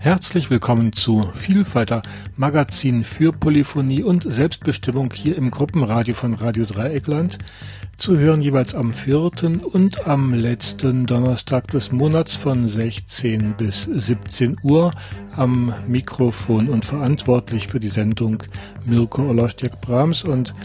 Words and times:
Herzlich 0.07 0.49
willkommen 0.49 0.93
zu 0.93 1.29
Vielfalter 1.35 2.01
Magazin 2.37 3.03
für 3.03 3.33
Polyphonie 3.33 4.03
und 4.03 4.23
Selbstbestimmung 4.23 5.11
hier 5.11 5.35
im 5.35 5.51
Gruppenradio 5.51 6.15
von 6.15 6.33
Radio 6.33 6.63
Dreieckland. 6.63 7.39
Zu 7.97 8.17
hören 8.17 8.41
jeweils 8.41 8.73
am 8.73 8.93
vierten 8.93 9.59
und 9.59 10.07
am 10.07 10.33
letzten 10.33 11.05
Donnerstag 11.07 11.67
des 11.71 11.91
Monats 11.91 12.37
von 12.37 12.69
16 12.69 13.55
bis 13.57 13.83
17 13.83 14.55
Uhr 14.63 14.93
am 15.35 15.73
Mikrofon 15.89 16.69
und 16.69 16.85
verantwortlich 16.85 17.67
für 17.67 17.81
die 17.81 17.89
Sendung 17.89 18.43
Mirko 18.85 19.23
Olostjak 19.23 19.81
Brahms 19.81 20.23
und 20.23 20.55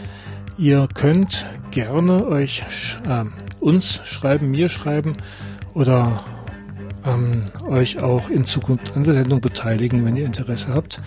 ihr 0.57 0.87
könnt 0.93 1.45
gerne 1.71 2.27
euch 2.27 2.63
äh, 3.09 3.25
uns 3.59 3.99
schreiben, 4.05 4.51
mir 4.51 4.69
schreiben 4.69 5.17
oder 5.73 6.23
ähm, 7.05 7.43
euch 7.67 8.01
auch 8.01 8.29
in 8.29 8.45
Zukunft 8.45 8.95
an 8.95 9.03
der 9.03 9.13
Sendung 9.13 9.41
beteiligen, 9.41 10.05
wenn 10.05 10.15
ihr 10.15 10.25
Interesse 10.25 10.73
habt. 10.73 11.01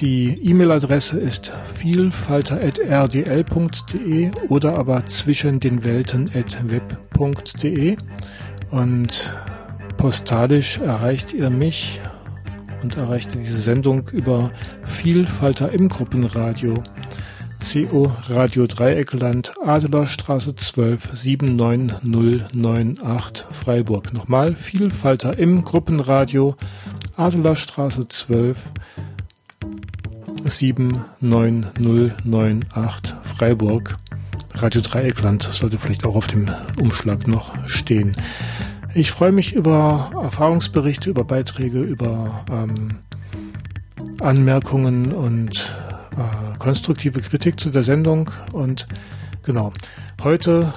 Die 0.00 0.38
E-Mail-Adresse 0.42 1.18
ist 1.18 1.50
vielfalter.rdl.de 1.74 4.30
oder 4.48 4.78
aber 4.78 5.04
zwischen 5.06 5.58
den 5.60 5.84
Welten.web.de 5.84 7.96
und 8.70 9.34
postalisch 9.96 10.78
erreicht 10.78 11.32
ihr 11.34 11.50
mich 11.50 12.00
und 12.82 12.96
erreicht 12.96 13.34
diese 13.34 13.60
Sendung 13.60 14.08
über 14.08 14.50
Vielfalter 14.86 15.70
im 15.72 15.90
Gruppenradio 15.90 16.82
CO 17.60 18.12
Radio 18.28 18.66
Dreieckland, 18.66 19.52
Adlerstraße 19.64 20.56
12 20.56 21.10
79098 21.12 23.46
Freiburg. 23.50 24.12
Nochmal 24.12 24.56
Vielfalter 24.56 25.38
im 25.38 25.62
Gruppenradio, 25.62 26.56
Adlerstraße 27.16 28.08
12 28.08 28.58
79098 30.44 33.14
Freiburg. 33.22 33.96
Radio 34.54 34.80
Dreieckland 34.80 35.42
sollte 35.42 35.78
vielleicht 35.78 36.06
auch 36.06 36.16
auf 36.16 36.26
dem 36.26 36.50
Umschlag 36.80 37.28
noch 37.28 37.52
stehen. 37.68 38.16
Ich 38.94 39.10
freue 39.10 39.32
mich 39.32 39.54
über 39.54 40.10
Erfahrungsberichte, 40.20 41.10
über 41.10 41.24
Beiträge, 41.24 41.80
über 41.80 42.44
ähm, 42.50 43.00
Anmerkungen 44.20 45.12
und 45.12 45.76
äh, 46.16 46.49
konstruktive 46.60 47.20
Kritik 47.20 47.58
zu 47.58 47.70
der 47.70 47.82
Sendung. 47.82 48.30
Und 48.52 48.86
genau, 49.42 49.72
heute 50.22 50.72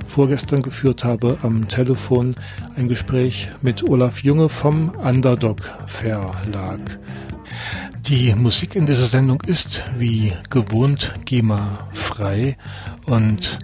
vorgestern 0.08 0.62
geführt 0.62 1.04
habe 1.04 1.38
am 1.44 1.68
Telefon, 1.68 2.36
ein 2.76 2.88
Gespräch 2.88 3.52
mit 3.62 3.84
Olaf 3.88 4.24
Junge 4.24 4.50
vom 4.50 4.90
Underdog 4.90 5.60
Verlag. 5.86 6.98
Die 8.08 8.36
Musik 8.36 8.76
in 8.76 8.86
dieser 8.86 9.08
Sendung 9.08 9.42
ist 9.48 9.84
wie 9.98 10.32
gewohnt 10.52 11.16
GEMA 11.26 11.90
frei 11.92 12.56
und 13.08 13.58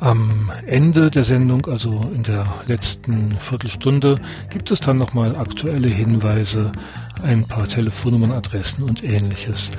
am 0.00 0.50
Ende 0.66 1.10
der 1.10 1.22
Sendung, 1.22 1.64
also 1.66 2.00
in 2.12 2.24
der 2.24 2.46
letzten 2.66 3.38
Viertelstunde, 3.38 4.20
gibt 4.50 4.72
es 4.72 4.80
dann 4.80 4.98
nochmal 4.98 5.36
aktuelle 5.36 5.88
Hinweise, 5.88 6.72
ein 7.22 7.46
paar 7.46 7.68
Telefonnummern, 7.68 8.32
Adressen 8.32 8.82
und 8.82 9.04
ähnliches. 9.04 9.70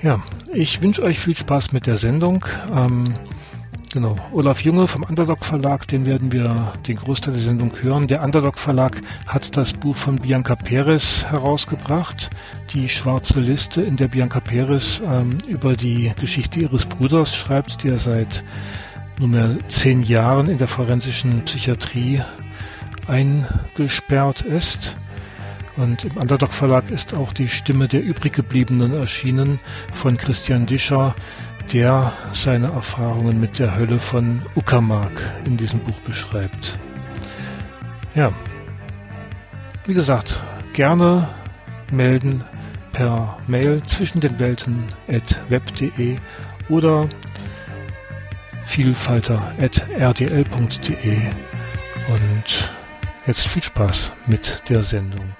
Ja, 0.00 0.22
ich 0.52 0.80
wünsche 0.80 1.02
euch 1.02 1.18
viel 1.18 1.36
Spaß 1.36 1.72
mit 1.72 1.88
der 1.88 1.96
Sendung. 1.96 2.44
Ähm, 2.72 3.14
Genau, 3.92 4.14
Olaf 4.32 4.60
Junge 4.60 4.86
vom 4.86 5.02
Underdog 5.02 5.44
Verlag, 5.44 5.88
den 5.88 6.06
werden 6.06 6.30
wir 6.30 6.74
den 6.86 6.94
Großteil 6.94 7.34
der 7.34 7.42
Sendung 7.42 7.72
hören. 7.82 8.06
Der 8.06 8.22
Underdog 8.22 8.56
Verlag 8.56 9.00
hat 9.26 9.56
das 9.56 9.72
Buch 9.72 9.96
von 9.96 10.14
Bianca 10.14 10.54
Perez 10.54 11.24
herausgebracht, 11.24 12.30
die 12.72 12.88
schwarze 12.88 13.40
Liste, 13.40 13.82
in 13.82 13.96
der 13.96 14.06
Bianca 14.06 14.38
Perez 14.38 15.02
ähm, 15.04 15.38
über 15.48 15.74
die 15.74 16.12
Geschichte 16.20 16.60
ihres 16.60 16.86
Bruders 16.86 17.34
schreibt, 17.34 17.82
der 17.82 17.98
seit 17.98 18.44
nunmehr 19.18 19.58
zehn 19.66 20.04
Jahren 20.04 20.46
in 20.46 20.58
der 20.58 20.68
forensischen 20.68 21.44
Psychiatrie 21.44 22.22
eingesperrt 23.08 24.42
ist. 24.42 24.94
Und 25.80 26.04
im 26.04 26.14
Underdog 26.18 26.52
Verlag 26.52 26.90
ist 26.90 27.14
auch 27.14 27.32
die 27.32 27.48
Stimme 27.48 27.88
der 27.88 28.02
übriggebliebenen 28.02 28.92
erschienen 28.92 29.58
von 29.94 30.18
Christian 30.18 30.66
Discher, 30.66 31.14
der 31.72 32.12
seine 32.34 32.66
Erfahrungen 32.66 33.40
mit 33.40 33.58
der 33.58 33.76
Hölle 33.76 33.98
von 33.98 34.42
Uckermark 34.56 35.32
in 35.46 35.56
diesem 35.56 35.80
Buch 35.80 35.98
beschreibt. 36.00 36.78
Ja, 38.14 38.30
wie 39.86 39.94
gesagt, 39.94 40.42
gerne 40.74 41.30
melden 41.90 42.44
per 42.92 43.38
Mail 43.46 43.82
zwischen 43.84 44.20
den 44.20 44.38
Welten 44.38 44.84
at 45.08 45.42
web.de 45.48 46.16
oder 46.68 47.08
vielfalter 48.66 49.54
at 49.58 49.86
rdl.de 49.98 51.18
und 52.08 52.70
jetzt 53.26 53.48
viel 53.48 53.62
Spaß 53.62 54.12
mit 54.26 54.62
der 54.68 54.82
Sendung. 54.82 55.34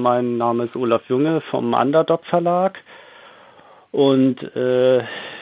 Mein 0.00 0.36
Name 0.36 0.64
ist 0.64 0.76
Olaf 0.76 1.02
Junge 1.08 1.40
vom 1.50 1.74
Underdog 1.74 2.24
Verlag 2.26 2.78
und 3.92 4.42
äh, 4.56 5.00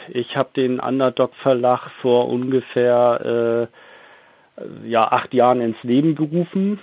ich 0.09 0.37
habe 0.37 0.51
den 0.57 0.81
Underdog 0.81 1.35
Verlag 1.43 1.91
vor 2.03 2.29
ungefähr 2.29 3.69
äh, 4.57 4.89
ja 4.89 5.11
acht 5.11 5.33
Jahren 5.35 5.61
ins 5.61 5.83
Leben 5.83 6.15
gerufen 6.15 6.81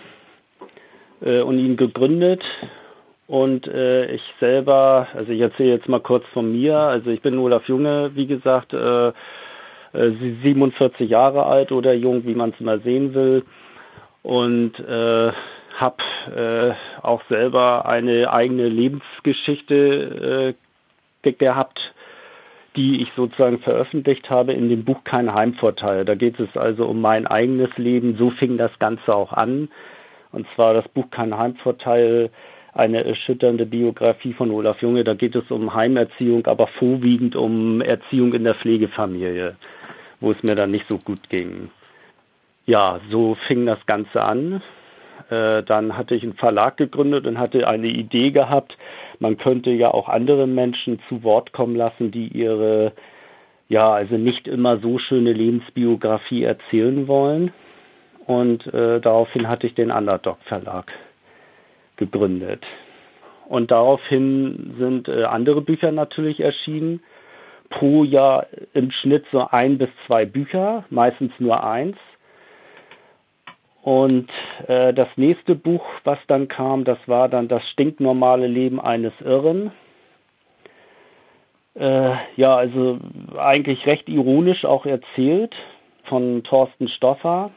äh, 1.22 1.42
und 1.42 1.60
ihn 1.60 1.78
gegründet 1.78 2.44
und 3.28 3.68
äh, 3.68 4.12
ich 4.12 4.22
selber, 4.40 5.08
also 5.14 5.32
ich 5.32 5.42
erzähle 5.42 5.72
jetzt 5.74 5.90
mal 5.90 6.00
kurz 6.00 6.26
von 6.34 6.52
mir. 6.52 6.78
Also 6.78 7.10
ich 7.10 7.22
bin 7.22 7.40
Olaf 7.40 7.68
Junge, 7.68 8.12
wie 8.14 8.28
gesagt, 8.28 8.74
äh, 8.74 9.12
47 9.94 11.00
äh, 11.00 11.04
Jahre 11.06 11.46
alt 11.46 11.72
oder 11.72 11.94
jung, 11.94 12.26
wie 12.26 12.36
man 12.36 12.52
es 12.52 12.60
mal 12.60 12.82
sehen 12.82 13.14
will. 13.16 13.44
Und 14.22 14.80
äh, 14.80 15.32
habe 15.76 15.98
äh, 16.36 16.74
auch 17.02 17.22
selber 17.30 17.86
eine 17.86 18.32
eigene 18.32 18.68
Lebensgeschichte 18.68 20.56
äh, 21.24 21.32
gehabt, 21.34 21.80
die 22.76 23.02
ich 23.02 23.10
sozusagen 23.16 23.60
veröffentlicht 23.60 24.30
habe 24.30 24.54
in 24.54 24.70
dem 24.70 24.84
Buch 24.84 25.04
Kein 25.04 25.34
Heimvorteil. 25.34 26.06
Da 26.06 26.16
geht 26.16 26.40
es 26.40 26.56
also 26.56 26.86
um 26.86 27.02
mein 27.02 27.26
eigenes 27.26 27.76
Leben. 27.78 28.16
So 28.18 28.32
fing 28.32 28.58
das 28.58 28.78
Ganze 28.80 29.14
auch 29.14 29.34
an. 29.34 29.70
Und 30.32 30.46
zwar 30.56 30.74
das 30.74 30.88
Buch 30.90 31.10
Kein 31.10 31.38
Heimvorteil 31.38 32.30
eine 32.74 33.06
erschütternde 33.06 33.66
Biografie 33.66 34.34
von 34.34 34.52
Olaf 34.52 34.82
Junge. 34.82 35.06
Da 35.06 35.14
geht 35.14 35.36
es 35.36 35.50
um 35.50 35.74
Heimerziehung, 35.74 36.46
aber 36.46 36.68
vorwiegend 36.68 37.36
um 37.36 37.82
Erziehung 37.82 38.34
in 38.34 38.44
der 38.44 38.56
Pflegefamilie, 38.56 39.56
wo 40.20 40.32
es 40.32 40.44
mir 40.44 40.56
dann 40.56 40.72
nicht 40.72 40.86
so 40.90 40.98
gut 40.98 41.30
ging. 41.30 41.70
Ja, 42.66 43.00
so 43.10 43.38
fing 43.48 43.66
das 43.66 43.84
Ganze 43.86 44.22
an. 44.22 44.62
Äh, 45.30 45.64
dann 45.64 45.98
hatte 45.98 46.16
ich 46.16 46.24
einen 46.24 46.34
Verlag 46.34 46.78
gegründet 46.78 47.26
und 47.26 47.40
hatte 47.40 47.68
eine 47.68 47.88
Idee 47.88 48.32
gehabt, 48.32 48.78
man 49.20 49.38
könnte 49.38 49.72
ja 49.72 49.92
auch 49.92 50.10
andere 50.10 50.48
Menschen 50.48 51.00
zu 51.08 51.24
Wort 51.24 51.54
kommen 51.54 51.76
lassen, 51.76 52.12
die 52.12 52.28
ihre, 52.28 52.94
ja, 53.70 53.92
also 53.94 54.18
nicht 54.18 54.48
immer 54.48 54.78
so 54.80 55.00
schöne 55.00 55.34
Lebensbiografie 55.34 56.44
erzählen 56.44 57.08
wollen. 57.08 57.54
Und 58.26 58.66
äh, 58.74 59.00
daraufhin 59.00 59.48
hatte 59.48 59.68
ich 59.68 59.76
den 59.76 59.92
Underdog 59.92 60.38
Verlag 60.46 60.92
gegründet. 61.96 62.64
Und 63.48 63.72
daraufhin 63.72 64.76
sind 64.80 65.08
äh, 65.08 65.24
andere 65.24 65.62
Bücher 65.62 65.92
natürlich 65.92 66.40
erschienen. 66.40 67.02
Pro 67.70 68.04
Jahr 68.04 68.48
im 68.74 68.92
Schnitt 68.92 69.26
so 69.32 69.48
ein 69.48 69.78
bis 69.78 69.90
zwei 70.06 70.26
Bücher, 70.26 70.86
meistens 70.90 71.32
nur 71.40 71.64
eins. 71.64 71.98
Und 73.86 74.32
äh, 74.68 74.96
das 74.96 75.10
nächste 75.16 75.54
Buch, 75.54 75.86
was 76.06 76.18
dann 76.26 76.48
kam, 76.48 76.86
das 76.86 76.98
war 77.06 77.30
dann 77.30 77.48
das 77.48 77.62
stinknormale 77.70 78.48
Leben 78.48 78.82
eines 78.82 79.14
Irren. 79.24 79.72
Äh, 81.76 82.16
ja, 82.36 82.56
also 82.56 82.98
eigentlich 83.38 83.86
recht 83.86 84.10
ironisch 84.10 84.66
auch 84.66 84.88
erzählt 84.88 85.54
von 86.06 86.42
Thorsten 86.42 86.88
Stoffer. 86.88 87.52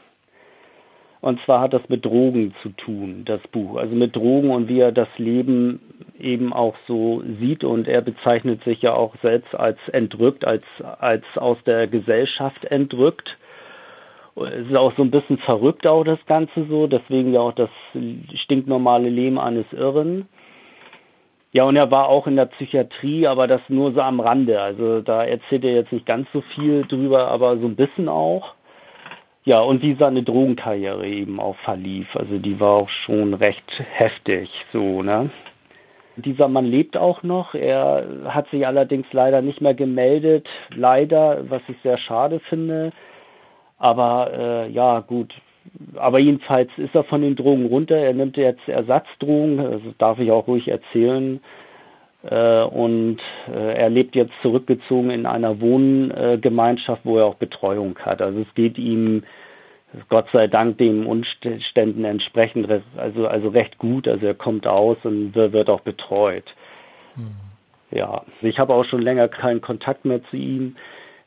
Und 1.19 1.41
zwar 1.45 1.61
hat 1.61 1.73
das 1.73 1.89
mit 1.89 2.05
Drogen 2.05 2.53
zu 2.61 2.69
tun, 2.69 3.23
das 3.25 3.41
Buch. 3.51 3.77
Also 3.77 3.95
mit 3.95 4.15
Drogen 4.15 4.51
und 4.51 4.69
wie 4.69 4.81
er 4.81 4.91
das 4.91 5.09
Leben 5.17 5.79
eben 6.19 6.53
auch 6.53 6.75
so 6.87 7.23
sieht. 7.39 7.63
Und 7.63 7.87
er 7.87 8.01
bezeichnet 8.01 8.63
sich 8.65 8.83
ja 8.83 8.93
auch 8.93 9.15
selbst 9.23 9.55
als 9.55 9.79
entrückt, 9.93 10.45
als, 10.45 10.63
als 10.99 11.25
aus 11.37 11.57
der 11.65 11.87
Gesellschaft 11.87 12.65
entrückt. 12.65 13.35
Es 14.45 14.67
ist 14.67 14.75
auch 14.75 14.93
so 14.95 15.03
ein 15.03 15.11
bisschen 15.11 15.37
verrückt 15.39 15.85
auch 15.87 16.03
das 16.03 16.19
Ganze 16.25 16.65
so, 16.65 16.87
deswegen 16.87 17.33
ja 17.33 17.41
auch 17.41 17.53
das 17.53 17.69
stinknormale 18.43 19.09
Leben 19.09 19.39
eines 19.39 19.65
Irren. 19.73 20.27
Ja, 21.51 21.63
und 21.63 21.75
er 21.75 21.89
war 21.89 22.07
auch 22.07 22.27
in 22.27 22.35
der 22.35 22.45
Psychiatrie, 22.45 23.25
aber 23.25 23.47
das 23.47 23.61
nur 23.69 23.91
so 23.93 24.01
am 24.01 24.19
Rande. 24.19 24.61
Also 24.61 25.01
da 25.01 25.23
erzählt 25.23 25.63
er 25.63 25.73
jetzt 25.73 25.91
nicht 25.91 26.05
ganz 26.05 26.27
so 26.31 26.41
viel 26.53 26.85
drüber, 26.85 27.27
aber 27.27 27.57
so 27.57 27.65
ein 27.65 27.75
bisschen 27.75 28.07
auch. 28.07 28.53
Ja, 29.45 29.61
und 29.61 29.81
wie 29.81 29.95
seine 29.95 30.21
Drogenkarriere 30.21 31.07
eben 31.07 31.39
auch 31.39 31.55
verlief. 31.63 32.07
Also 32.15 32.37
die 32.37 32.59
war 32.59 32.73
auch 32.73 32.89
schon 33.05 33.33
recht 33.33 33.63
heftig, 33.93 34.49
so, 34.71 35.01
ne? 35.01 35.31
Dieser 36.17 36.49
Mann 36.49 36.65
lebt 36.65 36.97
auch 36.97 37.23
noch. 37.23 37.55
Er 37.55 38.05
hat 38.25 38.49
sich 38.49 38.67
allerdings 38.67 39.07
leider 39.11 39.41
nicht 39.41 39.61
mehr 39.61 39.73
gemeldet. 39.73 40.47
Leider, 40.75 41.49
was 41.49 41.61
ich 41.67 41.77
sehr 41.81 41.97
schade 41.97 42.41
finde. 42.41 42.91
Aber 43.79 44.31
äh, 44.33 44.69
ja, 44.71 44.99
gut. 44.99 45.33
Aber 45.95 46.19
jedenfalls 46.19 46.69
ist 46.77 46.93
er 46.93 47.03
von 47.05 47.21
den 47.21 47.35
Drogen 47.35 47.65
runter. 47.65 47.95
Er 47.95 48.13
nimmt 48.13 48.37
jetzt 48.37 48.67
Ersatzdrogen. 48.67 49.57
Das 49.57 49.81
darf 49.97 50.19
ich 50.19 50.31
auch 50.31 50.47
ruhig 50.47 50.67
erzählen. 50.67 51.39
Äh, 52.23 52.63
und 52.63 53.19
äh, 53.47 53.75
er 53.75 53.89
lebt 53.89 54.15
jetzt 54.15 54.33
zurückgezogen 54.41 55.09
in 55.09 55.25
einer 55.25 55.61
Wohngemeinschaft, 55.61 57.01
wo 57.05 57.17
er 57.17 57.25
auch 57.25 57.35
Betreuung 57.35 57.97
hat. 57.99 58.21
Also 58.21 58.41
es 58.41 58.53
geht 58.55 58.77
ihm 58.77 59.23
Gott 60.09 60.27
sei 60.31 60.47
Dank 60.47 60.77
den 60.77 61.05
Umständen 61.05 62.05
entsprechend, 62.05 62.69
also, 62.97 63.27
also 63.27 63.49
recht 63.49 63.77
gut. 63.79 64.07
Also 64.07 64.25
er 64.25 64.35
kommt 64.35 64.67
aus 64.67 64.97
und 65.03 65.33
wird 65.33 65.69
auch 65.69 65.81
betreut. 65.81 66.45
Mhm. 67.15 67.35
Ja, 67.91 68.23
ich 68.41 68.59
habe 68.59 68.73
auch 68.73 68.85
schon 68.85 69.01
länger 69.01 69.27
keinen 69.29 69.61
Kontakt 69.61 70.05
mehr 70.05 70.21
zu 70.29 70.35
ihm. 70.35 70.75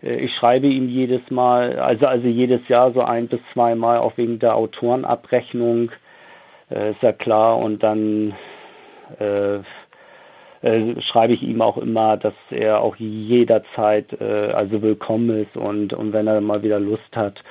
Äh, 0.02 0.16
ich 0.16 0.34
schreibe 0.34 0.66
ihm 0.66 0.88
jedes 0.88 1.28
Mal, 1.30 1.78
also, 1.78 2.06
also 2.06 2.26
jedes 2.26 2.66
Jahr 2.68 2.92
so 2.92 3.02
ein 3.02 3.28
bis 3.28 3.40
zweimal, 3.52 3.98
auch 3.98 4.16
wegen 4.16 4.38
der 4.38 4.54
Autorenabrechnung, 4.54 5.90
äh, 6.70 6.90
ist 6.90 7.02
ja 7.02 7.12
klar. 7.12 7.58
Und 7.58 7.82
dann 7.82 8.34
äh, 9.18 9.60
äh, 10.62 11.00
schreibe 11.00 11.32
ich 11.32 11.42
ihm 11.42 11.60
auch 11.60 11.76
immer, 11.76 12.16
dass 12.16 12.34
er 12.50 12.80
auch 12.80 12.96
jederzeit 12.96 14.12
äh, 14.20 14.52
also 14.52 14.80
willkommen 14.82 15.42
ist 15.42 15.56
und, 15.56 15.92
und 15.92 16.12
wenn 16.12 16.26
er 16.26 16.40
mal 16.40 16.62
wieder 16.62 16.78
Lust 16.78 17.16
hat, 17.16 17.42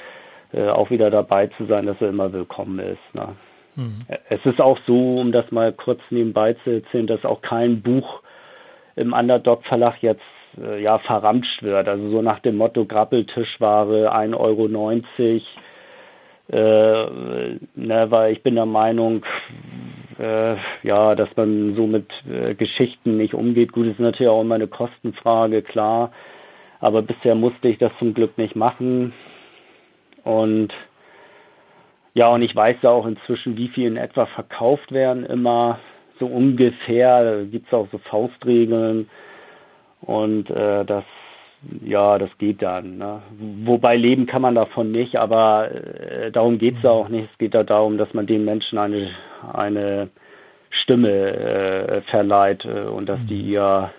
äh, 0.53 0.69
auch 0.69 0.89
wieder 0.89 1.09
dabei 1.09 1.47
zu 1.47 1.65
sein, 1.65 1.85
dass 1.85 2.01
er 2.01 2.09
immer 2.09 2.31
willkommen 2.31 2.79
ist. 2.79 3.13
Ne? 3.13 3.35
Mhm. 3.75 4.05
Es 4.29 4.45
ist 4.45 4.61
auch 4.61 4.77
so, 4.87 5.17
um 5.19 5.31
das 5.31 5.49
mal 5.51 5.71
kurz 5.73 5.99
nebenbei 6.09 6.53
zu 6.63 6.69
erzählen, 6.71 7.07
dass 7.07 7.25
auch 7.25 7.41
kein 7.41 7.81
Buch 7.81 8.21
im 8.95 9.13
Underdog 9.13 9.63
Verlag 9.65 10.01
jetzt 10.01 10.21
äh, 10.59 10.81
ja 10.81 10.99
verramscht 10.99 11.63
wird. 11.63 11.87
Also 11.87 12.09
so 12.09 12.21
nach 12.21 12.39
dem 12.39 12.57
Motto 12.57 12.85
Grappeltischware 12.85 14.13
1,90 14.13 14.35
Euro. 14.37 14.67
Äh, 16.51 17.59
ne, 17.75 18.07
weil 18.09 18.33
ich 18.33 18.43
bin 18.43 18.55
der 18.55 18.65
Meinung, 18.65 19.23
äh, 20.19 20.55
ja, 20.83 21.15
dass 21.15 21.29
man 21.37 21.75
so 21.75 21.87
mit 21.87 22.07
äh, 22.29 22.55
Geschichten 22.55 23.17
nicht 23.17 23.33
umgeht. 23.33 23.71
Gut, 23.71 23.87
ist 23.87 23.99
natürlich 23.99 24.29
auch 24.29 24.41
immer 24.41 24.55
eine 24.55 24.67
Kostenfrage, 24.67 25.61
klar. 25.61 26.11
Aber 26.79 27.03
bisher 27.03 27.35
musste 27.35 27.69
ich 27.69 27.77
das 27.77 27.91
zum 27.99 28.13
Glück 28.13 28.37
nicht 28.37 28.55
machen. 28.55 29.13
Und 30.23 30.73
ja, 32.13 32.27
und 32.27 32.41
ich 32.41 32.53
weiß 32.53 32.77
ja 32.81 32.89
auch 32.89 33.05
inzwischen, 33.05 33.55
wie 33.55 33.69
viel 33.69 33.87
in 33.87 33.97
etwa 33.97 34.25
verkauft 34.25 34.91
werden, 34.91 35.25
immer 35.25 35.79
so 36.19 36.25
ungefähr. 36.25 37.23
Da 37.23 37.43
gibt 37.43 37.67
es 37.67 37.73
auch 37.73 37.87
so 37.91 37.97
Faustregeln. 37.97 39.09
Und 40.01 40.49
äh, 40.49 40.83
das, 40.85 41.03
ja, 41.83 42.17
das 42.17 42.29
geht 42.37 42.61
dann. 42.61 42.97
Ne? 42.97 43.21
Wobei 43.65 43.95
leben 43.95 44.25
kann 44.25 44.41
man 44.41 44.55
davon 44.55 44.91
nicht, 44.91 45.15
aber 45.15 45.71
äh, 45.71 46.31
darum 46.31 46.57
geht 46.57 46.77
es 46.77 46.83
ja 46.83 46.89
auch 46.89 47.09
nicht. 47.09 47.29
Es 47.31 47.37
geht 47.37 47.53
ja 47.53 47.63
darum, 47.63 47.97
dass 47.97 48.13
man 48.13 48.27
den 48.27 48.45
Menschen 48.45 48.77
eine, 48.77 49.09
eine 49.53 50.09
Stimme 50.69 51.09
äh, 51.11 52.01
verleiht 52.09 52.65
äh, 52.65 52.87
und 52.87 53.07
dass 53.07 53.19
die 53.27 53.41
ihr 53.41 53.91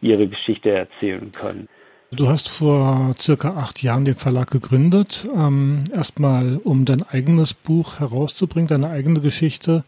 ihre 0.00 0.28
Geschichte 0.28 0.70
erzählen 0.70 1.32
können. 1.32 1.68
Du 2.10 2.28
hast 2.28 2.48
vor 2.48 3.14
circa 3.18 3.56
acht 3.56 3.82
Jahren 3.82 4.04
den 4.04 4.14
Verlag 4.14 4.50
gegründet, 4.50 5.26
ähm, 5.34 5.84
erstmal 5.92 6.60
um 6.62 6.84
dein 6.84 7.02
eigenes 7.02 7.54
Buch 7.54 7.98
herauszubringen, 7.98 8.68
deine 8.68 8.90
eigene 8.90 9.20
Geschichte 9.20 9.82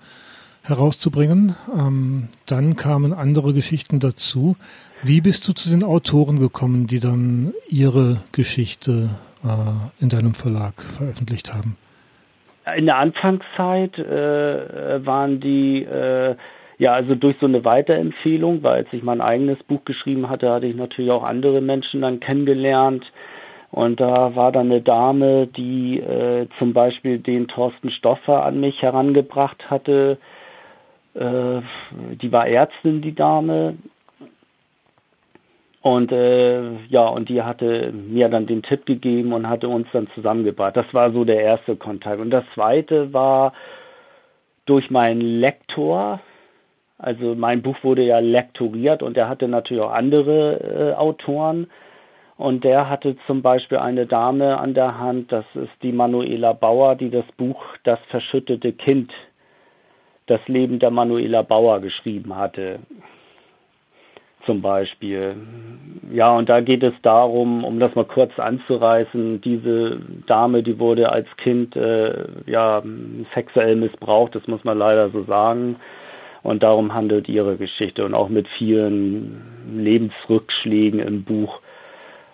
herauszubringen. 0.68 1.56
Ähm, 1.76 2.28
dann 2.46 2.76
kamen 2.76 3.12
andere 3.12 3.52
Geschichten 3.52 4.00
dazu. 4.00 4.56
Wie 5.02 5.20
bist 5.20 5.46
du 5.48 5.52
zu 5.52 5.70
den 5.70 5.84
Autoren 5.84 6.38
gekommen, 6.38 6.86
die 6.86 7.00
dann 7.00 7.52
ihre 7.68 8.22
Geschichte 8.32 9.10
äh, 9.44 10.02
in 10.02 10.08
deinem 10.08 10.34
Verlag 10.34 10.80
veröffentlicht 10.80 11.54
haben? 11.54 11.76
In 12.76 12.86
der 12.86 12.96
Anfangszeit 12.96 13.96
äh, 13.98 15.06
waren 15.06 15.40
die 15.40 15.84
äh, 15.84 16.34
ja, 16.78 16.92
also 16.92 17.14
durch 17.14 17.36
so 17.40 17.46
eine 17.46 17.64
Weiterempfehlung, 17.64 18.62
weil 18.62 18.84
als 18.84 18.88
ich 18.92 19.02
mein 19.02 19.20
eigenes 19.20 19.62
Buch 19.62 19.84
geschrieben 19.84 20.28
hatte, 20.28 20.50
hatte 20.50 20.66
ich 20.66 20.76
natürlich 20.76 21.10
auch 21.10 21.24
andere 21.24 21.60
Menschen 21.60 22.02
dann 22.02 22.20
kennengelernt. 22.20 23.04
Und 23.70 24.00
da 24.00 24.34
war 24.36 24.52
dann 24.52 24.70
eine 24.70 24.82
Dame, 24.82 25.46
die 25.46 26.00
äh, 26.00 26.46
zum 26.58 26.72
Beispiel 26.72 27.18
den 27.18 27.48
Thorsten 27.48 27.90
Stoffer 27.90 28.44
an 28.44 28.60
mich 28.60 28.80
herangebracht 28.82 29.70
hatte. 29.70 30.18
Äh, 31.16 31.62
die 32.20 32.30
war 32.30 32.46
Ärztin, 32.46 33.00
die 33.02 33.14
Dame. 33.14 33.76
Und 35.82 36.10
äh, 36.12 36.84
ja, 36.88 37.06
und 37.06 37.28
die 37.28 37.42
hatte 37.42 37.92
mir 37.92 38.28
dann 38.28 38.46
den 38.46 38.62
Tipp 38.62 38.86
gegeben 38.86 39.32
und 39.32 39.48
hatte 39.48 39.68
uns 39.68 39.86
dann 39.92 40.08
zusammengebracht. 40.14 40.76
Das 40.76 40.92
war 40.92 41.12
so 41.12 41.24
der 41.24 41.40
erste 41.40 41.76
Kontakt. 41.76 42.20
Und 42.20 42.30
das 42.30 42.44
zweite 42.54 43.12
war 43.12 43.52
durch 44.66 44.90
meinen 44.90 45.20
Lektor, 45.20 46.20
Also 46.98 47.34
mein 47.34 47.62
Buch 47.62 47.76
wurde 47.82 48.02
ja 48.02 48.18
lektoriert 48.18 49.02
und 49.02 49.16
er 49.16 49.28
hatte 49.28 49.48
natürlich 49.48 49.82
auch 49.82 49.92
andere 49.92 50.92
äh, 50.92 50.94
Autoren. 50.94 51.68
Und 52.36 52.64
der 52.64 52.88
hatte 52.90 53.16
zum 53.26 53.42
Beispiel 53.42 53.78
eine 53.78 54.06
Dame 54.06 54.58
an 54.58 54.74
der 54.74 54.98
Hand, 54.98 55.32
das 55.32 55.44
ist 55.54 55.72
die 55.82 55.92
Manuela 55.92 56.52
Bauer, 56.52 56.96
die 56.96 57.10
das 57.10 57.24
Buch 57.36 57.62
Das 57.84 57.98
verschüttete 58.10 58.72
Kind, 58.72 59.10
das 60.26 60.40
Leben 60.48 60.78
der 60.78 60.90
Manuela 60.90 61.42
Bauer 61.42 61.80
geschrieben 61.80 62.36
hatte. 62.36 62.80
Zum 64.44 64.62
Beispiel. 64.62 65.34
Ja, 66.12 66.36
und 66.36 66.48
da 66.48 66.60
geht 66.60 66.84
es 66.84 66.94
darum, 67.02 67.64
um 67.64 67.80
das 67.80 67.94
mal 67.96 68.04
kurz 68.04 68.38
anzureißen, 68.38 69.40
diese 69.40 70.00
Dame, 70.26 70.62
die 70.62 70.78
wurde 70.78 71.10
als 71.10 71.26
Kind 71.38 71.74
äh, 71.74 72.26
ja 72.46 72.82
sexuell 73.34 73.74
missbraucht, 73.74 74.36
das 74.36 74.46
muss 74.46 74.62
man 74.62 74.78
leider 74.78 75.10
so 75.10 75.24
sagen. 75.24 75.76
Und 76.44 76.62
darum 76.62 76.94
handelt 76.94 77.28
ihre 77.28 77.56
Geschichte 77.56 78.04
und 78.04 78.14
auch 78.14 78.28
mit 78.28 78.46
vielen 78.56 79.42
Lebensrückschlägen 79.74 81.00
im 81.00 81.24
Buch. 81.24 81.60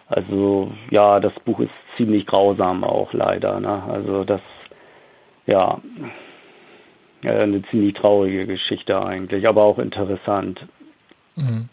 Also 0.06 0.70
ja, 0.90 1.18
das 1.18 1.32
Buch 1.46 1.60
ist 1.60 1.70
ziemlich 1.96 2.26
grausam 2.26 2.84
auch 2.84 3.14
leider. 3.14 3.58
Ne? 3.58 3.82
Also 3.88 4.24
das, 4.24 4.42
ja, 5.46 5.80
eine 7.24 7.62
ziemlich 7.70 7.94
traurige 7.94 8.46
Geschichte 8.46 9.00
eigentlich, 9.00 9.46
aber 9.46 9.62
auch 9.62 9.78
interessant. 9.78 10.66
Mhm. 11.36 11.68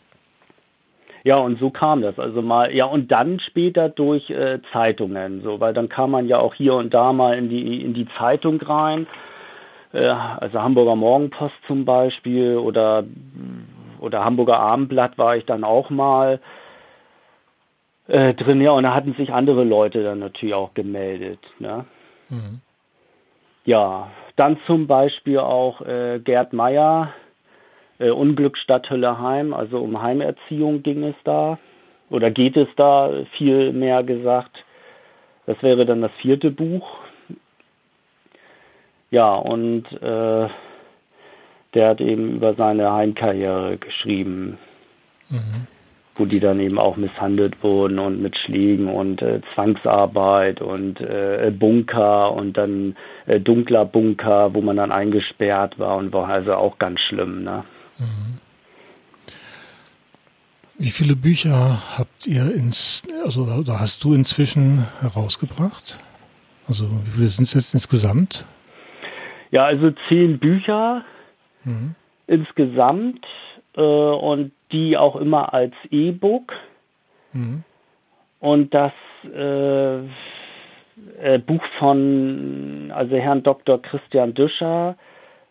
Ja, 1.24 1.38
und 1.38 1.60
so 1.60 1.70
kam 1.70 2.02
das. 2.02 2.18
Also 2.18 2.42
mal, 2.42 2.74
ja, 2.74 2.86
und 2.86 3.12
dann 3.12 3.40
später 3.40 3.90
durch 3.90 4.30
äh, 4.30 4.60
Zeitungen, 4.72 5.42
so, 5.42 5.60
weil 5.60 5.74
dann 5.74 5.90
kam 5.90 6.12
man 6.12 6.28
ja 6.28 6.40
auch 6.40 6.54
hier 6.54 6.76
und 6.76 6.94
da 6.94 7.12
mal 7.14 7.38
in 7.38 7.50
die, 7.50 7.84
in 7.84 7.94
die 7.94 8.08
Zeitung 8.18 8.62
rein. 8.62 9.06
Äh, 9.92 10.08
also 10.08 10.62
Hamburger 10.62 10.96
Morgenpost 10.96 11.56
zum 11.68 11.86
Beispiel 11.86 12.58
oder, 12.58 13.04
oder 14.00 14.24
Hamburger 14.24 14.60
Abendblatt 14.60 15.18
war 15.18 15.36
ich 15.36 15.46
dann 15.46 15.64
auch 15.64 15.90
mal 15.90 16.40
äh, 18.08 18.34
drin, 18.34 18.62
ja, 18.62 18.72
und 18.72 18.84
da 18.84 18.94
hatten 18.94 19.14
sich 19.14 19.32
andere 19.34 19.64
Leute 19.64 20.04
dann 20.04 20.20
natürlich 20.20 20.56
auch 20.56 20.74
gemeldet, 20.74 21.40
ne? 21.60 21.86
Mhm. 22.30 22.62
Ja, 23.66 24.10
dann 24.40 24.58
zum 24.66 24.88
Beispiel 24.88 25.40
auch 25.40 25.82
äh, 25.82 26.20
Gerd 26.20 26.54
Meyer, 26.54 27.14
äh, 28.00 28.10
Unglücksstadt 28.10 28.90
Hölleheim, 28.90 29.54
also 29.54 29.80
um 29.80 30.02
Heimerziehung 30.02 30.82
ging 30.82 31.04
es 31.04 31.16
da. 31.26 31.60
Oder 32.10 32.32
geht 32.32 32.58
es 32.58 32.68
da 32.76 33.12
viel 33.38 33.74
mehr 33.74 34.04
gesagt. 34.04 34.64
Das 35.46 35.62
wäre 35.62 35.86
dann 35.86 36.02
das 36.02 36.12
vierte 36.22 36.52
Buch. 36.52 36.88
Ja, 39.12 39.36
und 39.36 39.92
äh, 40.02 40.50
der 41.74 41.90
hat 41.90 42.02
eben 42.02 42.36
über 42.36 42.54
seine 42.56 42.92
Heimkarriere 42.94 43.78
geschrieben. 43.78 44.58
Mhm 45.30 45.68
wo 46.20 46.26
die 46.26 46.40
dann 46.40 46.60
eben 46.60 46.78
auch 46.78 46.98
misshandelt 46.98 47.64
wurden 47.64 47.98
und 47.98 48.22
mit 48.22 48.38
Schlägen 48.38 48.88
und 48.88 49.22
äh, 49.22 49.42
Zwangsarbeit 49.54 50.62
und 50.62 51.00
äh, 51.00 51.52
Bunker 51.58 52.34
und 52.34 52.58
dann 52.58 52.96
äh, 53.26 53.40
dunkler 53.40 53.86
Bunker, 53.86 54.54
wo 54.54 54.62
man 54.62 54.78
dann 54.78 54.92
eingesperrt 54.92 55.80
war 55.80 55.98
und 55.98 56.12
war 56.12 56.28
also 56.28 56.54
auch 56.54 56.78
ganz 56.78 57.00
schlimm. 57.00 57.44
Ne? 57.44 57.64
Mhm. 57.98 58.40
Wie 60.78 60.90
viele 60.90 61.16
Bücher 61.16 61.82
habt 61.98 62.28
ihr 62.28 62.54
ins, 62.54 63.04
also 63.26 63.44
oder 63.44 63.80
hast 63.80 64.04
du 64.04 64.14
inzwischen 64.14 64.88
herausgebracht? 65.02 66.00
Also 66.68 66.86
wie 67.06 67.12
viele 67.12 67.28
sind 67.28 67.44
es 67.44 67.54
jetzt 67.54 67.74
insgesamt? 67.74 68.46
Ja, 69.52 69.66
also 69.66 69.92
zehn 70.08 70.40
Bücher 70.40 71.04
mhm. 71.64 71.96
insgesamt 72.28 73.26
äh, 73.76 73.82
und 73.82 74.52
die 74.72 74.98
auch 74.98 75.16
immer 75.16 75.54
als 75.54 75.74
E-Book. 75.90 76.54
Mhm. 77.34 77.64
Und 78.40 78.74
das 78.74 78.94
äh, 79.26 80.00
äh, 81.22 81.40
Buch 81.46 81.64
von 81.78 82.92
also 82.94 83.16
Herrn 83.16 83.44
Dr. 83.44 83.82
Christian 83.82 84.34
Düscher, 84.34 84.96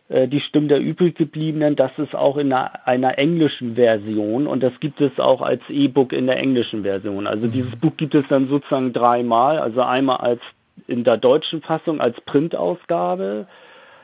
äh, 0.09 0.27
Die 0.29 0.41
Stimmen 0.41 0.69
der 0.69 0.81
übriggebliebenen, 0.81 1.77
das 1.77 1.91
ist 1.99 2.15
auch 2.15 2.37
in 2.37 2.53
einer, 2.53 2.87
einer, 2.87 3.19
englischen 3.19 3.75
Version 3.75 4.47
und 4.47 4.63
das 4.63 4.73
gibt 4.81 5.01
es 5.01 5.19
auch 5.19 5.43
als 5.43 5.63
E-Book 5.69 6.13
in 6.13 6.27
der 6.27 6.39
englischen 6.39 6.83
Version. 6.83 7.27
Also 7.27 7.47
mhm. 7.47 7.53
dieses 7.53 7.77
Buch 7.77 7.97
gibt 7.97 8.15
es 8.15 8.25
dann 8.29 8.49
sozusagen 8.49 8.93
dreimal, 8.93 9.59
also 9.59 9.83
einmal 9.83 10.19
als 10.19 10.41
in 10.87 11.05
der 11.05 11.19
deutschen 11.19 11.61
Fassung 11.61 12.01
als 12.01 12.19
Printausgabe, 12.23 13.47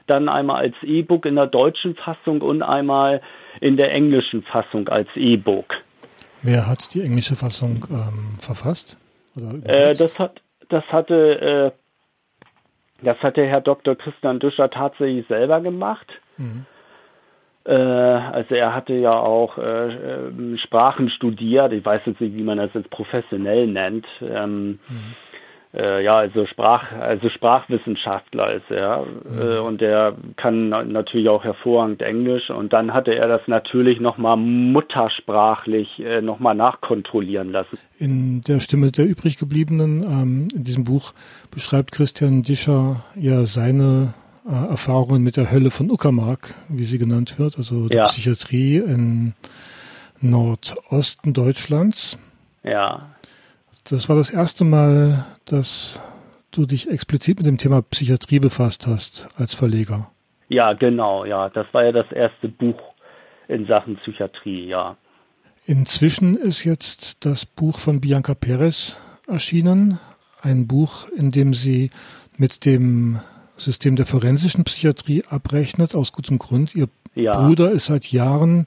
dann 0.07 0.29
einmal 0.29 0.63
als 0.63 0.75
E-Book 0.83 1.27
in 1.27 1.37
der 1.37 1.47
deutschen 1.47 1.95
Fassung 1.95 2.43
und 2.43 2.63
einmal 2.63 3.21
in 3.61 3.77
der 3.77 3.93
englischen 3.93 4.43
Fassung 4.43 4.89
als 4.89 5.09
E-Book. 5.15 5.75
Wer 6.43 6.67
hat 6.67 6.95
die 6.95 7.01
englische 7.01 7.37
Fassung 7.37 7.87
ähm, 7.91 8.35
verfasst? 8.39 8.99
Äh, 9.37 9.95
das 9.95 10.19
hat 10.19 10.43
das 10.69 10.85
hatte 10.85 11.73
äh, 11.73 13.05
das 13.05 13.19
hatte 13.23 13.45
Herr 13.47 13.61
Dr. 13.61 13.97
Christian 13.97 14.41
Düscher 14.41 14.71
tatsächlich 14.71 15.27
selber 15.27 15.61
gemacht. 15.61 16.07
Mhm. 16.37 16.67
Äh, 17.65 17.73
also 17.73 18.55
er 18.55 18.75
hatte 18.75 18.93
ja 18.93 19.13
auch 19.13 19.59
äh, 19.59 19.63
ähm, 19.63 20.59
Sprachen 20.59 21.11
studiert. 21.11 21.73
Ich 21.73 21.85
weiß 21.85 22.03
jetzt 22.07 22.21
nicht, 22.21 22.35
wie 22.37 22.43
man 22.43 22.59
das 22.59 22.71
jetzt 22.75 22.91
professionell 22.91 23.67
nennt. 23.67 24.07
Ähm, 24.21 24.79
mhm 24.89 25.15
äh, 25.75 26.05
ja, 26.05 26.19
also 26.19 26.47
Sprach, 26.47 26.93
also 26.93 27.29
Sprachwissenschaftler 27.29 28.55
ist 28.55 28.71
er 28.71 29.05
mhm. 29.05 29.41
äh, 29.41 29.59
und 29.59 29.81
der 29.81 30.15
kann 30.37 30.69
natürlich 30.69 31.29
auch 31.29 31.43
hervorragend 31.43 32.01
Englisch 32.03 32.51
und 32.51 32.73
dann 32.73 32.95
hatte 32.95 33.15
er 33.15 33.27
das 33.27 33.41
natürlich 33.47 34.01
nochmal 34.01 34.37
muttersprachlich 34.37 35.99
äh, 35.99 36.21
nochmal 36.21 36.55
nachkontrollieren 36.55 37.51
lassen. 37.51 37.79
In 37.99 38.43
der 38.43 38.61
Stimme 38.61 38.93
der 38.93 39.07
übriggebliebenen, 39.07 40.03
ähm, 40.03 40.49
in 40.55 40.65
diesem 40.65 40.85
Buch 40.85 41.13
beschreibt 41.51 41.93
Christian 41.93 42.43
Discher 42.43 43.05
ja 43.17 43.45
seine 43.45 44.15
äh, 44.47 44.71
Erfahrungen 44.71 45.23
mit 45.23 45.37
der 45.37 45.51
Hölle 45.51 45.71
von 45.71 45.91
Uckermark, 45.91 46.55
wie 46.69 46.85
sie 46.85 46.99
genannt 46.99 47.39
wird, 47.39 47.57
also 47.57 47.89
der 47.89 47.99
ja. 47.99 48.05
Psychiatrie 48.05 48.77
in 48.77 49.35
Nordosten 50.21 51.33
Deutschlands. 51.33 52.19
Ja. 52.63 53.14
Das 53.85 54.09
war 54.09 54.17
das 54.17 54.31
erste 54.31 54.65
Mal, 54.65 55.27
dass 55.45 56.01
du 56.51 56.65
dich 56.65 56.91
explizit 56.91 57.39
mit 57.39 57.47
dem 57.47 57.59
Thema 57.59 57.83
Psychiatrie 57.83 58.39
befasst 58.39 58.87
hast 58.87 59.29
als 59.37 59.55
Verleger. 59.55 60.11
Ja, 60.49 60.73
genau, 60.73 61.25
ja. 61.25 61.51
Das 61.51 61.67
war 61.73 61.85
ja 61.85 61.93
das 61.93 62.11
erste 62.11 62.49
Buch 62.49 62.81
in 63.49 63.67
Sachen 63.67 63.97
Psychiatrie, 63.97 64.67
ja. 64.69 64.97
Inzwischen 65.67 66.35
ist 66.35 66.65
jetzt 66.65 67.27
das 67.27 67.45
Buch 67.45 67.79
von 67.79 68.01
Bianca 68.01 68.35
Perez 68.35 69.03
erschienen. 69.27 69.99
Ein 70.41 70.67
Buch, 70.67 71.09
in 71.11 71.31
dem 71.31 71.55
sie 71.55 71.91
mit 72.37 72.65
dem 72.65 73.21
System 73.57 73.97
der 73.97 74.07
forensischen 74.07 74.65
Psychiatrie 74.65 75.25
abrechnet, 75.29 75.95
aus 75.95 76.13
gutem 76.13 76.39
Grund. 76.39 76.75
Ihr 76.75 76.89
ja. 77.15 77.33
Bruder 77.33 77.71
ist 77.71 77.87
seit 77.87 78.07
Jahren 78.13 78.67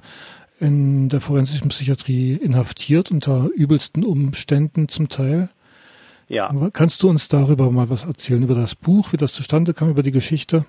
in 0.60 1.10
der 1.10 1.22
forensischen 1.22 1.70
Psychiatrie 1.70 2.34
inhaftiert 2.34 3.12
unter 3.12 3.50
übelsten 3.56 4.04
Umständen 4.04 4.88
zum 4.88 5.10
Teil. 5.10 5.50
Ja. 6.28 6.54
Kannst 6.74 7.04
du 7.04 7.10
uns 7.10 7.30
darüber 7.30 7.72
mal 7.72 7.90
was 7.90 8.06
erzählen, 8.06 8.44
über 8.44 8.56
das 8.56 8.76
Buch, 8.76 9.14
wie 9.14 9.18
das 9.18 9.34
zustande 9.34 9.74
kam, 9.74 9.90
über 9.90 10.04
die 10.04 10.12
Geschichte? 10.12 10.66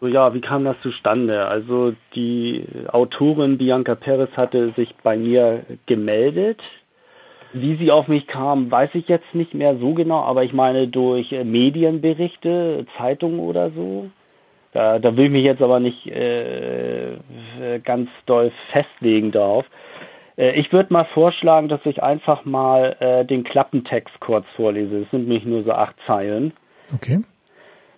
Ja, 0.00 0.32
wie 0.32 0.40
kam 0.40 0.64
das 0.64 0.76
zustande? 0.82 1.46
Also 1.46 1.92
die 2.14 2.64
Autorin 2.88 3.58
Bianca 3.58 3.96
Perez 3.96 4.30
hatte 4.36 4.72
sich 4.76 4.94
bei 5.02 5.16
mir 5.16 5.64
gemeldet. 5.86 6.60
Wie 7.52 7.76
sie 7.76 7.90
auf 7.90 8.06
mich 8.06 8.26
kam, 8.26 8.70
weiß 8.70 8.90
ich 8.94 9.08
jetzt 9.08 9.34
nicht 9.34 9.54
mehr 9.54 9.76
so 9.78 9.94
genau, 9.94 10.20
aber 10.20 10.44
ich 10.44 10.52
meine 10.52 10.86
durch 10.86 11.32
Medienberichte, 11.32 12.86
Zeitungen 12.96 13.40
oder 13.40 13.70
so. 13.70 14.10
Da, 14.72 14.98
da 14.98 15.16
will 15.16 15.26
ich 15.26 15.30
mich 15.30 15.44
jetzt 15.44 15.62
aber 15.62 15.80
nicht 15.80 16.06
äh, 16.06 17.16
ganz 17.84 18.10
doll 18.26 18.52
festlegen 18.72 19.32
darauf. 19.32 19.64
Äh, 20.36 20.58
ich 20.58 20.72
würde 20.72 20.92
mal 20.92 21.06
vorschlagen, 21.06 21.68
dass 21.68 21.84
ich 21.84 22.02
einfach 22.02 22.44
mal 22.44 22.96
äh, 23.00 23.24
den 23.24 23.44
Klappentext 23.44 24.20
kurz 24.20 24.46
vorlese. 24.56 25.02
Es 25.02 25.10
sind 25.10 25.22
nämlich 25.28 25.44
nur 25.44 25.64
so 25.64 25.72
acht 25.72 25.96
Zeilen. 26.06 26.52
Okay. 26.94 27.20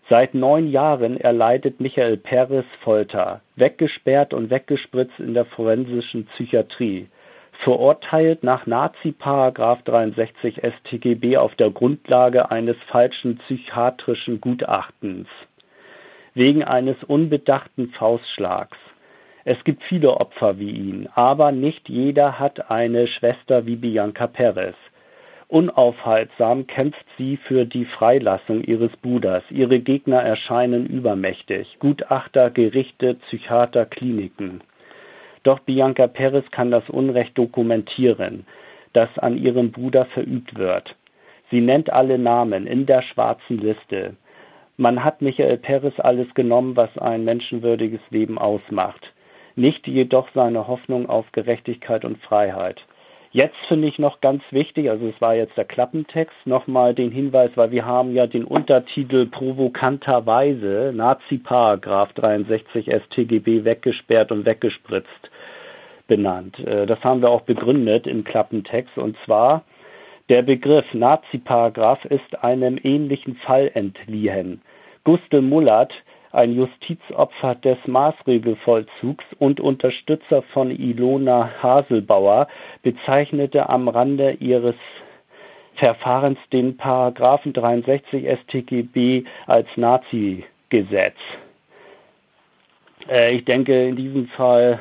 Seit 0.09 0.35
neun 0.35 0.69
Jahren 0.69 1.21
erleidet 1.21 1.79
Michael 1.79 2.17
Peres 2.17 2.65
Folter, 2.83 3.43
weggesperrt 3.55 4.35
und 4.35 4.50
weggespritzt 4.50 5.21
in 5.21 5.35
der 5.35 5.45
forensischen 5.45 6.27
Psychiatrie. 6.27 7.07
Verurteilt 7.62 8.43
nach 8.43 8.67
Nazi-Paragraph 8.67 9.83
63 9.85 10.62
StGB 10.79 11.37
auf 11.37 11.55
der 11.57 11.71
Grundlage 11.71 12.50
eines 12.50 12.77
falschen 12.89 13.39
psychiatrischen 13.39 14.41
Gutachtens 14.41 15.29
wegen 16.35 16.65
eines 16.65 17.03
unbedachten 17.05 17.89
Faustschlags. 17.91 18.77
Es 19.45 19.63
gibt 19.65 19.83
viele 19.85 20.13
Opfer 20.21 20.59
wie 20.59 20.71
ihn, 20.71 21.09
aber 21.15 21.51
nicht 21.51 21.89
jeder 21.89 22.39
hat 22.39 22.71
eine 22.71 23.07
Schwester 23.07 23.67
wie 23.67 23.77
Bianca 23.77 24.27
Perez. 24.27 24.77
Unaufhaltsam 25.49 26.69
kämpft 26.69 27.05
sie 27.19 27.37
für 27.37 27.65
die 27.65 27.85
Freilassung 27.85 28.63
ihres 28.63 28.97
Bruders. 28.99 29.43
Ihre 29.51 29.81
Gegner 29.81 30.23
erscheinen 30.23 30.87
übermächtig. 30.87 31.77
Gutachter, 31.81 32.51
Gerichte, 32.51 33.15
Psychiater, 33.15 33.85
Kliniken. 33.87 34.61
Doch 35.43 35.59
Bianca 35.59 36.07
Perez 36.07 36.49
kann 36.53 36.71
das 36.71 36.89
Unrecht 36.89 37.37
dokumentieren, 37.37 38.47
das 38.93 39.09
an 39.19 39.39
ihrem 39.39 39.73
Bruder 39.73 40.05
verübt 40.05 40.57
wird. 40.57 40.95
Sie 41.51 41.61
nennt 41.61 41.93
alle 41.93 42.19
Namen 42.19 42.69
in 42.69 42.87
der 42.87 43.03
schwarzen 43.03 43.59
Liste. 43.59 44.15
Man 44.81 45.05
hat 45.05 45.21
Michael 45.21 45.59
Perez 45.59 46.01
alles 46.01 46.33
genommen, 46.33 46.75
was 46.75 46.97
ein 46.97 47.23
menschenwürdiges 47.23 48.01
Leben 48.09 48.39
ausmacht. 48.39 49.13
Nicht 49.55 49.87
jedoch 49.87 50.27
seine 50.35 50.69
Hoffnung 50.69 51.07
auf 51.07 51.31
Gerechtigkeit 51.33 52.03
und 52.07 52.17
Freiheit. 52.23 52.81
Jetzt 53.31 53.59
finde 53.69 53.89
ich 53.89 53.99
noch 53.99 54.23
ganz 54.23 54.43
wichtig, 54.53 54.89
also 54.89 55.07
es 55.07 55.21
war 55.21 55.35
jetzt 55.35 55.55
der 55.59 55.67
Klappentext, 55.67 56.35
nochmal 56.47 56.95
den 56.95 57.11
Hinweis, 57.11 57.51
weil 57.57 57.71
wir 57.73 57.85
haben 57.85 58.15
ja 58.15 58.27
den 58.27 58.45
Untertitel 58.45 59.27
provokanterweise 59.27 60.95
Nazi-Paragraph 60.95 62.15
63 62.15 62.87
StGB 62.87 63.65
weggesperrt 63.65 64.33
und 64.33 64.47
weggespritzt 64.47 65.31
benannt. 66.09 66.59
Äh, 66.59 66.87
das 66.87 67.05
haben 67.05 67.21
wir 67.21 67.29
auch 67.29 67.43
begründet 67.43 68.07
im 68.07 68.25
Klappentext 68.25 68.97
und 68.97 69.15
zwar 69.27 69.63
der 70.31 70.43
Begriff 70.43 70.87
Nazi-Paragraph 70.95 72.05
ist 72.05 72.43
einem 72.43 72.79
ähnlichen 72.83 73.35
Fall 73.35 73.69
entliehen. 73.75 74.63
Gustl 75.04 75.40
Mullert 75.40 75.92
ein 76.33 76.52
Justizopfer 76.54 77.57
des 77.57 77.78
Maßregelvollzugs 77.87 79.25
und 79.38 79.61
Unterstützer 79.61 80.42
von 80.52 80.71
Ilona 80.71 81.50
Haselbauer, 81.61 82.47
bezeichnete 82.83 83.69
am 83.69 83.88
Rande 83.88 84.33
ihres 84.33 84.76
Verfahrens 85.75 86.38
den 86.52 86.76
Paragraphen 86.76 87.52
63 87.52 88.26
StGB 88.42 89.25
als 89.47 89.66
Nazi-Gesetz. 89.76 91.16
Äh, 93.09 93.35
ich 93.37 93.45
denke, 93.45 93.88
in 93.88 93.97
diesem 93.97 94.28
Fall, 94.28 94.78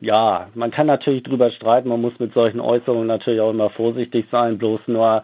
ja, 0.00 0.48
man 0.54 0.72
kann 0.72 0.88
natürlich 0.88 1.22
drüber 1.22 1.50
streiten, 1.52 1.88
man 1.88 2.00
muss 2.00 2.18
mit 2.18 2.34
solchen 2.34 2.60
Äußerungen 2.60 3.06
natürlich 3.06 3.40
auch 3.40 3.50
immer 3.50 3.70
vorsichtig 3.70 4.26
sein, 4.32 4.58
bloß 4.58 4.80
nur 4.88 5.22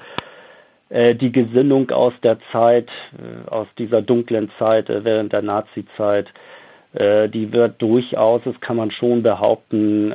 die 0.91 1.33
Gesinnung 1.33 1.91
aus 1.91 2.15
der 2.23 2.39
Zeit, 2.51 2.89
äh, 3.19 3.51
aus 3.51 3.67
dieser 3.77 4.01
dunklen 4.01 4.51
Zeit 4.59 4.89
äh, 4.89 5.05
während 5.05 5.33
der 5.33 5.43
Nazi-Zeit, 5.43 6.29
die 6.95 7.53
wird 7.53 7.83
durchaus, 7.83 8.41
das 8.45 8.59
kann 8.61 8.79
man 8.79 8.91
schon 8.91 9.23
behaupten, 9.23 10.11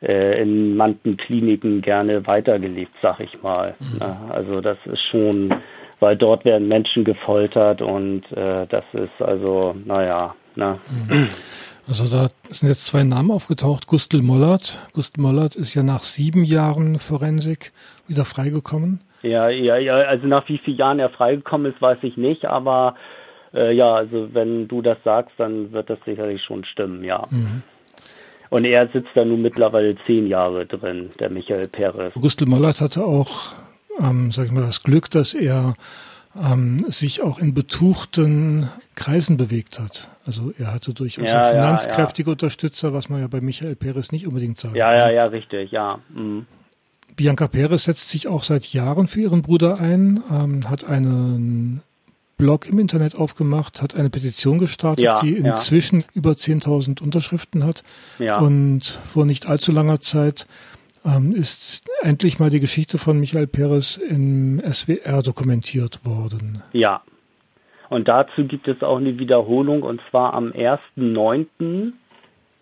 in 0.00 0.74
manchen 0.74 1.18
Kliniken 1.18 1.82
gerne 1.82 2.26
weitergelebt, 2.26 2.92
sag 3.02 3.20
ich 3.20 3.42
mal. 3.42 3.74
Mhm. 3.78 4.00
Also 4.30 4.62
das 4.62 4.78
ist 4.86 5.02
schon, 5.02 5.54
weil 6.00 6.16
dort 6.16 6.46
werden 6.46 6.66
Menschen 6.66 7.04
gefoltert 7.04 7.82
und 7.82 8.22
das 8.32 8.84
ist 8.94 9.20
also, 9.20 9.76
naja, 9.84 10.34
na. 10.56 10.80
Mhm. 10.88 11.28
Also 11.86 12.16
da 12.16 12.28
sind 12.48 12.68
jetzt 12.68 12.86
zwei 12.86 13.02
Namen 13.02 13.30
aufgetaucht. 13.30 13.86
Gustl 13.86 14.22
Mollert. 14.22 14.88
Gustl 14.94 15.20
Mollert 15.20 15.56
ist 15.56 15.74
ja 15.74 15.82
nach 15.82 16.04
sieben 16.04 16.42
Jahren 16.42 16.98
Forensik 16.98 17.72
wieder 18.08 18.24
freigekommen. 18.24 19.00
Ja, 19.22 19.48
ja, 19.48 19.76
ja, 19.76 19.96
also 19.96 20.26
nach 20.26 20.48
wie 20.48 20.58
vielen 20.58 20.78
Jahren 20.78 20.98
er 20.98 21.10
freigekommen 21.10 21.72
ist, 21.72 21.80
weiß 21.80 21.98
ich 22.02 22.16
nicht, 22.16 22.46
aber 22.46 22.94
äh, 23.52 23.72
ja, 23.74 23.94
also 23.94 24.32
wenn 24.32 24.68
du 24.68 24.82
das 24.82 24.98
sagst, 25.04 25.34
dann 25.38 25.72
wird 25.72 25.90
das 25.90 25.98
sicherlich 26.04 26.42
schon 26.42 26.64
stimmen, 26.64 27.04
ja. 27.04 27.26
Mhm. 27.30 27.62
Und 28.48 28.64
er 28.64 28.88
sitzt 28.88 29.10
da 29.14 29.24
nun 29.24 29.42
mittlerweile 29.42 29.96
zehn 30.06 30.26
Jahre 30.26 30.66
drin, 30.66 31.10
der 31.20 31.30
Michael 31.30 31.68
Perez. 31.68 32.12
Gustl 32.14 32.46
Mollert 32.46 32.80
hatte 32.80 33.04
auch, 33.04 33.52
ähm, 34.00 34.32
sag 34.32 34.46
ich 34.46 34.52
mal, 34.52 34.62
das 34.62 34.82
Glück, 34.82 35.08
dass 35.10 35.34
er 35.34 35.74
ähm, 36.36 36.78
sich 36.88 37.22
auch 37.22 37.38
in 37.38 37.54
betuchten 37.54 38.68
Kreisen 38.96 39.36
bewegt 39.36 39.78
hat. 39.78 40.10
Also 40.26 40.52
er 40.58 40.74
hatte 40.74 40.94
durchaus 40.94 41.30
ja, 41.30 41.44
finanzkräftige 41.44 42.28
ja, 42.28 42.32
ja. 42.32 42.34
Unterstützer, 42.34 42.92
was 42.92 43.08
man 43.08 43.20
ja 43.20 43.28
bei 43.28 43.40
Michael 43.40 43.76
Perez 43.76 44.10
nicht 44.12 44.26
unbedingt 44.26 44.58
sagen 44.58 44.74
ja, 44.74 44.86
kann. 44.88 44.96
Ja, 44.96 45.08
ja, 45.08 45.14
ja, 45.14 45.24
richtig, 45.26 45.70
ja. 45.70 45.98
Mhm. 46.08 46.46
Bianca 47.20 47.48
Perez 47.48 47.84
setzt 47.84 48.08
sich 48.08 48.28
auch 48.28 48.42
seit 48.42 48.72
Jahren 48.72 49.06
für 49.06 49.20
ihren 49.20 49.42
Bruder 49.42 49.78
ein, 49.78 50.22
ähm, 50.32 50.70
hat 50.70 50.88
einen 50.88 51.82
Blog 52.38 52.66
im 52.66 52.78
Internet 52.78 53.14
aufgemacht, 53.14 53.82
hat 53.82 53.94
eine 53.94 54.08
Petition 54.08 54.56
gestartet, 54.56 55.04
ja, 55.04 55.20
die 55.20 55.36
inzwischen 55.36 56.00
ja. 56.00 56.06
über 56.14 56.30
10.000 56.30 57.02
Unterschriften 57.02 57.66
hat. 57.66 57.82
Ja. 58.18 58.38
Und 58.38 58.84
vor 58.84 59.26
nicht 59.26 59.46
allzu 59.46 59.70
langer 59.70 60.00
Zeit 60.00 60.46
ähm, 61.04 61.32
ist 61.32 61.90
endlich 62.00 62.38
mal 62.38 62.48
die 62.48 62.60
Geschichte 62.60 62.96
von 62.96 63.20
Michael 63.20 63.48
Perez 63.48 63.98
im 63.98 64.58
SWR 64.60 65.20
dokumentiert 65.20 66.00
worden. 66.06 66.62
Ja. 66.72 67.02
Und 67.90 68.08
dazu 68.08 68.46
gibt 68.46 68.66
es 68.66 68.82
auch 68.82 68.96
eine 68.96 69.18
Wiederholung 69.18 69.82
und 69.82 70.00
zwar 70.08 70.32
am 70.32 70.52
1.9 70.52 71.92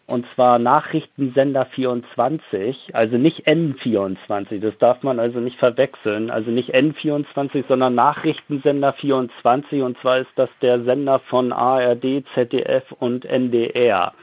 und 0.09 0.25
zwar 0.35 0.59
Nachrichtensender 0.59 1.66
24, 1.66 2.94
also 2.94 3.18
nicht 3.18 3.47
N24, 3.47 4.59
das 4.59 4.77
darf 4.79 5.03
man 5.03 5.21
also 5.21 5.38
nicht 5.38 5.59
verwechseln, 5.59 6.31
also 6.31 6.51
nicht 6.51 6.75
N24, 6.75 7.64
sondern 7.68 7.94
Nachrichtensender 7.94 8.94
24 8.94 9.83
und 9.83 9.99
zwar 9.99 10.21
ist 10.21 10.31
das 10.37 10.49
der 10.62 10.83
Sender 10.85 11.18
von 11.29 11.53
ARD, 11.53 12.25
ZDF 12.35 12.90
und 12.99 13.27
NDR, 13.27 14.14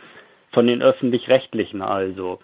von 0.54 0.66
den 0.66 0.82
öffentlich-rechtlichen 0.82 1.84
also. 1.84 2.40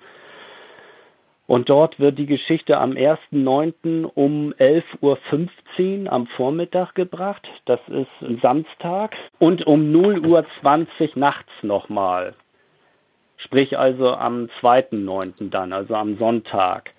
Und 1.48 1.70
dort 1.70 2.00
wird 2.00 2.20
die 2.20 2.28
Geschichte 2.28 2.78
am 2.78 2.92
1.9. 2.92 4.06
um 4.06 4.54
11.15 4.54 6.06
Uhr 6.06 6.14
am 6.14 6.28
Vormittag 6.28 6.94
gebracht. 6.94 7.46
Das 7.66 7.80
ist 7.88 8.42
Samstag. 8.42 9.16
Und 9.38 9.68
um 9.68 9.92
0.20 9.92 10.26
Uhr 10.28 10.46
nachts 11.16 11.52
nochmal. 11.62 12.36
Sprich 13.44 13.78
also 13.78 14.10
am 14.10 14.50
2.9. 14.62 15.50
dann, 15.50 15.74
also 15.74 15.96
am 15.96 16.18
Sonntag, 16.18 16.92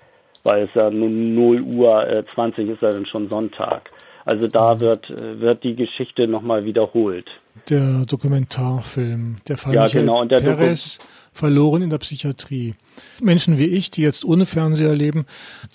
weil 0.42 0.64
es 0.64 0.70
ja 0.74 0.90
nun 0.90 1.34
0 1.34 1.60
Uhr 1.62 2.06
äh, 2.08 2.24
20 2.34 2.68
ist 2.68 2.82
ja 2.82 2.90
dann 2.90 3.06
schon 3.06 3.28
Sonntag. 3.28 3.90
Also 4.24 4.46
da 4.46 4.74
mhm. 4.74 4.80
wird, 4.80 5.10
äh, 5.10 5.40
wird 5.40 5.64
die 5.64 5.74
Geschichte 5.74 6.26
nochmal 6.26 6.64
wiederholt. 6.64 7.28
Der 7.68 8.04
Dokumentarfilm, 8.06 9.38
der 9.46 9.56
Fall 9.58 9.74
ja, 9.74 9.82
Michael 9.82 10.00
genau, 10.02 10.20
und 10.20 10.30
der 10.30 10.38
Perez, 10.38 10.98
Doku 10.98 11.08
verloren 11.32 11.82
in 11.82 11.90
der 11.90 11.98
Psychiatrie. 11.98 12.74
Menschen 13.20 13.58
wie 13.58 13.66
ich, 13.66 13.90
die 13.90 14.02
jetzt 14.02 14.24
ohne 14.24 14.46
Fernseher 14.46 14.94
leben, 14.94 15.26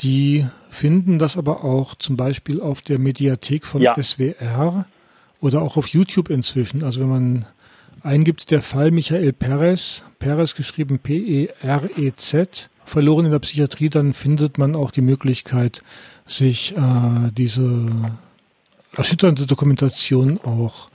die 0.02 0.46
finden 0.70 1.20
das 1.20 1.38
aber 1.38 1.64
auch 1.64 1.96
zum 1.96 2.16
Beispiel 2.16 2.62
auf 2.62 2.82
der 2.82 3.00
Mediathek 3.00 3.66
von 3.66 3.82
ja. 3.82 3.96
SWR 4.00 4.86
oder 5.42 5.62
auch 5.62 5.78
auf 5.78 5.88
YouTube 5.88 6.30
inzwischen. 6.30 6.84
Also 6.84 7.02
wenn 7.02 7.10
man 7.10 7.46
eingibt 8.04 8.52
der 8.52 8.62
Fall 8.62 8.92
Michael 8.92 9.34
Perez, 9.34 10.04
Perez 10.20 10.56
geschrieben 10.56 11.00
P-E-R-E-Z, 11.00 12.70
verloren 12.86 13.26
in 13.26 13.32
der 13.32 13.40
Psychiatrie, 13.40 13.90
dann 13.90 14.14
findet 14.14 14.58
man 14.58 14.76
auch 14.76 14.92
die 14.92 15.02
Möglichkeit, 15.02 15.82
sich 16.26 16.76
äh, 16.76 17.32
diese 17.32 17.88
erschütternde 18.94 19.46
Dokumentation 19.46 20.40
auch 20.44 20.90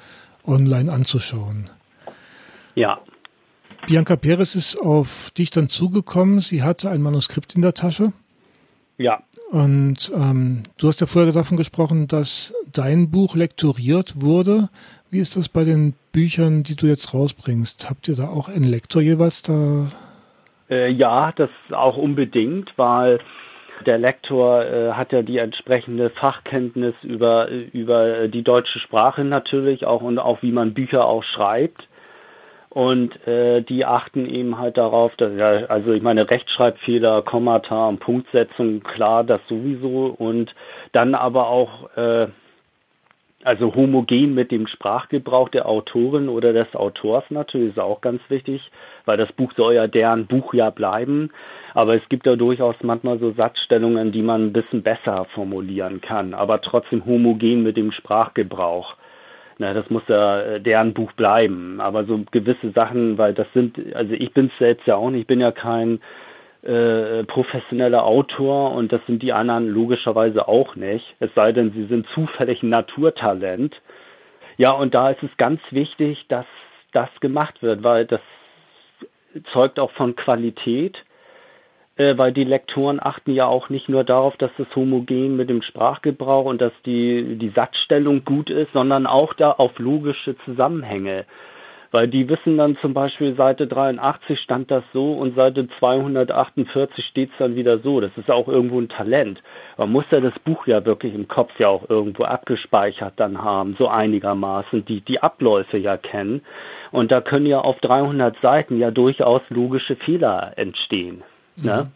online 0.45 0.91
anzuschauen. 0.93 1.71
Ja. 2.75 3.01
Bianca 3.87 4.17
Perez 4.17 4.55
ist 4.55 4.77
auf 4.81 5.31
dich 5.37 5.51
dann 5.51 5.69
zugekommen. 5.69 6.41
Sie 6.41 6.62
hatte 6.62 6.91
ein 6.91 7.03
Manuskript 7.03 7.55
in 7.55 7.62
der 7.62 7.75
Tasche. 7.75 8.12
Ja. 8.99 9.23
Und 9.51 10.11
ähm, 10.15 10.62
du 10.79 10.88
hast 10.88 11.01
ja 11.01 11.07
vorher 11.07 11.33
davon 11.33 11.57
gesprochen, 11.59 12.09
dass 12.09 12.55
dein 12.73 13.11
Buch 13.11 13.35
lektoriert 13.35 14.23
wurde. 14.23 14.71
Wie 15.12 15.18
ist 15.18 15.37
das 15.37 15.51
bei 15.51 15.62
den 15.62 15.92
Büchern, 16.14 16.62
die 16.62 16.75
du 16.75 16.87
jetzt 16.87 17.12
rausbringst? 17.12 17.90
Habt 17.90 18.09
ihr 18.09 18.16
da 18.16 18.29
auch 18.29 18.48
einen 18.48 18.64
Lektor 18.64 19.03
jeweils 19.03 19.42
da? 19.42 19.88
Äh, 20.70 20.90
ja, 20.90 21.31
das 21.37 21.51
auch 21.70 21.98
unbedingt, 21.98 22.72
weil 22.79 23.18
der 23.85 23.98
Lektor 23.98 24.64
äh, 24.64 24.92
hat 24.92 25.12
ja 25.12 25.20
die 25.20 25.37
entsprechende 25.37 26.09
Fachkenntnis 26.09 26.94
über, 27.03 27.48
über 27.48 28.27
die 28.29 28.40
deutsche 28.40 28.79
Sprache 28.79 29.22
natürlich 29.22 29.85
auch 29.85 30.01
und 30.01 30.18
auch 30.18 30.40
wie 30.40 30.51
man 30.51 30.72
Bücher 30.72 31.05
auch 31.05 31.25
schreibt. 31.25 31.87
Und 32.70 33.14
äh, 33.27 33.61
die 33.61 33.85
achten 33.85 34.25
eben 34.25 34.57
halt 34.57 34.79
darauf, 34.79 35.14
dass 35.16 35.37
ja, 35.37 35.66
also 35.66 35.92
ich 35.92 36.01
meine 36.01 36.31
Rechtschreibfehler, 36.31 37.20
Kommata 37.20 37.87
und 37.87 38.01
Punktsetzung, 38.01 38.81
klar, 38.81 39.25
das 39.25 39.42
sowieso. 39.46 40.07
Und 40.07 40.55
dann 40.92 41.14
aber 41.14 41.48
auch 41.48 41.94
äh, 41.98 42.29
also 43.44 43.74
homogen 43.74 44.35
mit 44.35 44.50
dem 44.52 44.66
Sprachgebrauch 44.66 45.48
der 45.48 45.66
Autorin 45.66 46.28
oder 46.28 46.52
des 46.52 46.74
Autors 46.74 47.24
natürlich 47.31 47.70
ist 47.70 47.78
auch 47.78 48.00
ganz 48.00 48.20
wichtig, 48.28 48.62
weil 49.05 49.16
das 49.16 49.33
Buch 49.33 49.52
soll 49.57 49.74
ja 49.74 49.87
deren 49.87 50.26
Buch 50.26 50.55
ja 50.55 50.70
bleiben. 50.70 51.31
Aber 51.74 51.94
es 51.94 52.09
gibt 52.09 52.26
da 52.26 52.37
durchaus 52.37 52.76
manchmal 52.83 53.18
so 53.18 53.33
Satzstellungen, 53.33 54.12
die 54.12 54.22
man 54.22 54.46
ein 54.46 54.52
bisschen 54.52 54.83
besser 54.83 55.26
formulieren 55.35 56.00
kann, 56.00 56.35
aber 56.35 56.61
trotzdem 56.61 57.05
homogen 57.05 57.62
mit 57.62 57.76
dem 57.76 57.92
Sprachgebrauch. 57.92 58.94
Na, 59.59 59.74
das 59.74 59.88
muss 59.90 60.02
ja 60.09 60.40
äh, 60.40 60.61
deren 60.61 60.94
Buch 60.94 61.12
bleiben. 61.12 61.81
Aber 61.81 62.05
so 62.05 62.20
gewisse 62.31 62.70
Sachen, 62.70 63.18
weil 63.18 63.35
das 63.35 63.46
sind, 63.52 63.78
also 63.94 64.12
ich 64.14 64.33
bin 64.33 64.46
es 64.46 64.59
selbst 64.59 64.87
ja 64.87 64.96
auch 64.96 65.11
nicht, 65.11 65.22
ich 65.22 65.26
bin 65.26 65.40
ja 65.40 65.52
kein 65.52 66.00
äh, 66.62 67.25
professioneller 67.25 68.05
Autor 68.05 68.72
und 68.72 68.92
das 68.92 69.01
sind 69.07 69.22
die 69.22 69.33
anderen 69.33 69.68
logischerweise 69.68 70.46
auch 70.46 70.77
nicht. 70.77 71.05
Es 71.18 71.31
sei 71.35 71.53
denn, 71.53 71.72
sie 71.72 71.87
sind 71.87 72.07
zufällig 72.14 72.62
ein 72.62 72.68
Naturtalent. 72.68 73.75
Ja, 74.59 74.72
und 74.72 74.94
da 74.94 75.11
ist 75.11 75.22
es 75.22 75.37
ganz 75.38 75.61
wichtig, 75.70 76.25
dass 76.29 76.46
das 76.92 77.09
gemacht 77.20 77.62
wird, 77.62 77.83
weil 77.83 78.07
das 78.07 78.20
zeugt 79.53 79.81
auch 79.81 79.90
von 79.92 80.14
Qualität, 80.14 80.96
äh, 81.96 82.16
weil 82.16 82.33
die 82.33 82.44
Lektoren 82.44 83.01
achten 83.03 83.33
ja 83.33 83.46
auch 83.46 83.68
nicht 83.68 83.88
nur 83.88 84.05
darauf, 84.05 84.37
dass 84.37 84.51
es 84.59 84.77
homogen 84.77 85.37
mit 85.37 85.51
dem 85.51 85.62
Sprachgebrauch 85.62 86.44
und 86.44 86.61
dass 86.61 86.72
die, 86.87 87.38
die 87.38 87.51
Satzstellung 87.51 88.25
gut 88.25 88.51
ist, 88.51 88.72
sondern 88.72 89.07
auch 89.07 89.35
da 89.35 89.53
auf 89.53 89.79
logische 89.79 90.37
Zusammenhänge. 90.44 91.25
Weil 91.92 92.09
die 92.09 92.26
wissen 92.28 92.57
dann 92.57 92.78
zum 92.78 92.94
Beispiel, 92.94 93.37
Seite 93.37 93.66
83 93.66 94.40
stand 94.40 94.70
das 94.70 94.83
so 94.94 95.12
und 95.12 95.37
Seite 95.37 95.68
248 95.78 97.05
steht 97.05 97.31
es 97.31 97.38
dann 97.38 97.55
wieder 97.55 97.78
so. 97.81 98.00
Das 98.00 98.11
ist 98.16 98.31
auch 98.31 98.48
irgendwo 98.48 98.81
ein 98.81 98.88
Talent. 98.88 99.42
Man 99.76 99.92
muss 99.92 100.07
ja 100.11 100.20
das 100.20 100.37
Buch 100.38 100.66
ja 100.66 100.85
wirklich 100.87 101.14
im 101.14 101.28
Kopf 101.28 101.50
ja 101.59 101.68
auch 101.68 101.90
irgendwo 101.90 102.24
abgespeichert 102.24 103.12
dann 103.16 103.44
haben, 103.44 103.76
so 103.78 103.88
einigermaßen, 103.88 104.87
die 104.87 105.02
die 105.02 105.22
Abläufe 105.22 105.76
ja 105.76 105.98
kennen. 105.98 106.40
Und 106.92 107.12
da 107.12 107.20
können 107.20 107.46
ja 107.46 107.61
auf 107.61 107.78
300 107.81 108.38
Seiten 108.40 108.78
ja 108.78 108.90
durchaus 108.90 109.42
logische 109.50 109.96
Fehler 109.96 110.55
entstehen. 110.57 111.22
Mhm. 111.57 111.64
Ne? 111.64 111.90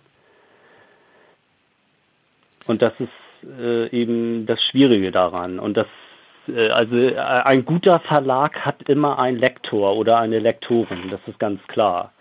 Und 2.66 2.82
das 2.82 2.92
ist 3.00 3.59
äh, 3.59 3.88
eben 3.88 4.44
das 4.44 4.62
Schwierige 4.62 5.11
daran. 5.11 5.59
Und 5.59 5.78
das 5.78 5.87
also 6.48 6.96
äh, 6.96 7.16
ein 7.16 7.64
guter 7.64 8.00
Verlag 8.00 8.59
hat 8.61 8.88
immer 8.88 9.18
einen 9.18 9.38
Lektor 9.38 9.96
oder 9.96 10.18
eine 10.18 10.38
Lektorin, 10.38 11.11
das 11.11 11.20
ist 11.26 11.38
ganz 11.38 11.61
klar. 11.68 12.12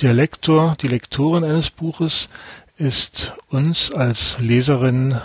Der 0.00 0.14
Lektor, 0.14 0.74
die 0.80 0.88
Lektorin 0.88 1.44
eines 1.44 1.70
Buches 1.70 2.28
ist 2.76 3.34
uns 3.50 3.92
als 3.92 4.40
Leserin 4.40 5.20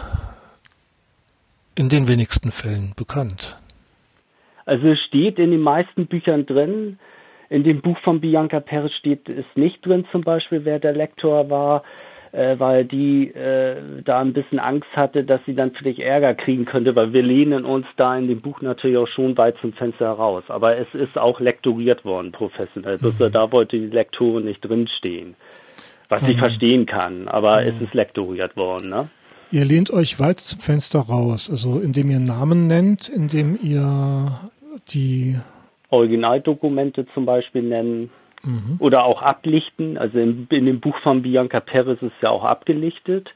in 1.75 1.89
den 1.89 2.07
wenigsten 2.07 2.51
Fällen 2.51 2.93
bekannt. 2.95 3.57
Also 4.65 4.87
es 4.89 4.99
steht 4.99 5.39
in 5.39 5.51
den 5.51 5.61
meisten 5.61 6.07
Büchern 6.07 6.45
drin. 6.45 6.99
In 7.49 7.63
dem 7.63 7.81
Buch 7.81 7.97
von 8.03 8.19
Bianca 8.19 8.59
Perez 8.59 8.91
steht 8.93 9.29
es 9.29 9.45
nicht 9.55 9.85
drin, 9.85 10.05
zum 10.11 10.21
Beispiel, 10.21 10.65
wer 10.65 10.79
der 10.79 10.91
Lektor 10.91 11.49
war 11.49 11.83
äh, 12.31 12.59
weil 12.59 12.85
die 12.85 13.27
äh, 13.29 14.01
da 14.03 14.19
ein 14.19 14.33
bisschen 14.33 14.59
Angst 14.59 14.89
hatte, 14.95 15.23
dass 15.23 15.41
sie 15.45 15.55
dann 15.55 15.71
vielleicht 15.71 15.99
Ärger 15.99 16.33
kriegen 16.33 16.65
könnte, 16.65 16.95
weil 16.95 17.13
wir 17.13 17.23
lehnen 17.23 17.65
uns 17.65 17.85
da 17.95 18.17
in 18.17 18.27
dem 18.27 18.41
Buch 18.41 18.61
natürlich 18.61 18.97
auch 18.97 19.07
schon 19.07 19.37
weit 19.37 19.55
zum 19.61 19.73
Fenster 19.73 20.05
heraus. 20.05 20.43
Aber 20.47 20.77
es 20.77 20.87
ist 20.93 21.17
auch 21.17 21.39
lektoriert 21.39 22.05
worden, 22.05 22.31
professionell. 22.31 22.97
Mhm. 23.01 23.31
Da 23.31 23.51
wollte 23.51 23.77
die 23.79 23.87
Lektorin 23.87 24.45
nicht 24.45 24.61
drinstehen. 24.61 25.35
Was 26.09 26.21
mhm. 26.21 26.29
ich 26.29 26.37
verstehen 26.37 26.85
kann, 26.85 27.27
aber 27.27 27.61
mhm. 27.61 27.67
es 27.67 27.81
ist 27.81 27.93
lektoriert 27.93 28.55
worden, 28.55 28.89
ne? 28.89 29.09
Ihr 29.49 29.63
lehnt 29.63 29.91
euch 29.91 30.19
weit 30.19 30.41
zum 30.41 30.59
Fenster 30.59 30.99
raus, 30.99 31.49
also 31.49 31.79
indem 31.79 32.11
ihr 32.11 32.19
Namen 32.19 32.67
nennt, 32.67 33.07
indem 33.07 33.57
ihr 33.61 34.41
die 34.89 35.37
Originaldokumente 35.89 37.05
zum 37.13 37.25
Beispiel 37.25 37.61
nennen 37.61 38.09
mhm. 38.47 38.77
oder 38.79 39.03
auch 39.03 39.21
ablichten. 39.21 39.97
Also 39.97 40.17
in, 40.17 40.47
in, 40.49 40.65
dem 40.65 40.79
Buch 40.79 40.97
von 41.03 41.21
Bianca 41.21 41.59
Perez 41.59 42.01
ist 42.01 42.13
ja 42.21 42.29
auch 42.29 42.43
abgelichtet, 42.43 43.29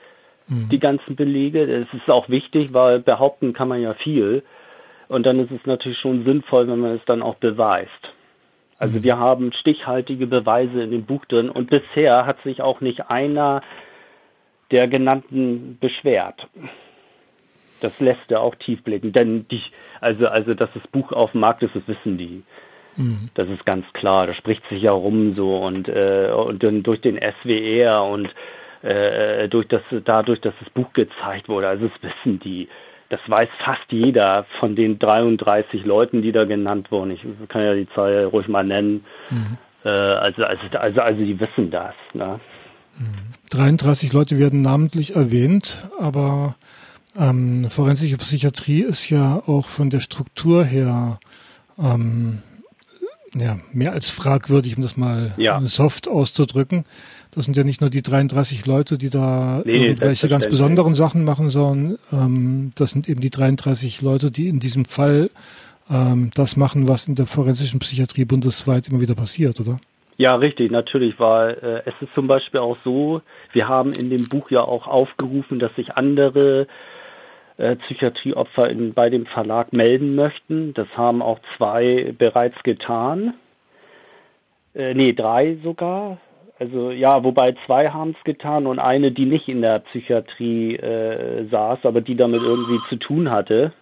mhm. 0.48 0.70
die 0.70 0.80
ganzen 0.80 1.16
Belege. 1.16 1.68
Das 1.68 1.94
ist 1.94 2.10
auch 2.10 2.30
wichtig, 2.30 2.74
weil 2.74 3.00
behaupten 3.00 3.54
kann 3.54 3.68
man 3.68 3.82
ja 3.82 3.94
viel. 3.94 4.44
Und 5.08 5.26
dann 5.26 5.40
ist 5.40 5.52
es 5.52 5.66
natürlich 5.66 6.00
schon 6.00 6.24
sinnvoll, 6.24 6.68
wenn 6.68 6.80
man 6.80 6.96
es 6.96 7.06
dann 7.06 7.22
auch 7.22 7.36
beweist. 7.36 8.14
Also 8.80 8.98
mhm. 8.98 9.04
wir 9.04 9.20
haben 9.20 9.54
stichhaltige 9.54 10.26
Beweise 10.26 10.82
in 10.82 10.92
dem 10.92 11.06
Buch 11.06 11.26
drin 11.26 11.50
und 11.50 11.70
bisher 11.70 12.26
hat 12.26 12.42
sich 12.44 12.62
auch 12.62 12.82
nicht 12.82 13.10
einer 13.10 13.62
der 14.72 14.88
genannten 14.88 15.78
beschwert. 15.80 16.48
Das 17.82 18.00
lässt 18.00 18.32
er 18.32 18.42
auch 18.42 18.56
tief 18.56 18.84
blicken, 18.84 19.12
denn 19.12 19.48
die, 19.50 19.62
also, 20.00 20.28
also, 20.28 20.54
dass 20.54 20.70
das 20.74 20.88
Buch 20.88 21.12
auf 21.12 21.32
dem 21.32 21.42
Markt 21.42 21.62
ist, 21.64 21.76
das 21.76 21.88
wissen 21.88 22.18
die. 22.18 22.44
Mhm. 22.98 23.30
Das 23.34 23.48
ist 23.50 23.66
ganz 23.66 23.86
klar. 23.94 24.28
Das 24.28 24.38
spricht 24.38 24.62
sich 24.70 24.82
ja 24.82 24.92
rum 24.92 25.36
so 25.36 25.58
und, 25.58 25.88
äh, 25.88 26.32
und 26.32 26.64
dann 26.64 26.84
durch 26.84 27.02
den 27.02 27.18
SWR 27.18 28.04
und 28.04 28.30
äh, 28.84 29.48
durch 29.50 29.68
das, 29.68 29.82
dadurch, 30.06 30.42
dass 30.42 30.54
das 30.60 30.70
Buch 30.72 30.92
gezeigt 30.94 31.48
wurde. 31.48 31.68
Also 31.68 31.88
das 31.88 32.12
wissen 32.12 32.40
die. 32.40 32.68
Das 33.10 33.20
weiß 33.28 33.50
fast 33.66 33.92
jeder 33.92 34.46
von 34.60 34.76
den 34.76 34.98
33 34.98 35.84
Leuten, 35.84 36.22
die 36.22 36.32
da 36.32 36.46
genannt 36.46 36.92
wurden. 36.92 37.12
Ich 37.12 37.22
kann 37.50 37.62
ja 37.62 37.74
die 37.74 37.90
Zahl 37.90 38.26
ruhig 38.26 38.48
mal 38.48 38.64
nennen. 38.64 39.04
Mhm. 39.30 39.58
Äh, 39.84 39.90
also, 39.90 40.44
also, 40.46 40.62
also, 40.78 41.02
also 41.02 41.24
die 41.24 41.38
wissen 41.40 41.72
das. 41.72 41.94
Ne? 42.14 42.40
33 43.52 44.14
Leute 44.14 44.40
werden 44.40 44.62
namentlich 44.62 45.16
erwähnt, 45.16 45.88
aber 46.00 46.56
ähm, 47.18 47.70
forensische 47.70 48.18
Psychiatrie 48.18 48.84
ist 48.84 49.10
ja 49.10 49.42
auch 49.46 49.68
von 49.68 49.90
der 49.90 50.00
Struktur 50.00 50.64
her 50.64 51.20
ähm, 51.78 52.42
ja, 53.36 53.60
mehr 53.72 53.94
als 53.94 54.10
fragwürdig, 54.10 54.76
um 54.78 54.84
das 54.84 54.98
mal 54.98 55.34
ja. 55.38 55.60
soft 55.62 56.08
auszudrücken. 56.10 56.86
Das 57.34 57.46
sind 57.46 57.56
ja 57.56 57.64
nicht 57.64 57.80
nur 57.80 57.90
die 57.90 58.02
33 58.02 58.66
Leute, 58.66 58.98
die 58.98 59.10
da 59.10 59.62
nee, 59.64 59.88
irgendwelche 59.88 60.28
ganz 60.28 60.48
besonderen 60.48 60.94
Sachen 60.94 61.24
machen, 61.24 61.50
sondern 61.50 61.98
ähm, 62.12 62.72
das 62.76 62.92
sind 62.92 63.08
eben 63.08 63.22
die 63.22 63.30
33 63.30 64.02
Leute, 64.02 64.32
die 64.32 64.50
in 64.50 64.60
diesem 64.60 64.84
Fall 64.84 65.30
ähm, 65.90 66.32
das 66.34 66.58
machen, 66.58 66.90
was 66.90 67.08
in 67.08 67.16
der 67.16 67.28
forensischen 67.28 67.80
Psychiatrie 67.80 68.26
bundesweit 68.26 68.90
immer 68.90 69.00
wieder 69.00 69.16
passiert, 69.16 69.62
oder? 69.62 69.80
Ja, 70.18 70.36
richtig, 70.36 70.70
natürlich, 70.70 71.20
weil 71.20 71.52
äh, 71.64 71.90
es 71.90 71.96
ist 72.02 72.14
zum 72.14 72.28
Beispiel 72.28 72.60
auch 72.60 72.78
so, 72.84 73.22
wir 73.54 73.68
haben 73.68 73.94
in 73.94 74.10
dem 74.10 74.28
Buch 74.28 74.52
ja 74.52 74.62
auch 74.62 74.86
aufgerufen, 74.86 75.58
dass 75.58 75.74
sich 75.76 75.96
andere 75.96 76.68
äh, 77.62 77.76
Psychiatrieopfer 77.76 78.70
in, 78.70 78.94
bei 78.94 79.10
dem 79.10 79.26
Verlag 79.28 79.72
melden 79.72 80.16
möchten. 80.16 80.74
Das 80.74 80.88
haben 80.98 81.22
auch 81.22 81.40
zwei 81.58 82.14
bereits 82.18 82.62
getan. 82.64 83.36
Äh, 84.74 84.96
nee, 84.96 85.14
drei 85.14 85.58
sogar. 85.64 86.18
Also 86.60 86.92
ja, 86.92 87.24
wobei 87.24 87.56
zwei 87.66 87.90
haben 87.90 88.16
es 88.18 88.24
getan 88.24 88.68
und 88.68 88.80
eine, 88.80 89.12
die 89.12 89.26
nicht 89.26 89.48
in 89.48 89.62
der 89.62 89.80
Psychiatrie 89.80 90.76
äh, 90.76 91.48
saß, 91.50 91.80
aber 91.84 92.02
die 92.02 92.16
damit 92.16 92.42
irgendwie 92.42 92.80
zu 92.90 92.98
tun 92.98 93.32
hatte. 93.32 93.74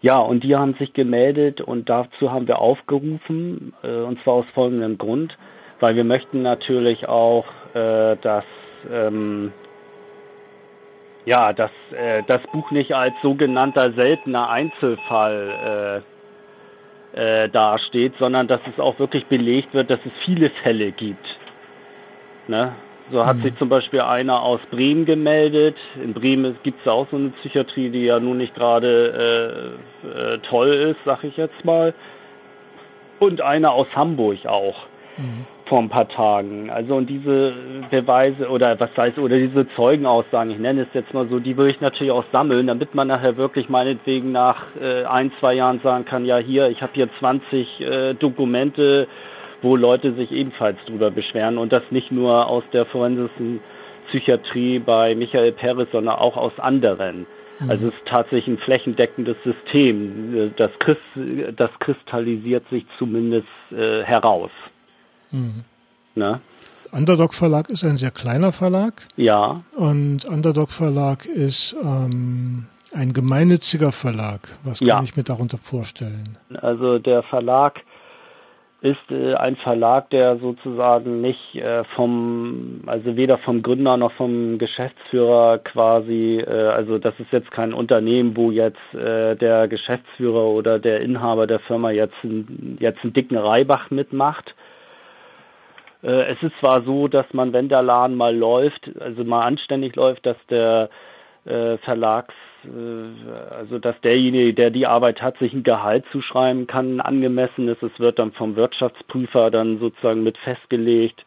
Ja, 0.00 0.18
und 0.18 0.44
die 0.44 0.54
haben 0.54 0.74
sich 0.74 0.92
gemeldet 0.92 1.62
und 1.62 1.88
dazu 1.88 2.30
haben 2.30 2.46
wir 2.46 2.58
aufgerufen, 2.58 3.72
äh, 3.82 4.02
und 4.02 4.22
zwar 4.22 4.34
aus 4.34 4.46
folgendem 4.52 4.98
Grund, 4.98 5.36
weil 5.80 5.96
wir 5.96 6.04
möchten 6.04 6.42
natürlich 6.42 7.08
auch, 7.08 7.46
äh, 7.74 8.16
dass 8.20 8.44
ähm, 8.92 9.52
ja, 11.24 11.52
dass 11.52 11.70
äh, 11.92 12.22
das 12.26 12.42
Buch 12.52 12.70
nicht 12.70 12.92
als 12.94 13.14
sogenannter 13.22 13.92
seltener 13.92 14.50
Einzelfall 14.50 16.02
äh, 17.14 17.44
äh, 17.44 17.48
dasteht, 17.48 18.14
sondern 18.20 18.48
dass 18.48 18.60
es 18.72 18.78
auch 18.80 18.98
wirklich 18.98 19.26
belegt 19.26 19.72
wird, 19.72 19.90
dass 19.90 20.00
es 20.04 20.12
viele 20.24 20.50
Fälle 20.62 20.92
gibt. 20.92 21.26
Ne? 22.48 22.72
So 23.10 23.24
hat 23.24 23.36
mhm. 23.36 23.42
sich 23.42 23.56
zum 23.58 23.68
Beispiel 23.68 24.00
einer 24.00 24.42
aus 24.42 24.60
Bremen 24.70 25.04
gemeldet. 25.04 25.76
In 26.02 26.14
Bremen 26.14 26.56
gibt 26.62 26.80
es 26.80 26.88
auch 26.88 27.06
so 27.10 27.16
eine 27.16 27.30
Psychiatrie, 27.40 27.90
die 27.90 28.04
ja 28.04 28.18
nun 28.18 28.38
nicht 28.38 28.54
gerade 28.54 29.76
äh, 30.04 30.08
äh, 30.08 30.38
toll 30.48 30.72
ist, 30.72 30.98
sag 31.04 31.22
ich 31.24 31.36
jetzt 31.36 31.64
mal. 31.64 31.94
Und 33.20 33.40
einer 33.40 33.72
aus 33.72 33.86
Hamburg 33.94 34.46
auch. 34.46 34.86
Mhm 35.16 35.46
vor 35.66 35.78
ein 35.78 35.88
paar 35.88 36.08
Tagen. 36.08 36.70
Also 36.70 36.94
und 36.94 37.08
diese 37.08 37.54
Beweise 37.90 38.48
oder 38.48 38.78
was 38.78 38.90
heißt 38.96 39.18
oder 39.18 39.36
diese 39.36 39.66
Zeugenaussagen, 39.74 40.52
ich 40.52 40.58
nenne 40.58 40.82
es 40.82 40.88
jetzt 40.92 41.14
mal 41.14 41.26
so, 41.28 41.38
die 41.38 41.56
würde 41.56 41.70
ich 41.70 41.80
natürlich 41.80 42.12
auch 42.12 42.24
sammeln, 42.32 42.66
damit 42.66 42.94
man 42.94 43.08
nachher 43.08 43.36
wirklich 43.36 43.68
meinetwegen 43.68 44.32
nach 44.32 44.62
äh, 44.80 45.04
ein, 45.04 45.32
zwei 45.40 45.54
Jahren 45.54 45.80
sagen 45.82 46.04
kann, 46.04 46.26
ja 46.26 46.36
hier, 46.36 46.68
ich 46.68 46.82
habe 46.82 46.92
hier 46.94 47.08
20 47.18 47.80
äh, 47.80 48.14
Dokumente, 48.14 49.08
wo 49.62 49.76
Leute 49.76 50.12
sich 50.12 50.30
ebenfalls 50.32 50.76
drüber 50.86 51.10
beschweren 51.10 51.56
und 51.56 51.72
das 51.72 51.82
nicht 51.90 52.12
nur 52.12 52.46
aus 52.46 52.64
der 52.72 52.84
forensischen 52.84 53.60
Psychiatrie 54.08 54.78
bei 54.78 55.14
Michael 55.14 55.52
Peres, 55.52 55.88
sondern 55.92 56.16
auch 56.16 56.36
aus 56.36 56.52
anderen. 56.58 57.26
Mhm. 57.60 57.70
Also 57.70 57.88
es 57.88 57.94
ist 57.94 58.06
tatsächlich 58.06 58.48
ein 58.48 58.58
flächendeckendes 58.58 59.36
System. 59.42 60.52
Das, 60.56 60.70
kristallisiert 61.80 62.68
sich 62.68 62.84
zumindest 62.98 63.48
äh, 63.72 64.02
heraus. 64.02 64.50
Mhm. 65.34 65.64
Underdog 66.92 67.34
Verlag 67.34 67.68
ist 67.70 67.84
ein 67.84 67.96
sehr 67.96 68.12
kleiner 68.12 68.52
Verlag. 68.52 68.94
Ja. 69.16 69.62
Und 69.76 70.24
Underdog 70.24 70.70
Verlag 70.70 71.26
ist 71.26 71.76
ähm, 71.82 72.66
ein 72.94 73.12
gemeinnütziger 73.12 73.90
Verlag. 73.90 74.40
Was 74.62 74.78
kann 74.78 74.88
ja. 74.88 75.02
ich 75.02 75.16
mir 75.16 75.24
darunter 75.24 75.58
vorstellen? 75.58 76.38
Also 76.62 76.98
der 77.00 77.24
Verlag 77.24 77.80
ist 78.80 79.10
äh, 79.10 79.34
ein 79.34 79.56
Verlag, 79.56 80.10
der 80.10 80.36
sozusagen 80.36 81.20
nicht 81.22 81.56
äh, 81.56 81.84
vom, 81.96 82.82
also 82.86 83.16
weder 83.16 83.38
vom 83.38 83.62
Gründer 83.62 83.96
noch 83.96 84.12
vom 84.12 84.58
Geschäftsführer 84.58 85.58
quasi, 85.58 86.44
äh, 86.46 86.68
also 86.68 86.98
das 86.98 87.18
ist 87.18 87.32
jetzt 87.32 87.50
kein 87.50 87.72
Unternehmen, 87.72 88.36
wo 88.36 88.50
jetzt 88.50 88.94
äh, 88.94 89.36
der 89.36 89.68
Geschäftsführer 89.68 90.46
oder 90.46 90.78
der 90.78 91.00
Inhaber 91.00 91.46
der 91.46 91.60
Firma 91.60 91.90
jetzt, 91.90 92.14
jetzt 92.78 93.02
einen 93.02 93.14
dicken 93.14 93.38
Reibach 93.38 93.90
mitmacht, 93.90 94.54
äh, 96.04 96.32
es 96.32 96.42
ist 96.42 96.52
zwar 96.60 96.82
so, 96.82 97.08
dass 97.08 97.32
man, 97.32 97.52
wenn 97.52 97.68
der 97.68 97.82
Laden 97.82 98.16
mal 98.16 98.36
läuft, 98.36 98.90
also 99.00 99.24
mal 99.24 99.42
anständig 99.42 99.96
läuft, 99.96 100.24
dass 100.26 100.36
der 100.48 100.90
äh, 101.44 101.78
Verlags 101.78 102.34
äh, 102.64 103.54
also 103.54 103.78
dass 103.78 104.00
derjenige, 104.00 104.54
der 104.54 104.70
die 104.70 104.86
Arbeit 104.86 105.22
hat, 105.22 105.38
sich 105.38 105.52
ein 105.52 105.62
Gehalt 105.62 106.04
zuschreiben 106.12 106.66
kann, 106.66 106.96
ein 106.96 107.00
angemessenes. 107.00 107.78
Es 107.82 107.98
wird 107.98 108.18
dann 108.18 108.32
vom 108.32 108.56
Wirtschaftsprüfer 108.56 109.50
dann 109.50 109.78
sozusagen 109.78 110.22
mit 110.22 110.38
festgelegt. 110.38 111.24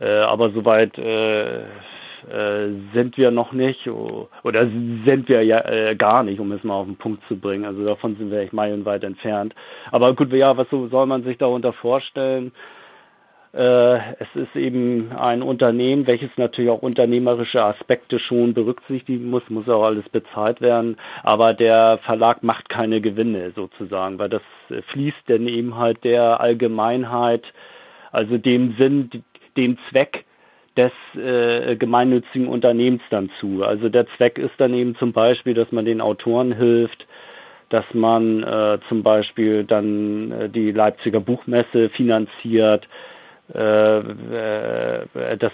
Äh, 0.00 0.08
aber 0.08 0.50
soweit 0.50 0.96
äh, 0.98 1.60
äh, 1.60 2.68
sind 2.92 3.16
wir 3.16 3.30
noch 3.30 3.52
nicht 3.52 3.88
oder 3.88 4.66
sind 4.66 5.28
wir 5.28 5.42
ja 5.42 5.60
äh, 5.64 5.96
gar 5.96 6.22
nicht, 6.22 6.40
um 6.40 6.52
es 6.52 6.64
mal 6.64 6.74
auf 6.74 6.86
den 6.86 6.96
Punkt 6.96 7.22
zu 7.28 7.36
bringen. 7.36 7.64
Also 7.64 7.84
davon 7.84 8.16
sind 8.16 8.30
wir 8.30 8.40
echt 8.40 8.52
meilenweit 8.52 9.04
entfernt. 9.04 9.54
Aber 9.90 10.14
gut, 10.14 10.32
ja, 10.32 10.56
was 10.56 10.68
so 10.70 10.88
soll 10.88 11.06
man 11.06 11.22
sich 11.24 11.38
darunter 11.38 11.72
vorstellen? 11.72 12.52
Äh, 13.56 13.96
es 14.18 14.28
ist 14.34 14.54
eben 14.54 15.12
ein 15.16 15.42
Unternehmen, 15.42 16.06
welches 16.06 16.28
natürlich 16.36 16.70
auch 16.70 16.82
unternehmerische 16.82 17.62
Aspekte 17.62 18.18
schon 18.18 18.52
berücksichtigen 18.52 19.30
muss, 19.30 19.48
muss 19.48 19.66
auch 19.68 19.84
alles 19.84 20.06
bezahlt 20.10 20.60
werden, 20.60 20.98
aber 21.22 21.54
der 21.54 21.98
Verlag 22.04 22.42
macht 22.42 22.68
keine 22.68 23.00
Gewinne 23.00 23.52
sozusagen, 23.52 24.18
weil 24.18 24.28
das 24.28 24.42
fließt 24.92 25.22
dann 25.28 25.48
eben 25.48 25.76
halt 25.78 26.04
der 26.04 26.40
Allgemeinheit, 26.40 27.44
also 28.12 28.36
dem 28.36 28.74
Sinn, 28.76 29.10
dem 29.56 29.78
Zweck 29.88 30.26
des 30.76 30.92
äh, 31.14 31.76
gemeinnützigen 31.76 32.48
Unternehmens 32.48 33.02
dann 33.08 33.30
zu. 33.40 33.64
Also 33.64 33.88
der 33.88 34.06
Zweck 34.18 34.36
ist 34.36 34.52
dann 34.58 34.74
eben 34.74 34.96
zum 34.96 35.12
Beispiel, 35.12 35.54
dass 35.54 35.72
man 35.72 35.86
den 35.86 36.02
Autoren 36.02 36.52
hilft, 36.52 37.06
dass 37.70 37.86
man 37.94 38.42
äh, 38.42 38.78
zum 38.90 39.02
Beispiel 39.02 39.64
dann 39.64 40.30
äh, 40.30 40.48
die 40.50 40.72
Leipziger 40.72 41.20
Buchmesse 41.20 41.88
finanziert, 41.88 42.86
dass 43.48 45.04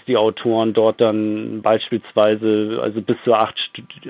die 0.07 0.17
Autoren 0.17 0.73
dort 0.73 0.99
dann 0.99 1.61
beispielsweise 1.61 2.79
also 2.81 3.01
bis 3.01 3.17
zu 3.23 3.35
acht 3.35 3.55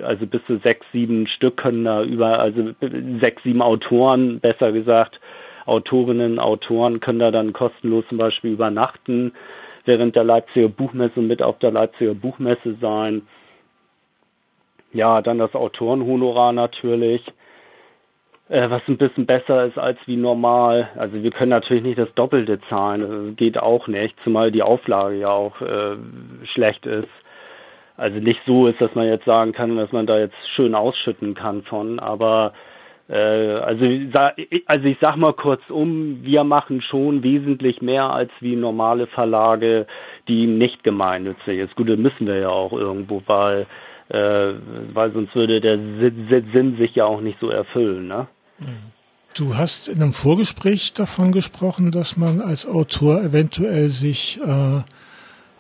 also 0.02 0.26
bis 0.26 0.42
zu 0.46 0.58
sechs 0.60 0.86
sieben 0.94 1.28
Stück 1.28 1.58
können 1.58 1.84
da 1.84 2.02
über 2.02 2.40
also 2.40 2.72
sechs 3.20 3.44
sieben 3.44 3.62
Autoren 3.62 4.40
besser 4.40 4.72
gesagt 4.72 5.20
Autorinnen 5.66 6.40
Autoren 6.40 7.02
können 7.02 7.20
da 7.20 7.32
dann 7.32 7.52
kostenlos 7.52 8.06
zum 8.08 8.18
Beispiel 8.18 8.54
übernachten 8.54 9.34
während 9.86 10.16
der 10.16 10.24
Leipziger 10.24 10.70
Buchmesse 10.70 11.20
mit 11.20 11.42
auf 11.42 11.60
der 11.60 11.72
Leipziger 11.72 12.14
Buchmesse 12.14 12.78
sein. 12.80 13.24
Ja 14.94 15.22
dann 15.22 15.40
das 15.40 15.56
Autorenhonorar 15.56 16.54
natürlich 16.54 17.22
äh, 18.54 18.70
was 18.70 18.84
ein 18.88 18.98
bisschen 18.98 19.26
besser 19.26 19.66
ist 19.66 19.80
als 19.80 19.98
wie 20.06 20.16
normal. 20.16 20.90
Also 20.96 21.22
wir 21.24 21.32
können 21.32 21.50
natürlich 21.50 21.84
nicht 21.84 21.98
das 21.98 22.14
Doppelte 22.14 22.60
zahlen, 22.70 23.02
das 23.02 23.36
geht 23.36 23.58
auch 23.58 23.88
nicht, 23.88 24.16
zumal 24.24 24.52
die 24.52 24.62
Auflage 24.62 25.16
ja 25.16 25.30
auch 25.30 25.60
äh, 25.60 25.96
schlecht 26.54 26.86
ist. 26.86 27.10
Also 27.98 28.20
nicht 28.20 28.40
so 28.46 28.68
ist, 28.68 28.80
dass 28.80 28.94
man 28.96 29.08
jetzt 29.08 29.26
sagen 29.26 29.54
kann, 29.54 29.76
dass 29.76 29.92
man 29.92 30.06
da 30.06 30.20
jetzt 30.20 30.36
schön 30.56 30.76
ausschütten 30.76 31.34
kann 31.34 31.64
von, 31.64 32.00
aber 32.00 32.54
äh, 33.10 33.16
also, 33.16 33.86
also 34.68 34.86
ich 34.86 34.98
sag 35.02 35.16
mal 35.16 35.34
kurz 35.34 35.62
um, 35.70 36.24
wir 36.24 36.44
machen 36.44 36.82
schon 36.82 37.24
wesentlich 37.24 37.82
mehr 37.82 38.12
als 38.12 38.32
wie 38.40 38.56
normale 38.56 39.08
Verlage, 39.08 39.88
die 40.28 40.46
nicht 40.46 40.84
gemeinnützig 40.84 41.60
ist. 41.60 41.76
Gut, 41.76 41.90
das 41.90 41.98
müssen 41.98 42.28
wir 42.28 42.38
ja 42.38 42.50
auch 42.50 42.74
irgendwo, 42.74 43.22
weil 43.26 43.66
äh, 44.10 44.54
weil 44.94 45.12
sonst 45.12 45.34
würde 45.34 45.62
der 45.62 45.78
Sinn 45.78 46.76
sich 46.78 46.94
ja 46.94 47.06
auch 47.06 47.22
nicht 47.22 47.40
so 47.40 47.50
erfüllen. 47.50 48.08
Ne? 48.08 48.28
Du 49.36 49.58
hast 49.58 49.88
in 49.88 50.02
einem 50.02 50.14
Vorgespräch 50.14 50.94
davon 50.94 51.32
gesprochen, 51.32 51.92
dass 51.92 52.18
man 52.18 52.40
als 52.40 52.68
Autor 52.68 53.22
eventuell 53.22 53.90
sich 53.90 54.40
äh, 54.42 54.82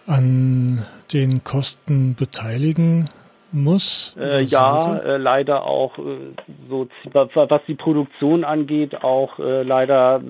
an 0.06 0.86
den 1.12 1.44
Kosten 1.44 2.16
beteiligen 2.16 3.10
muss? 3.52 4.16
Äh, 4.20 4.44
ja, 4.44 4.98
äh, 4.98 5.18
leider 5.18 5.63
auch 5.63 5.98
äh, 5.98 6.34
so 6.70 6.88
was 7.13 7.62
die 7.68 7.76
Produktion 7.76 8.44
angeht, 8.44 9.04
auch 9.04 9.39
äh, 9.39 9.63
leider 9.63 10.22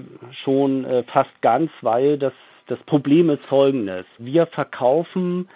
schon 0.43 0.85
äh, 0.85 1.03
fast 1.03 1.31
ganz, 1.41 1.71
weil 1.81 2.17
das 2.17 2.33
das 2.67 2.79
Problem 2.85 3.29
ist 3.29 3.43
folgendes: 3.49 4.05
Wir 4.17 4.45
verkaufen 4.47 5.49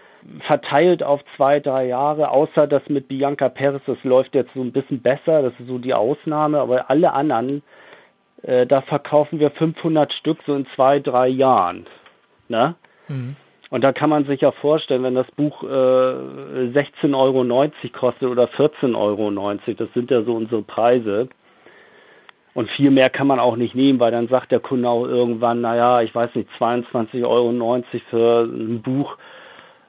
verteilt 0.45 1.03
auf 1.03 1.21
zwei, 1.35 1.59
drei 1.59 1.87
Jahre, 1.87 2.29
außer 2.29 2.67
das 2.67 2.87
mit 2.89 3.07
Bianca 3.07 3.49
Perez, 3.49 3.81
das 3.85 4.03
läuft 4.03 4.35
jetzt 4.35 4.53
so 4.53 4.61
ein 4.61 4.71
bisschen 4.71 5.01
besser, 5.01 5.41
das 5.41 5.53
ist 5.59 5.67
so 5.67 5.77
die 5.77 5.93
Ausnahme, 5.93 6.59
aber 6.59 6.89
alle 6.89 7.13
anderen, 7.13 7.63
äh, 8.43 8.65
da 8.65 8.81
verkaufen 8.81 9.39
wir 9.39 9.51
500 9.51 10.11
Stück 10.13 10.39
so 10.45 10.55
in 10.55 10.67
zwei, 10.75 10.99
drei 10.99 11.27
Jahren. 11.27 11.87
Ne? 12.49 12.75
Mhm. 13.07 13.35
Und 13.69 13.83
da 13.83 13.91
kann 13.91 14.09
man 14.09 14.25
sich 14.25 14.41
ja 14.41 14.51
vorstellen, 14.51 15.03
wenn 15.03 15.15
das 15.15 15.29
Buch 15.31 15.63
äh, 15.63 15.67
16,90 15.67 17.15
Euro 17.15 17.69
kostet 17.91 18.29
oder 18.29 18.45
14,90 18.45 18.95
Euro, 18.95 19.53
das 19.73 19.93
sind 19.93 20.09
ja 20.09 20.21
so 20.23 20.35
unsere 20.35 20.61
Preise. 20.61 21.27
Und 22.53 22.69
viel 22.71 22.89
mehr 22.89 23.09
kann 23.09 23.27
man 23.27 23.39
auch 23.39 23.55
nicht 23.55 23.75
nehmen, 23.75 23.99
weil 23.99 24.11
dann 24.11 24.29
sagt 24.29 24.51
der 24.51 24.59
Kunde 24.59 24.89
auch 24.89 25.05
irgendwann, 25.05 25.61
naja, 25.61 26.01
ich 26.01 26.15
weiß 26.15 26.33
nicht, 26.35 26.49
22,90 26.57 27.27
Euro 27.27 27.83
für 28.09 28.43
ein 28.45 28.81
Buch, 28.81 29.17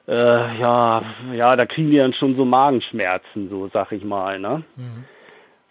äh, 0.09 0.59
ja, 0.59 1.03
ja, 1.33 1.55
da 1.55 1.65
kriegen 1.65 1.91
die 1.91 1.97
dann 1.97 2.13
schon 2.13 2.35
so 2.35 2.43
Magenschmerzen, 2.43 3.49
so 3.49 3.69
sag 3.71 3.91
ich 3.91 4.03
mal, 4.03 4.39
ne? 4.39 4.63
Mhm. 4.75 5.05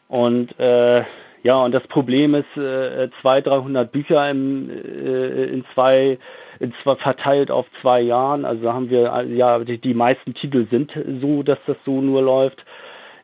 Und 0.09 0.59
äh, 0.59 1.03
ja, 1.43 1.57
und 1.57 1.73
das 1.73 1.87
Problem 1.89 2.35
ist, 2.35 2.57
äh, 2.57 3.09
200, 3.21 3.47
300 3.47 3.93
Bücher 3.93 4.31
im, 4.31 4.71
äh, 4.71 5.45
in 5.45 5.65
zwei, 5.75 6.19
in 6.61 6.73
zwei, 6.83 6.97
verteilt 6.97 7.51
auf 7.51 7.67
zwei 7.81 8.01
Jahren. 8.01 8.45
Also 8.45 8.73
haben 8.73 8.91
wir, 8.91 9.25
ja, 9.29 9.59
die, 9.61 9.79
die 9.79 9.95
meisten 9.95 10.35
Titel 10.35 10.67
sind 10.71 10.93
so, 11.21 11.43
dass 11.43 11.59
das 11.67 11.77
so 11.85 12.01
nur 12.01 12.23
läuft. 12.23 12.65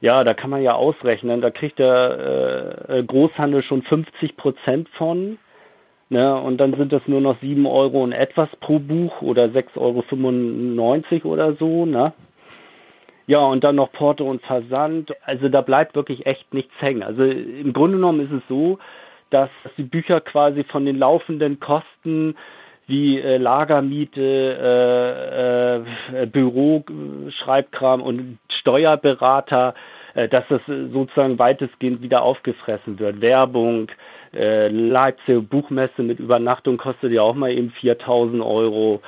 Ja, 0.00 0.22
da 0.22 0.34
kann 0.34 0.50
man 0.50 0.62
ja 0.62 0.74
ausrechnen, 0.74 1.40
da 1.40 1.50
kriegt 1.50 1.78
der 1.78 2.84
äh, 2.88 3.02
Großhandel 3.02 3.62
schon 3.62 3.82
50 3.82 4.36
Prozent 4.36 4.88
von. 4.90 5.38
Ne, 6.14 6.32
und 6.32 6.58
dann 6.58 6.72
sind 6.74 6.92
das 6.92 7.02
nur 7.08 7.20
noch 7.20 7.40
sieben 7.40 7.66
Euro 7.66 8.04
und 8.04 8.12
etwas 8.12 8.48
pro 8.60 8.78
Buch 8.78 9.20
oder 9.20 9.46
6,95 9.46 11.24
Euro 11.24 11.32
oder 11.32 11.54
so, 11.54 11.86
ne? 11.86 12.12
Ja, 13.26 13.40
und 13.40 13.64
dann 13.64 13.74
noch 13.74 13.90
Porto 13.90 14.22
und 14.30 14.40
Versand. 14.42 15.10
Also 15.24 15.48
da 15.48 15.60
bleibt 15.60 15.96
wirklich 15.96 16.24
echt 16.24 16.54
nichts 16.54 16.72
hängen. 16.78 17.02
Also 17.02 17.24
im 17.24 17.72
Grunde 17.72 17.96
genommen 17.96 18.20
ist 18.20 18.30
es 18.30 18.42
so, 18.48 18.78
dass 19.30 19.50
die 19.76 19.82
Bücher 19.82 20.20
quasi 20.20 20.62
von 20.62 20.86
den 20.86 21.00
laufenden 21.00 21.58
Kosten 21.58 22.36
wie 22.86 23.18
äh, 23.18 23.36
Lagermiete, 23.36 24.22
äh, 26.14 26.22
äh, 26.22 26.26
Büro, 26.26 26.84
Schreibkram 27.42 28.00
und 28.00 28.38
Steuerberater, 28.60 29.74
äh, 30.14 30.28
dass 30.28 30.44
das 30.48 30.60
sozusagen 30.66 31.40
weitestgehend 31.40 32.02
wieder 32.02 32.22
aufgefressen 32.22 33.00
wird. 33.00 33.20
Werbung, 33.20 33.88
äh, 34.34 34.68
Leipzig 34.68 35.48
Buchmesse 35.48 36.02
mit 36.02 36.18
Übernachtung 36.18 36.76
kostet 36.76 37.12
ja 37.12 37.22
auch 37.22 37.34
mal 37.34 37.52
eben 37.52 37.70
4000 37.70 38.42
Euro. 38.42 39.00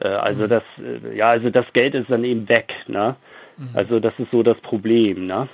Äh, 0.00 0.08
also 0.08 0.44
mhm. 0.44 0.48
das, 0.48 0.62
äh, 0.78 1.16
ja, 1.16 1.30
also 1.30 1.50
das 1.50 1.66
Geld 1.72 1.94
ist 1.94 2.10
dann 2.10 2.24
eben 2.24 2.48
weg, 2.48 2.72
ne? 2.86 3.16
Mhm. 3.56 3.68
Also 3.74 4.00
das 4.00 4.14
ist 4.18 4.30
so 4.30 4.42
das 4.42 4.58
Problem, 4.60 5.26
ne? 5.26 5.48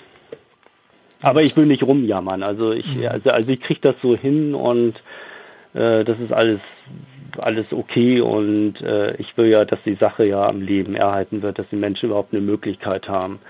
Aber 1.23 1.43
ich 1.43 1.57
will 1.57 1.67
nicht 1.67 1.83
rumjammern. 1.83 2.43
Also 2.43 2.73
ich, 2.73 2.87
mhm. 2.87 3.07
also, 3.07 3.31
also 3.31 3.49
ich 3.49 3.61
kriege 3.61 3.81
das 3.81 3.97
so 4.03 4.17
hin 4.17 4.55
und 4.55 4.95
äh, 5.75 6.05
das 6.05 6.19
ist 6.21 6.33
alles 6.33 6.61
alles 7.39 7.73
okay 7.73 8.21
und 8.21 8.81
äh, 8.81 9.15
ich 9.17 9.37
will 9.37 9.49
ja, 9.49 9.65
dass 9.65 9.79
die 9.85 9.97
Sache 9.97 10.25
ja 10.25 10.47
am 10.49 10.63
Leben 10.63 10.95
erhalten 10.95 11.43
wird, 11.43 11.59
dass 11.59 11.69
die 11.71 11.77
Menschen 11.77 12.07
überhaupt 12.07 12.33
eine 12.33 12.41
Möglichkeit 12.41 13.09
haben. 13.09 13.41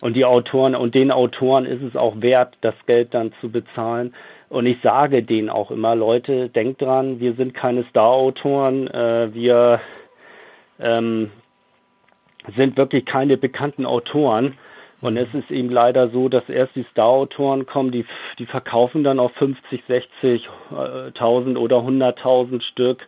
Und 0.00 0.16
die 0.16 0.24
Autoren 0.24 0.74
und 0.74 0.94
den 0.94 1.12
Autoren 1.12 1.64
ist 1.64 1.82
es 1.82 1.94
auch 1.94 2.20
wert, 2.20 2.54
das 2.60 2.74
Geld 2.86 3.14
dann 3.14 3.32
zu 3.40 3.50
bezahlen. 3.50 4.14
Und 4.52 4.66
ich 4.66 4.76
sage 4.82 5.22
denen 5.22 5.48
auch 5.48 5.70
immer, 5.70 5.94
Leute, 5.94 6.50
denkt 6.50 6.82
dran, 6.82 7.20
wir 7.20 7.32
sind 7.36 7.54
keine 7.54 7.84
Star-Autoren, 7.84 8.86
äh, 8.86 9.32
wir 9.32 9.80
ähm, 10.78 11.30
sind 12.54 12.76
wirklich 12.76 13.06
keine 13.06 13.38
bekannten 13.38 13.86
Autoren. 13.86 14.58
Und 15.00 15.16
es 15.16 15.32
ist 15.32 15.50
eben 15.50 15.70
leider 15.70 16.10
so, 16.10 16.28
dass 16.28 16.46
erst 16.50 16.76
die 16.76 16.84
Star-Autoren 16.90 17.64
kommen, 17.64 17.92
die, 17.92 18.04
die 18.38 18.44
verkaufen 18.44 19.04
dann 19.04 19.20
auf 19.20 19.32
50, 19.36 19.84
60.000 19.88 21.56
oder 21.56 21.78
100.000 21.78 22.62
Stück. 22.72 22.98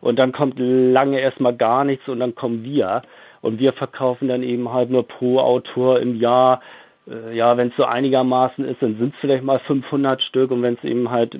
Und 0.00 0.16
dann 0.16 0.30
kommt 0.30 0.60
lange 0.60 1.18
erstmal 1.18 1.56
gar 1.56 1.82
nichts 1.82 2.08
und 2.08 2.20
dann 2.20 2.36
kommen 2.36 2.62
wir. 2.62 3.02
Und 3.40 3.58
wir 3.58 3.72
verkaufen 3.72 4.28
dann 4.28 4.44
eben 4.44 4.72
halt 4.72 4.90
nur 4.90 5.08
pro 5.08 5.40
Autor 5.40 5.98
im 5.98 6.20
Jahr 6.20 6.60
äh, 7.08 7.36
ja, 7.36 7.56
wenn 7.56 7.68
es 7.68 7.76
so 7.76 7.84
einigermaßen 7.84 8.64
ist, 8.64 8.82
dann 8.82 8.96
sind 8.98 9.14
es 9.14 9.20
vielleicht 9.20 9.44
mal 9.44 9.60
500 9.60 10.22
Stück 10.22 10.50
und 10.50 10.62
wenn 10.62 10.74
es 10.74 10.84
eben 10.84 11.10
halt 11.10 11.36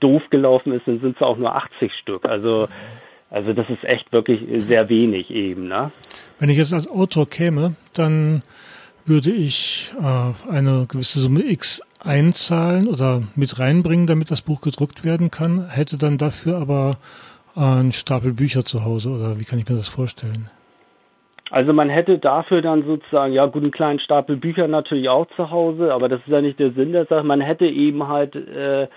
doof 0.00 0.22
gelaufen 0.30 0.72
ist, 0.72 0.86
dann 0.86 1.00
sind 1.00 1.16
es 1.16 1.22
auch 1.22 1.36
nur 1.36 1.54
80 1.54 1.92
Stück. 2.00 2.24
Also, 2.24 2.66
also 3.30 3.52
das 3.52 3.68
ist 3.70 3.84
echt 3.84 4.12
wirklich 4.12 4.40
sehr 4.62 4.88
wenig 4.88 5.30
eben. 5.30 5.68
Ne? 5.68 5.92
Wenn 6.38 6.50
ich 6.50 6.58
jetzt 6.58 6.74
als 6.74 6.90
Autor 6.90 7.28
käme, 7.28 7.76
dann 7.94 8.42
würde 9.04 9.30
ich 9.30 9.92
äh, 10.00 10.50
eine 10.50 10.86
gewisse 10.86 11.20
Summe 11.20 11.42
X 11.44 11.82
einzahlen 12.00 12.88
oder 12.88 13.22
mit 13.34 13.58
reinbringen, 13.58 14.06
damit 14.06 14.30
das 14.30 14.42
Buch 14.42 14.60
gedruckt 14.60 15.04
werden 15.04 15.30
kann, 15.30 15.68
hätte 15.68 15.98
dann 15.98 16.18
dafür 16.18 16.58
aber 16.58 16.98
äh, 17.56 17.60
einen 17.60 17.92
Stapel 17.92 18.32
Bücher 18.32 18.64
zu 18.64 18.84
Hause 18.84 19.10
oder 19.10 19.40
wie 19.40 19.44
kann 19.44 19.58
ich 19.58 19.68
mir 19.68 19.76
das 19.76 19.88
vorstellen? 19.88 20.48
Also 21.52 21.74
man 21.74 21.90
hätte 21.90 22.18
dafür 22.18 22.62
dann 22.62 22.82
sozusagen, 22.82 23.34
ja 23.34 23.44
gut, 23.44 23.62
einen 23.62 23.72
kleinen 23.72 24.00
Stapel 24.00 24.36
Bücher 24.38 24.68
natürlich 24.68 25.10
auch 25.10 25.26
zu 25.36 25.50
Hause, 25.50 25.92
aber 25.92 26.08
das 26.08 26.20
ist 26.20 26.28
ja 26.28 26.40
nicht 26.40 26.58
der 26.58 26.70
Sinn 26.70 26.92
der 26.92 27.04
Sache. 27.04 27.24
Man 27.24 27.42
hätte 27.42 27.66
eben 27.66 28.08
halt 28.08 28.34
äh, 28.34 28.88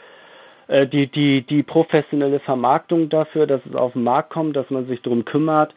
äh, 0.67 0.87
die, 0.87 1.07
die, 1.07 1.41
die 1.41 1.63
professionelle 1.63 2.39
Vermarktung 2.39 3.09
dafür, 3.09 3.45
dass 3.45 3.59
es 3.65 3.75
auf 3.75 3.91
den 3.91 4.03
Markt 4.03 4.29
kommt, 4.29 4.55
dass 4.55 4.69
man 4.69 4.87
sich 4.87 5.01
darum 5.01 5.25
kümmert. 5.25 5.73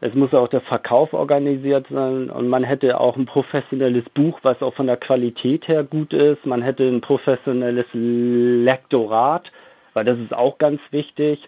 Es 0.00 0.14
muss 0.14 0.32
auch 0.32 0.48
der 0.48 0.62
Verkauf 0.62 1.12
organisiert 1.12 1.86
sein 1.90 2.30
und 2.30 2.48
man 2.48 2.64
hätte 2.64 2.98
auch 2.98 3.18
ein 3.18 3.26
professionelles 3.26 4.08
Buch, 4.14 4.38
was 4.42 4.62
auch 4.62 4.72
von 4.72 4.86
der 4.86 4.96
Qualität 4.96 5.68
her 5.68 5.84
gut 5.84 6.14
ist. 6.14 6.46
Man 6.46 6.62
hätte 6.62 6.84
ein 6.84 7.02
professionelles 7.02 7.86
Lektorat, 7.92 9.52
weil 9.92 10.06
das 10.06 10.18
ist 10.18 10.32
auch 10.32 10.56
ganz 10.56 10.80
wichtig. 10.92 11.46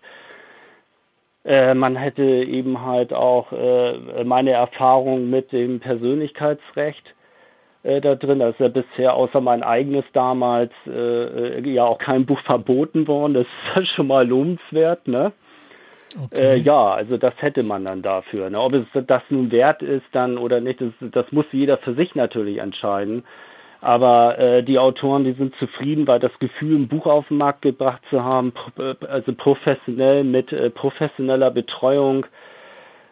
Äh, 1.45 1.75
man 1.75 1.97
hätte 1.97 2.23
eben 2.23 2.85
halt 2.85 3.13
auch 3.13 3.53
äh, 3.53 4.25
meine 4.25 4.53
Erfahrung 4.53 5.29
mit 5.29 5.53
dem 5.53 5.81
Persönlichkeitsrecht 5.81 7.15
äh, 7.83 8.01
da 8.01 8.15
drin. 8.15 8.39
Da 8.39 8.49
ist 8.49 8.61
ja 8.61 8.69
bisher 8.69 9.15
außer 9.15 9.41
mein 9.41 9.63
eigenes 9.63 10.05
damals 10.15 10.73
äh, 10.87 11.61
ja 11.69 11.85
auch 11.85 11.99
kein 11.99 12.25
Buch 12.25 12.41
verboten 12.41 13.07
worden. 13.07 13.35
Das 13.35 13.47
ist 13.47 13.77
ja 13.77 13.85
schon 13.95 14.07
mal 14.07 14.27
lobenswert, 14.27 15.07
ne? 15.07 15.33
Okay. 16.23 16.55
Äh, 16.55 16.57
ja, 16.59 16.93
also 16.93 17.17
das 17.17 17.35
hätte 17.39 17.63
man 17.65 17.85
dann 17.85 18.01
dafür. 18.01 18.49
Ne? 18.49 18.61
Ob 18.61 18.73
es 18.73 18.87
das 19.07 19.23
nun 19.31 19.51
wert 19.51 19.83
ist 19.83 20.07
dann 20.13 20.39
oder 20.39 20.61
nicht, 20.61 20.81
das, 20.81 20.93
das 21.01 21.31
muss 21.33 21.47
jeder 21.51 21.77
für 21.79 21.95
sich 21.95 22.15
natürlich 22.15 22.59
entscheiden. 22.59 23.25
Aber 23.85 24.39
äh, 24.39 24.63
die 24.63 24.79
Autoren, 24.79 25.25
die 25.25 25.35
sind 25.35 25.55
zufrieden, 25.57 26.07
weil 26.07 26.19
das 26.19 26.33
Gefühl, 26.39 26.79
ein 26.79 26.89
Buch 26.89 27.05
auf 27.05 27.29
den 27.29 27.37
Markt 27.37 27.61
gebracht 27.61 28.01
zu 28.09 28.25
haben, 28.25 28.55
äh, 28.79 28.95
also 29.07 29.35
professionell 29.35 30.25
mit 30.25 30.51
äh, 30.53 30.71
professioneller 30.71 31.51
Betreuung, 31.51 32.25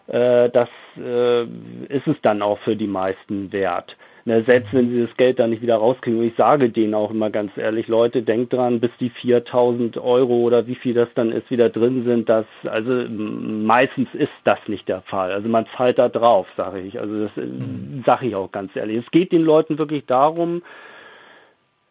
äh, 0.06 0.48
das 0.48 0.70
äh, 0.96 1.42
ist 1.42 2.06
es 2.06 2.16
dann 2.22 2.40
auch 2.40 2.58
für 2.60 2.74
die 2.74 2.86
meisten 2.86 3.52
wert. 3.52 3.94
Ne, 4.24 4.44
selbst 4.44 4.72
wenn 4.72 4.90
sie 4.90 5.04
das 5.04 5.16
Geld 5.16 5.40
dann 5.40 5.50
nicht 5.50 5.62
wieder 5.62 5.76
rauskriegen. 5.76 6.20
Und 6.20 6.26
ich 6.26 6.36
sage 6.36 6.70
denen 6.70 6.94
auch 6.94 7.10
immer 7.10 7.30
ganz 7.30 7.50
ehrlich, 7.56 7.88
Leute, 7.88 8.22
denkt 8.22 8.52
dran, 8.52 8.78
bis 8.78 8.92
die 9.00 9.10
4000 9.10 9.98
Euro 9.98 10.34
oder 10.42 10.68
wie 10.68 10.76
viel 10.76 10.94
das 10.94 11.08
dann 11.16 11.32
ist, 11.32 11.50
wieder 11.50 11.70
drin 11.70 12.04
sind, 12.04 12.28
das, 12.28 12.46
also 12.62 13.04
meistens 13.10 14.08
ist 14.14 14.30
das 14.44 14.60
nicht 14.68 14.88
der 14.88 15.00
Fall. 15.02 15.32
Also 15.32 15.48
man 15.48 15.66
zahlt 15.76 15.98
da 15.98 16.08
drauf, 16.08 16.46
sage 16.56 16.80
ich. 16.80 17.00
Also 17.00 17.24
das 17.24 17.36
mhm. 17.36 18.04
sage 18.06 18.28
ich 18.28 18.36
auch 18.36 18.52
ganz 18.52 18.76
ehrlich. 18.76 19.04
Es 19.04 19.10
geht 19.10 19.32
den 19.32 19.42
Leuten 19.42 19.78
wirklich 19.78 20.06
darum, 20.06 20.62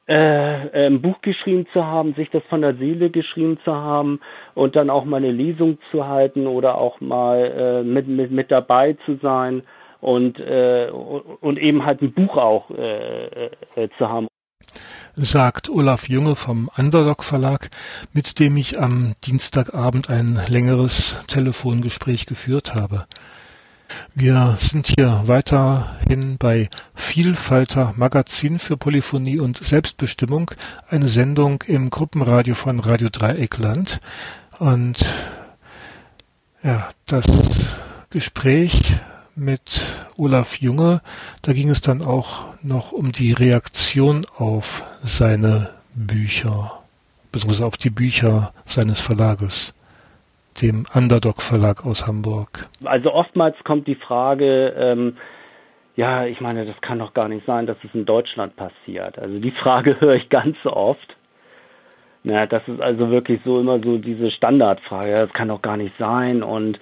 äh, 0.08 0.86
ein 0.86 1.02
Buch 1.02 1.22
geschrieben 1.22 1.68
zu 1.74 1.86
haben, 1.86 2.14
sich 2.14 2.30
das 2.30 2.44
von 2.50 2.62
der 2.62 2.76
Seele 2.76 3.10
geschrieben 3.10 3.60
zu 3.66 3.76
haben 3.76 4.22
und 4.56 4.78
dann 4.78 4.90
auch 4.90 5.04
mal 5.04 5.18
eine 5.18 5.32
Lesung 5.32 5.80
zu 5.92 6.08
halten 6.08 6.48
oder 6.48 6.78
auch 6.78 7.02
mal 7.02 7.40
äh, 7.40 7.84
mit, 7.84 8.08
mit, 8.08 8.32
mit 8.32 8.52
dabei 8.52 8.94
zu 9.06 9.18
sein 9.22 9.64
und, 10.02 10.40
äh, 10.40 10.90
und 10.90 11.58
eben 11.58 11.86
halt 11.86 12.02
ein 12.02 12.14
Buch 12.14 12.38
auch 12.38 12.70
äh, 12.72 13.46
äh, 13.76 13.90
zu 13.98 14.10
haben. 14.10 14.28
Sagt 15.14 15.70
Olaf 15.70 16.08
Junge 16.08 16.36
vom 16.36 16.70
Underdog 16.78 17.24
Verlag, 17.24 17.70
mit 18.14 18.40
dem 18.40 18.58
ich 18.58 18.80
am 18.80 19.14
Dienstagabend 19.26 20.10
ein 20.10 20.40
längeres 20.48 21.24
Telefongespräch 21.28 22.26
geführt 22.26 22.76
habe. 22.76 23.06
Wir 24.16 24.56
sind 24.58 24.88
hier 24.88 25.24
weiterhin 25.26 26.38
bei 26.38 26.70
Vielfalter 26.96 27.94
Magazin 27.98 28.58
für 28.58 28.78
Polyphonie 28.78 29.40
und 29.40 29.58
Selbstbestimmung, 29.58 30.52
eine 30.90 31.10
Sendung 31.10 31.62
im 31.68 31.90
Gruppenradio 31.90 32.56
von 32.56 32.80
Radio 32.80 33.10
Dreieckland. 33.12 34.00
Und 34.60 35.06
ja, 36.64 36.88
das 37.06 37.26
Gespräch 38.10 39.02
mit 39.42 40.08
Olaf 40.18 40.58
Junge. 40.58 41.02
Da 41.42 41.54
ging 41.54 41.70
es 41.70 41.82
dann 41.82 42.02
auch 42.02 42.46
noch 42.62 42.92
um 42.92 43.12
die 43.12 43.34
Reaktion 43.34 44.22
auf 44.38 44.84
seine 45.02 45.72
Bücher, 45.96 46.80
beziehungsweise 47.32 47.66
auf 47.66 47.78
die 47.78 47.90
Bücher 47.90 48.54
seines 48.66 49.02
Verlages, 49.02 49.74
dem 50.62 50.86
Underdog 50.94 51.42
Verlag 51.42 51.86
aus 51.86 52.08
Hamburg. 52.08 52.70
Also 52.86 53.12
oftmals 53.12 53.56
kommt 53.64 53.88
die 53.88 53.96
Frage, 53.96 54.74
ähm, 54.78 55.18
ja, 55.96 56.26
ich 56.26 56.40
meine, 56.40 56.66
das 56.66 56.80
kann 56.82 57.00
doch 57.00 57.14
gar 57.14 57.28
nicht 57.28 57.46
sein, 57.46 57.66
dass 57.66 57.78
es 57.84 57.94
in 57.94 58.06
Deutschland 58.06 58.56
passiert. 58.56 59.18
Also 59.20 59.40
die 59.40 59.52
Frage 59.52 59.98
höre 60.00 60.16
ich 60.16 60.30
ganz 60.30 60.56
oft. 60.66 61.16
Ja, 62.24 62.46
das 62.46 62.62
ist 62.68 62.80
also 62.80 63.10
wirklich 63.10 63.42
so 63.44 63.60
immer 63.60 63.80
so 63.80 63.98
diese 63.98 64.30
Standardfrage. 64.30 65.12
Das 65.12 65.34
kann 65.34 65.48
doch 65.48 65.64
gar 65.64 65.78
nicht 65.78 65.94
sein 65.98 66.44
und 66.44 66.80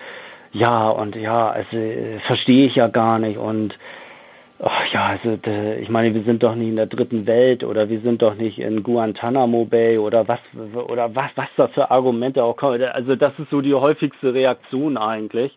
ja 0.51 0.89
und 0.89 1.15
ja, 1.15 1.49
also 1.49 1.77
äh, 1.77 2.19
verstehe 2.27 2.67
ich 2.67 2.75
ja 2.75 2.87
gar 2.87 3.19
nicht 3.19 3.37
und 3.37 3.77
ach 4.61 4.93
ja, 4.93 5.05
also 5.07 5.37
ich 5.79 5.89
meine, 5.89 6.13
wir 6.13 6.23
sind 6.23 6.43
doch 6.43 6.55
nicht 6.55 6.69
in 6.69 6.75
der 6.75 6.87
dritten 6.87 7.25
Welt 7.25 7.63
oder 7.63 7.89
wir 7.89 8.01
sind 8.01 8.21
doch 8.21 8.35
nicht 8.35 8.59
in 8.59 8.83
Guantanamo 8.83 9.65
Bay 9.65 9.97
oder 9.97 10.27
was 10.27 10.39
oder 10.87 11.15
was 11.15 11.31
was 11.35 11.47
da 11.55 11.67
für 11.69 11.91
Argumente 11.91 12.43
auch 12.43 12.57
kommen. 12.57 12.83
Also 12.83 13.15
das 13.15 13.37
ist 13.39 13.49
so 13.49 13.61
die 13.61 13.73
häufigste 13.73 14.33
Reaktion 14.33 14.97
eigentlich. 14.97 15.55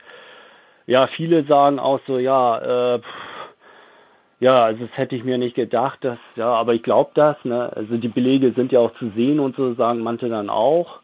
Ja, 0.86 1.06
viele 1.08 1.44
sagen 1.44 1.78
auch 1.78 2.00
so, 2.06 2.18
ja, 2.18 2.94
äh, 2.96 3.00
ja, 4.40 4.64
also 4.64 4.84
das 4.86 4.98
hätte 4.98 5.14
ich 5.14 5.22
mir 5.22 5.38
nicht 5.38 5.54
gedacht, 5.54 6.02
dass 6.02 6.18
ja, 6.34 6.48
aber 6.48 6.74
ich 6.74 6.82
glaube 6.82 7.12
das, 7.14 7.36
ne? 7.44 7.70
Also 7.76 7.96
die 7.96 8.08
Belege 8.08 8.52
sind 8.52 8.72
ja 8.72 8.80
auch 8.80 8.92
zu 8.94 9.10
sehen 9.10 9.38
und 9.40 9.54
so 9.56 9.74
sagen 9.74 10.00
manche 10.00 10.28
dann 10.28 10.50
auch 10.50 11.01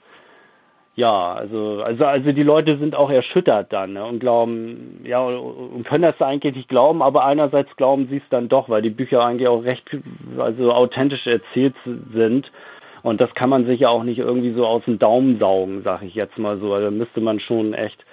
ja, 0.99 1.33
also, 1.33 1.81
also, 1.81 2.05
also 2.05 2.33
die 2.33 2.43
Leute 2.43 2.77
sind 2.77 2.97
auch 2.97 3.09
erschüttert 3.09 3.73
dann 3.73 3.93
ne, 3.93 4.05
und 4.05 4.19
glauben, 4.19 5.05
ja, 5.05 5.25
und 5.25 5.87
können 5.87 6.03
das 6.03 6.21
eigentlich 6.21 6.57
nicht 6.57 6.69
glauben, 6.69 7.03
aber 7.03 7.25
einerseits 7.25 7.75
glauben 7.77 8.09
sie 8.11 8.17
es 8.17 8.29
dann 8.31 8.49
doch, 8.49 8.69
weil 8.69 8.83
die 8.83 8.91
Bücher 8.91 9.25
eigentlich 9.25 9.47
auch 9.47 9.63
recht, 9.63 9.85
also 10.39 10.73
authentisch 10.73 11.25
erzählt 11.25 11.77
sind. 12.13 12.51
Und 13.05 13.21
das 13.21 13.33
kann 13.35 13.49
man 13.49 13.65
sich 13.65 13.79
ja 13.79 13.91
auch 13.91 14.03
nicht 14.03 14.19
irgendwie 14.19 14.53
so 14.55 14.67
aus 14.67 14.85
dem 14.87 14.99
Daumen 14.99 15.39
saugen, 15.39 15.83
sag 15.85 16.03
ich 16.03 16.17
jetzt 16.17 16.37
mal 16.37 16.59
so. 16.59 16.75
Also 16.75 16.87
da 16.87 16.91
müsste 16.91 17.21
man 17.21 17.39
schon 17.39 17.75
echt 17.75 18.05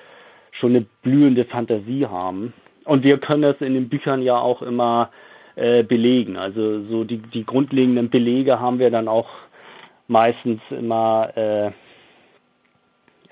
schon 0.51 0.75
eine 0.75 0.85
blühende 1.01 1.45
Fantasie 1.45 2.05
haben. 2.05 2.53
Und 2.83 3.03
wir 3.03 3.17
können 3.17 3.41
das 3.41 3.59
in 3.61 3.73
den 3.73 3.89
Büchern 3.89 4.21
ja 4.21 4.37
auch 4.37 4.61
immer 4.61 5.09
äh, 5.55 5.81
belegen. 5.81 6.37
Also 6.37 6.83
so 6.83 7.03
die, 7.03 7.17
die 7.17 7.47
grundlegenden 7.47 8.11
Belege 8.11 8.59
haben 8.59 8.77
wir 8.77 8.91
dann 8.91 9.07
auch 9.07 9.29
meistens 10.07 10.61
immer 10.69 11.35
äh, 11.35 11.71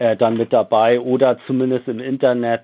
äh, 0.04 0.18
dann 0.18 0.36
mit 0.36 0.52
dabei 0.52 1.00
oder 1.00 1.38
zumindest 1.48 1.88
im 1.88 2.00
Internet. 2.00 2.64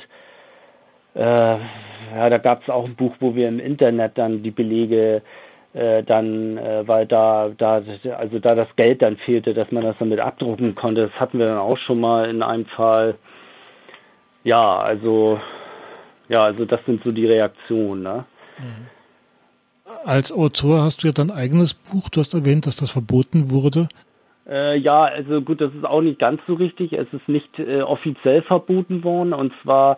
Äh, 1.16 1.22
ja, 1.22 2.30
da 2.30 2.38
gab 2.38 2.62
es 2.64 2.70
auch 2.70 2.86
ein 2.86 2.96
Buch, 2.96 3.16
wo 3.20 3.34
wir 3.34 3.48
im 3.48 3.60
Internet 3.60 4.18
dann 4.18 4.44
die 4.44 4.52
Belege 4.52 5.22
äh, 5.74 6.04
dann, 6.04 6.58
äh, 6.58 6.86
weil 6.88 7.06
da, 7.06 7.50
da, 7.58 7.82
also 8.18 8.40
da 8.40 8.56
das 8.56 8.68
Geld 8.76 9.02
dann 9.02 9.18
fehlte, 9.18 9.54
dass 9.54 9.72
man 9.72 9.84
das 9.84 9.96
dann 10.00 10.10
mit 10.10 10.20
abdrucken 10.20 10.76
konnte, 10.76 11.04
das 11.08 11.20
hatten 11.20 11.40
wir 11.40 11.48
dann 11.48 11.60
auch 11.60 11.78
schon 11.78 12.02
mal 12.02 12.30
in 12.30 12.44
einem 12.44 12.66
Fall. 12.66 13.16
Ja, 14.44 14.80
also, 14.80 15.40
ja, 16.28 16.44
also 16.44 16.66
das 16.66 16.82
sind 16.86 17.04
so 17.04 17.12
die 17.12 17.28
Reaktionen, 17.28 18.04
ne? 18.04 18.26
Mhm. 18.58 18.88
Als 20.06 20.32
Autor 20.32 20.84
hast 20.84 21.04
du 21.04 21.08
ja 21.08 21.14
dein 21.14 21.32
eigenes 21.32 21.74
Buch, 21.74 22.10
du 22.10 22.20
hast 22.20 22.34
erwähnt, 22.34 22.68
dass 22.68 22.78
das 22.78 22.92
verboten 22.92 23.50
wurde. 23.50 23.88
Äh, 24.50 24.78
ja, 24.78 25.04
also 25.04 25.42
gut, 25.42 25.62
das 25.62 25.74
ist 25.74 25.86
auch 25.86 26.02
nicht 26.02 26.20
ganz 26.20 26.42
so 26.48 26.56
richtig. 26.56 26.94
Es 26.94 27.12
ist 27.14 27.28
nicht 27.30 27.60
äh, 27.60 27.82
offiziell 27.82 28.42
verboten 28.42 29.04
worden. 29.04 29.34
Und 29.34 29.54
zwar 29.62 29.98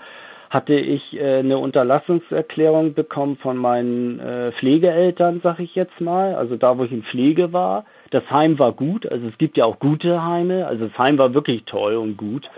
hatte 0.49 0.73
ich 0.73 1.13
äh, 1.13 1.39
eine 1.39 1.57
Unterlassungserklärung 1.57 2.93
bekommen 2.93 3.37
von 3.37 3.57
meinen 3.57 4.19
äh, 4.19 4.51
Pflegeeltern, 4.53 5.39
sag 5.41 5.59
ich 5.59 5.73
jetzt 5.75 6.01
mal. 6.01 6.35
Also 6.35 6.57
da, 6.57 6.77
wo 6.77 6.83
ich 6.83 6.91
in 6.91 7.03
Pflege 7.03 7.53
war. 7.53 7.85
Das 8.11 8.29
Heim 8.29 8.59
war 8.59 8.73
gut. 8.73 9.09
Also 9.09 9.27
es 9.27 9.37
gibt 9.37 9.55
ja 9.55 9.65
auch 9.65 9.79
gute 9.79 10.23
Heime. 10.23 10.67
Also 10.67 10.87
das 10.87 10.97
Heim 10.97 11.17
war 11.17 11.33
wirklich 11.33 11.63
toll 11.63 11.95
und 11.95 12.17
gut. 12.17 12.49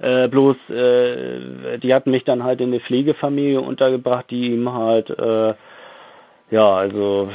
Äh, 0.00 0.28
bloß, 0.28 0.56
äh, 0.70 1.78
die 1.78 1.94
hatten 1.94 2.10
mich 2.10 2.24
dann 2.24 2.42
halt 2.42 2.60
in 2.60 2.68
eine 2.68 2.80
Pflegefamilie 2.80 3.60
untergebracht, 3.60 4.30
die 4.30 4.54
ihm 4.54 4.72
halt, 4.72 5.10
äh, 5.10 5.54
ja, 6.50 6.74
also 6.74 7.30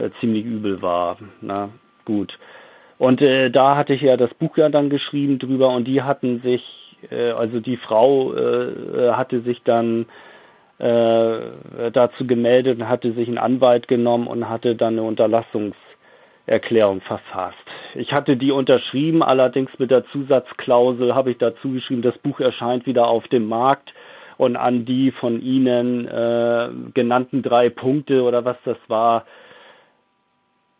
äh, 0.00 0.10
ziemlich 0.20 0.44
übel 0.46 0.80
war. 0.80 1.18
Na, 1.42 1.70
gut. 2.04 2.32
Und 2.98 3.20
äh, 3.22 3.50
da 3.50 3.76
hatte 3.76 3.94
ich 3.94 4.02
ja 4.02 4.16
das 4.16 4.32
Buch 4.34 4.56
ja 4.56 4.68
dann 4.68 4.90
geschrieben 4.90 5.38
drüber 5.38 5.70
und 5.70 5.84
die 5.84 6.02
hatten 6.02 6.40
sich, 6.42 6.62
äh, 7.10 7.30
also 7.30 7.60
die 7.60 7.76
Frau 7.76 8.34
äh, 8.34 9.12
hatte 9.12 9.40
sich 9.40 9.62
dann 9.64 10.06
äh, 10.78 11.90
dazu 11.92 12.26
gemeldet 12.26 12.78
und 12.78 12.88
hatte 12.88 13.12
sich 13.12 13.28
einen 13.28 13.38
Anwalt 13.38 13.88
genommen 13.88 14.26
und 14.26 14.48
hatte 14.48 14.74
dann 14.74 14.94
eine 14.94 15.02
Unterlassungserklärung 15.02 17.00
verfasst. 17.02 17.56
Ich 17.94 18.12
hatte 18.12 18.36
die 18.36 18.50
unterschrieben, 18.50 19.22
allerdings 19.22 19.70
mit 19.78 19.90
der 19.90 20.04
Zusatzklausel 20.06 21.14
habe 21.14 21.30
ich 21.30 21.38
dazu 21.38 21.70
geschrieben, 21.70 22.02
das 22.02 22.18
Buch 22.18 22.40
erscheint 22.40 22.86
wieder 22.86 23.06
auf 23.06 23.26
dem 23.28 23.46
Markt 23.46 23.92
und 24.36 24.56
an 24.56 24.84
die 24.84 25.12
von 25.12 25.40
Ihnen 25.40 26.08
äh, 26.08 26.68
genannten 26.92 27.42
drei 27.42 27.70
Punkte 27.70 28.22
oder 28.22 28.44
was 28.44 28.56
das 28.64 28.78
war, 28.88 29.26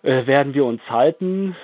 äh, 0.02 0.26
werden 0.26 0.54
wir 0.54 0.64
uns 0.64 0.80
halten. 0.90 1.54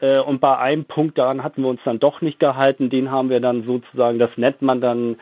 Äh, 0.00 0.20
und 0.20 0.40
bei 0.40 0.56
einem 0.58 0.84
Punkt 0.84 1.18
daran 1.18 1.42
hatten 1.42 1.62
wir 1.62 1.68
uns 1.68 1.80
dann 1.84 1.98
doch 1.98 2.20
nicht 2.20 2.38
gehalten. 2.38 2.90
Den 2.90 3.10
haben 3.10 3.30
wir 3.30 3.40
dann 3.40 3.64
sozusagen, 3.64 4.18
das 4.18 4.30
nennt 4.36 4.62
man 4.62 4.80
dann 4.80 5.16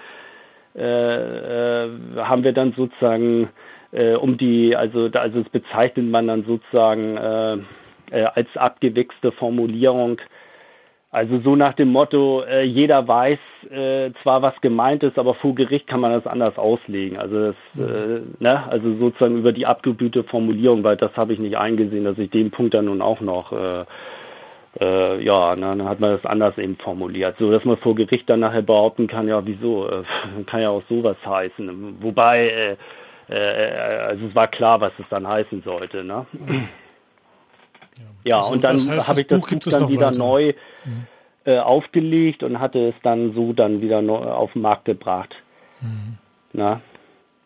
äh, 0.77 1.85
äh, 1.85 1.91
haben 2.17 2.45
wir 2.45 2.53
dann 2.53 2.73
sozusagen 2.73 3.49
äh, 3.93 4.15
um 4.15 4.37
die, 4.37 4.77
also, 4.77 5.09
also 5.13 5.41
das 5.41 5.49
bezeichnet 5.49 6.07
man 6.07 6.27
dann 6.27 6.45
sozusagen 6.45 7.17
äh, 7.17 7.55
äh, 8.11 8.25
als 8.35 8.49
abgewichste 8.57 9.33
Formulierung. 9.33 10.21
Also 11.11 11.41
so 11.41 11.57
nach 11.57 11.73
dem 11.73 11.93
Motto, 11.93 12.45
jeder 12.63 13.09
weiß 13.09 13.39
zwar, 14.23 14.43
was 14.43 14.61
gemeint 14.61 15.03
ist, 15.03 15.19
aber 15.19 15.33
vor 15.35 15.55
Gericht 15.55 15.87
kann 15.87 16.01
man 16.01 16.13
das 16.13 16.27
anders 16.27 16.59
auslegen. 16.59 17.17
Also 17.17 17.41
das, 17.41 17.57
ne, 18.39 18.65
also 18.69 18.97
sozusagen 18.97 19.39
über 19.39 19.53
die 19.53 19.65
abgebühte 19.65 20.25
Formulierung, 20.25 20.85
weil 20.85 20.97
das 20.97 21.17
habe 21.17 21.33
ich 21.33 21.39
nicht 21.39 21.57
eingesehen, 21.57 22.05
dass 22.05 22.19
ich 22.19 22.29
den 22.31 22.51
Punkt 22.51 22.75
dann 22.75 22.85
nun 22.87 23.01
auch 23.01 23.21
noch 23.21 23.51
äh, 24.81 25.23
ja, 25.23 25.57
dann 25.57 25.85
hat 25.85 26.01
man 26.01 26.13
das 26.13 26.25
anders 26.27 26.57
eben 26.59 26.77
formuliert, 26.77 27.37
so 27.39 27.51
dass 27.51 27.65
man 27.65 27.77
vor 27.79 27.95
Gericht 27.95 28.29
dann 28.29 28.41
nachher 28.41 28.63
behaupten 28.63 29.07
kann, 29.07 29.29
ja, 29.29 29.45
wieso, 29.47 29.89
äh, 29.89 30.03
kann 30.47 30.61
ja 30.61 30.71
auch 30.71 30.83
sowas 30.89 31.17
heißen. 31.25 32.03
Wobei, 32.03 32.77
äh, 33.29 33.35
äh, 33.35 33.77
also 34.01 34.27
es 34.27 34.35
war 34.35 34.49
klar, 34.49 34.81
was 34.81 34.93
es 34.99 35.07
dann 35.11 35.27
heißen 35.27 35.63
sollte, 35.63 36.05
ne? 36.05 36.27
Ja, 38.25 38.39
Also 38.39 38.53
und 38.53 38.65
dann 38.65 38.77
das 38.77 38.89
heißt, 38.89 39.09
habe 39.09 39.21
ich 39.21 39.27
das 39.27 39.41
Buch 39.41 39.49
Buch 39.51 39.71
dann 39.71 39.89
wieder 39.89 40.09
weiter. 40.09 40.19
neu 40.19 40.53
äh, 41.45 41.59
aufgelegt 41.59 42.43
und 42.43 42.61
hatte 42.61 42.89
es 42.89 42.95
dann 43.03 43.33
so 43.35 43.53
dann 43.53 43.81
wieder 43.81 44.03
neu 44.03 44.17
auf 44.17 44.53
den 44.53 44.63
Markt 44.63 44.85
gebracht. 44.85 45.35
Na? 46.53 46.81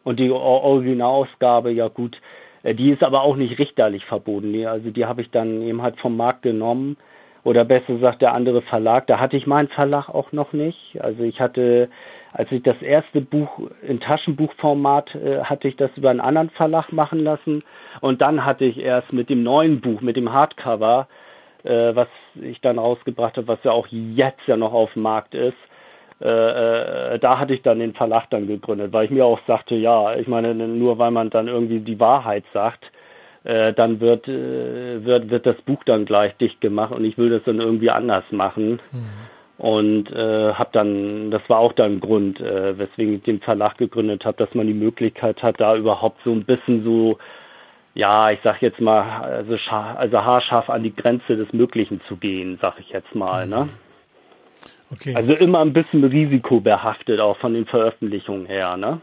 Und 0.05 0.19
die 0.19 0.31
Originalausgabe, 0.31 1.71
ja 1.71 1.89
gut, 1.89 2.17
äh, 2.63 2.75
die 2.75 2.91
ist 2.91 3.03
aber 3.03 3.23
auch 3.23 3.37
nicht 3.37 3.59
richterlich 3.59 4.05
verboten. 4.07 4.67
Also 4.67 4.91
die 4.91 5.05
habe 5.05 5.23
ich 5.23 5.31
dann 5.31 5.63
eben 5.63 5.83
halt 5.83 5.99
vom 6.01 6.17
Markt 6.17 6.43
genommen. 6.43 6.97
Oder 7.43 7.65
besser 7.65 7.95
gesagt, 7.95 8.23
der 8.23 8.35
andere 8.35 8.63
Verlag. 8.63 9.07
Da 9.07 9.19
hatte 9.19 9.37
ich 9.37 9.47
meinen 9.47 9.69
Verlag 9.69 10.09
auch 10.09 10.33
noch 10.33 10.53
nicht. 10.53 11.01
Also 11.01 11.23
ich 11.23 11.41
hatte, 11.41 11.89
als 12.33 12.53
ich 12.53 12.63
das 12.63 12.81
erste 12.83 13.21
Buch 13.21 13.61
in 13.83 14.01
Taschenbuchformat 14.01 15.15
äh, 15.15 15.43
hatte 15.43 15.69
ich 15.69 15.77
das 15.77 15.91
über 15.97 16.11
einen 16.11 16.21
anderen 16.21 16.51
Verlag 16.51 16.93
machen 16.93 17.21
lassen. 17.21 17.63
Und 18.01 18.21
dann 18.21 18.45
hatte 18.45 18.65
ich 18.65 18.79
erst 18.79 19.13
mit 19.13 19.31
dem 19.31 19.43
neuen 19.43 19.81
Buch, 19.81 20.01
mit 20.03 20.17
dem 20.17 20.33
Hardcover, 20.33 21.09
äh, 21.65 21.95
was 21.95 22.09
ich 22.35 22.61
dann 22.61 22.79
rausgebracht 22.79 23.37
habe, 23.37 23.49
was 23.49 23.65
ja 23.65 23.73
auch 23.73 23.87
jetzt 23.89 24.47
ja 24.47 24.57
noch 24.57 24.73
auf 24.73 24.93
dem 24.93 25.03
Markt 25.03 25.35
ist, 25.35 25.57
äh, 26.21 27.15
äh, 27.15 27.19
da 27.19 27.39
hatte 27.39 27.55
ich 27.55 27.63
dann 27.63 27.79
den 27.79 27.95
Verlag 27.95 28.29
dann 28.29 28.47
gegründet, 28.47 28.93
weil 28.93 29.07
ich 29.07 29.11
mir 29.11 29.25
auch 29.25 29.41
sagte, 29.47 29.75
ja, 29.75 30.15
ich 30.17 30.29
meine, 30.29 30.55
nur 30.55 30.99
weil 30.99 31.11
man 31.11 31.31
dann 31.31 31.49
irgendwie 31.49 31.81
die 31.81 31.99
Wahrheit 31.99 32.45
sagt, 32.53 32.85
äh, 33.45 33.73
dann 33.73 34.01
wird, 34.01 34.29
äh, 34.29 35.05
wird, 35.05 35.31
wird 35.31 35.47
das 35.47 35.61
Buch 35.63 35.83
dann 35.85 36.05
gleich 36.05 36.37
dicht 36.37 36.61
gemacht 36.61 36.93
und 36.93 37.05
ich 37.05 37.17
will 37.17 37.31
das 37.31 37.43
dann 37.45 37.61
irgendwie 37.61 37.91
anders 37.91 38.25
machen. 38.31 38.81
Und 39.57 40.11
äh, 40.11 40.55
habe 40.55 40.71
dann, 40.73 41.31
das 41.31 41.43
war 41.49 41.59
auch 41.59 41.75
dann 41.75 41.97
ein 41.97 42.01
Grund, 42.01 42.41
äh, 42.41 42.79
weswegen 42.79 43.17
ich 43.17 43.23
den 43.25 43.41
Verlag 43.41 43.77
gegründet 43.77 44.25
habe, 44.25 44.39
dass 44.39 44.55
man 44.55 44.67
die 44.67 44.75
Möglichkeit 44.75 45.43
hat, 45.43 45.61
da 45.61 45.77
überhaupt 45.77 46.19
so 46.25 46.33
ein 46.33 46.45
bisschen 46.45 46.83
so, 46.83 47.19
ja, 47.95 48.31
ich 48.31 48.39
sag 48.43 48.63
jetzt 48.63 48.81
mal, 48.81 49.03
also, 49.23 49.57
also 49.71 50.25
haarscharf 50.25 50.71
an 50.71 50.83
die 50.83 50.95
Grenze 50.95 51.37
des 51.37 51.53
Möglichen 51.53 52.01
zu 52.09 52.17
gehen, 52.17 52.59
sag 52.63 52.81
ich 52.81 52.89
jetzt 52.91 53.15
mal, 53.15 53.47
ne? 53.47 53.69
Okay. 54.91 55.15
Also 55.15 55.33
immer 55.33 55.61
ein 55.61 55.73
bisschen 55.73 56.05
risikobehaftet, 56.05 57.21
auch 57.21 57.37
von 57.37 57.53
den 57.53 57.67
Veröffentlichungen 57.67 58.47
her, 58.47 58.77
ne? 58.77 59.01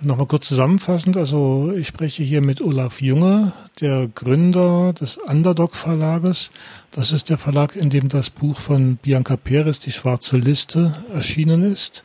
Nochmal 0.00 0.26
kurz 0.26 0.46
zusammenfassend, 0.46 1.16
also 1.16 1.72
ich 1.76 1.88
spreche 1.88 2.22
hier 2.22 2.40
mit 2.40 2.60
Olaf 2.60 3.00
Junge, 3.00 3.52
der 3.80 4.06
Gründer 4.14 4.92
des 4.92 5.16
Underdog 5.16 5.74
Verlages. 5.74 6.52
Das 6.92 7.10
ist 7.10 7.30
der 7.30 7.38
Verlag, 7.38 7.74
in 7.74 7.90
dem 7.90 8.08
das 8.08 8.30
Buch 8.30 8.60
von 8.60 8.96
Bianca 8.96 9.36
Perez, 9.36 9.80
Die 9.80 9.90
schwarze 9.90 10.36
Liste, 10.36 10.92
erschienen 11.12 11.64
ist. 11.64 12.04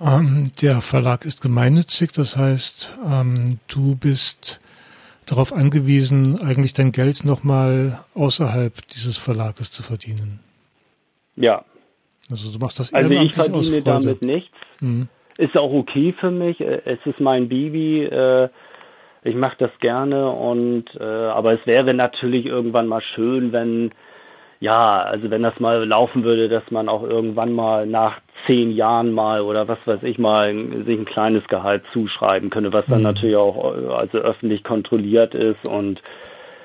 Ähm, 0.00 0.50
der 0.60 0.80
Verlag 0.80 1.24
ist 1.24 1.40
gemeinnützig, 1.40 2.10
das 2.12 2.36
heißt, 2.36 2.98
ähm, 3.08 3.60
du 3.68 3.94
bist 3.94 4.60
darauf 5.26 5.52
angewiesen, 5.52 6.40
eigentlich 6.40 6.72
dein 6.72 6.90
Geld 6.90 7.24
nochmal 7.24 8.00
außerhalb 8.14 8.86
dieses 8.88 9.16
Verlages 9.16 9.70
zu 9.70 9.82
verdienen. 9.84 10.40
Ja. 11.36 11.64
Also 12.30 12.50
du 12.50 12.58
machst 12.58 12.80
das 12.80 12.92
Also 12.92 13.10
ich 13.10 13.16
ehrenamtlich 13.16 13.52
aus 13.52 13.68
verdiene 13.68 13.82
Freude. 13.82 14.04
damit 14.06 14.22
nichts. 14.22 14.50
Mhm. 14.80 15.08
Ist 15.38 15.56
auch 15.56 15.72
okay 15.72 16.14
für 16.18 16.30
mich. 16.30 16.60
Äh, 16.60 16.82
Es 16.84 16.98
ist 17.04 17.20
mein 17.20 17.48
Baby. 17.48 18.04
äh, 18.04 18.48
Ich 19.24 19.34
mache 19.34 19.56
das 19.58 19.70
gerne 19.80 20.30
und 20.30 20.84
äh, 21.00 21.04
aber 21.04 21.52
es 21.52 21.66
wäre 21.66 21.92
natürlich 21.94 22.46
irgendwann 22.46 22.86
mal 22.86 23.02
schön, 23.14 23.52
wenn 23.52 23.90
ja, 24.60 25.02
also 25.02 25.28
wenn 25.30 25.42
das 25.42 25.60
mal 25.60 25.84
laufen 25.84 26.24
würde, 26.24 26.48
dass 26.48 26.70
man 26.70 26.88
auch 26.88 27.02
irgendwann 27.02 27.52
mal 27.52 27.86
nach 27.86 28.20
zehn 28.46 28.70
Jahren 28.70 29.12
mal 29.12 29.42
oder 29.42 29.68
was 29.68 29.78
weiß 29.84 30.02
ich 30.04 30.18
mal 30.18 30.54
sich 30.86 30.98
ein 30.98 31.04
kleines 31.04 31.46
Gehalt 31.48 31.82
zuschreiben 31.92 32.48
könnte, 32.50 32.72
was 32.72 32.86
dann 32.86 33.02
natürlich 33.02 33.36
auch 33.36 33.74
also 33.98 34.18
öffentlich 34.18 34.64
kontrolliert 34.64 35.34
ist 35.34 35.66
und 35.68 36.00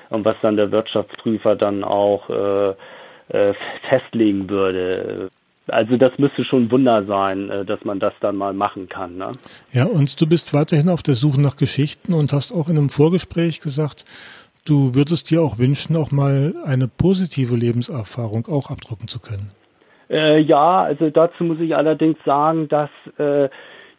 und 0.08 0.24
was 0.24 0.36
dann 0.42 0.56
der 0.56 0.70
Wirtschaftsprüfer 0.70 1.56
dann 1.56 1.84
auch 1.84 2.30
äh, 2.30 2.70
äh, 3.28 3.54
festlegen 3.88 4.48
würde. 4.50 5.30
Also 5.68 5.96
das 5.96 6.18
müsste 6.18 6.44
schon 6.44 6.64
ein 6.64 6.70
Wunder 6.70 7.04
sein, 7.04 7.50
äh, 7.50 7.64
dass 7.64 7.84
man 7.84 8.00
das 8.00 8.12
dann 8.20 8.36
mal 8.36 8.52
machen 8.52 8.88
kann. 8.88 9.16
Ne? 9.16 9.32
Ja, 9.72 9.84
und 9.84 10.20
du 10.20 10.26
bist 10.26 10.52
weiterhin 10.54 10.88
auf 10.88 11.02
der 11.02 11.14
Suche 11.14 11.40
nach 11.40 11.56
Geschichten 11.56 12.14
und 12.14 12.32
hast 12.32 12.52
auch 12.52 12.68
in 12.68 12.76
einem 12.76 12.88
Vorgespräch 12.88 13.60
gesagt, 13.60 14.04
du 14.64 14.94
würdest 14.94 15.30
dir 15.30 15.42
auch 15.42 15.58
wünschen, 15.58 15.96
auch 15.96 16.10
mal 16.10 16.54
eine 16.64 16.88
positive 16.88 17.54
Lebenserfahrung 17.54 18.46
auch 18.46 18.70
abdrucken 18.70 19.08
zu 19.08 19.20
können. 19.20 19.50
Äh, 20.10 20.40
ja, 20.40 20.82
also 20.82 21.10
dazu 21.10 21.44
muss 21.44 21.60
ich 21.60 21.74
allerdings 21.74 22.18
sagen, 22.24 22.68
dass 22.68 22.90
äh, 23.18 23.48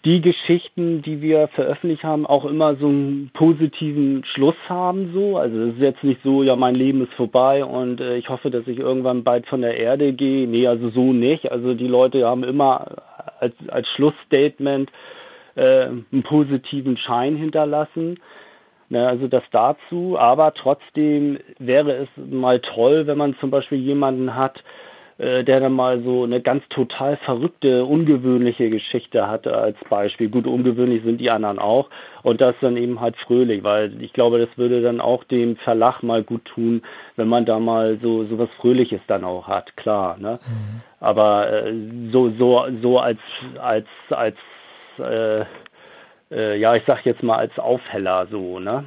die 0.06 0.20
Geschichten, 0.20 1.02
die 1.02 1.22
wir 1.22 1.48
veröffentlicht 1.50 2.04
haben, 2.04 2.26
auch 2.26 2.44
immer 2.44 2.76
so 2.76 2.88
einen 2.88 3.32
positiven 3.34 4.26
Schluss 4.26 4.56
haben. 4.68 5.12
So, 5.14 5.38
also 5.38 5.58
es 5.62 5.76
ist 5.76 5.82
jetzt 5.82 6.04
nicht 6.04 6.22
so, 6.24 6.44
ja, 6.44 6.58
mein 6.58 6.76
Leben 6.76 7.04
ist 7.04 7.14
vorbei 7.14 7.64
und 7.64 8.02
äh, 8.02 8.18
ich 8.18 8.28
hoffe, 8.28 8.52
dass 8.52 8.68
ich 8.68 8.80
irgendwann 8.80 9.24
bald 9.24 9.48
von 9.48 9.62
der 9.62 9.78
Erde 9.78 10.12
gehe. 10.12 10.46
Nee, 10.48 10.68
also 10.68 10.90
so 10.90 11.14
nicht. 11.14 11.52
Also 11.52 11.74
die 11.74 11.88
Leute 11.88 12.26
haben 12.26 12.44
immer 12.44 13.04
als 13.40 13.56
als 13.70 13.88
Schlussstatement 13.96 14.92
äh, 15.56 15.86
einen 15.86 16.24
positiven 16.24 16.98
Schein 16.98 17.38
hinterlassen. 17.38 18.20
Ne, 18.90 19.08
also 19.08 19.28
das 19.28 19.44
dazu, 19.52 20.18
aber 20.20 20.54
trotzdem 20.54 21.40
wäre 21.58 21.94
es 21.94 22.10
mal 22.18 22.60
toll, 22.60 23.08
wenn 23.08 23.18
man 23.18 23.36
zum 23.40 23.50
Beispiel 23.50 23.80
jemanden 23.80 24.36
hat, 24.36 24.62
der 25.18 25.60
dann 25.60 25.74
mal 25.74 26.02
so 26.02 26.24
eine 26.24 26.42
ganz 26.42 26.64
total 26.70 27.18
verrückte, 27.18 27.86
ungewöhnliche 27.86 28.70
Geschichte 28.70 29.28
hatte 29.28 29.56
als 29.56 29.78
Beispiel. 29.90 30.30
Gut, 30.30 30.48
ungewöhnlich 30.48 31.04
sind 31.04 31.20
die 31.20 31.30
anderen 31.30 31.60
auch 31.60 31.90
und 32.24 32.42
das 32.42 32.56
dann 32.62 32.78
eben 32.78 33.00
halt 33.00 33.16
fröhlich, 33.18 33.64
weil 33.64 34.02
ich 34.02 34.14
glaube, 34.14 34.40
das 34.40 34.50
würde 34.58 34.82
dann 34.82 35.00
auch 35.00 35.24
dem 35.26 35.56
Verlag 35.58 36.02
mal 36.02 36.24
gut 36.24 36.46
tun, 36.46 36.82
wenn 37.16 37.28
man 37.28 37.46
da 37.46 37.60
mal 37.60 38.00
so 38.02 38.26
so 38.26 38.40
was 38.40 38.50
Fröhliches 38.60 39.02
dann 39.08 39.24
auch 39.24 39.48
hat, 39.48 39.76
klar. 39.78 40.18
Ne? 40.18 40.40
Aber 41.00 41.52
äh, 41.52 41.74
so 42.12 42.32
so 42.32 42.66
so 42.82 43.00
als 43.00 43.20
als 43.60 43.88
als 44.10 44.38
äh, 45.00 45.46
äh, 46.32 46.58
ja, 46.58 46.76
ich 46.76 46.84
sag 46.88 47.06
jetzt 47.06 47.24
mal 47.24 47.38
als 47.38 47.58
Aufheller 47.60 48.28
so, 48.32 48.60
ne? 48.60 48.86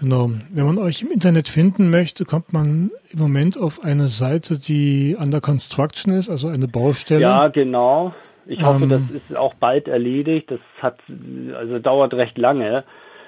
Genau. 0.00 0.30
Wenn 0.52 0.66
man 0.66 0.78
euch 0.78 1.02
im 1.02 1.12
Internet 1.12 1.48
finden 1.48 1.90
möchte, 1.90 2.24
kommt 2.24 2.52
man 2.52 2.90
im 3.10 3.18
Moment 3.18 3.58
auf 3.58 3.84
eine 3.84 4.08
Seite, 4.08 4.58
die 4.58 5.16
under 5.18 5.40
construction 5.40 6.12
ist, 6.12 6.28
also 6.28 6.48
eine 6.48 6.66
Baustelle. 6.66 7.20
Ja, 7.20 7.48
genau. 7.48 8.12
Ich 8.46 8.62
hoffe, 8.62 8.84
Ähm. 8.84 8.90
das 8.90 9.02
ist 9.10 9.36
auch 9.36 9.54
bald 9.54 9.88
erledigt. 9.88 10.50
Das 10.50 10.58
hat 10.80 10.98
also 11.56 11.78
dauert 11.78 12.12
recht 12.14 12.36
lange, 12.36 12.84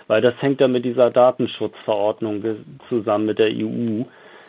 weil 0.08 0.20
das 0.20 0.34
hängt 0.40 0.60
ja 0.60 0.68
mit 0.68 0.84
dieser 0.84 1.10
Datenschutzverordnung 1.10 2.42
zusammen 2.88 3.26
mit 3.26 3.38
der 3.38 3.48
EU. 3.48 4.02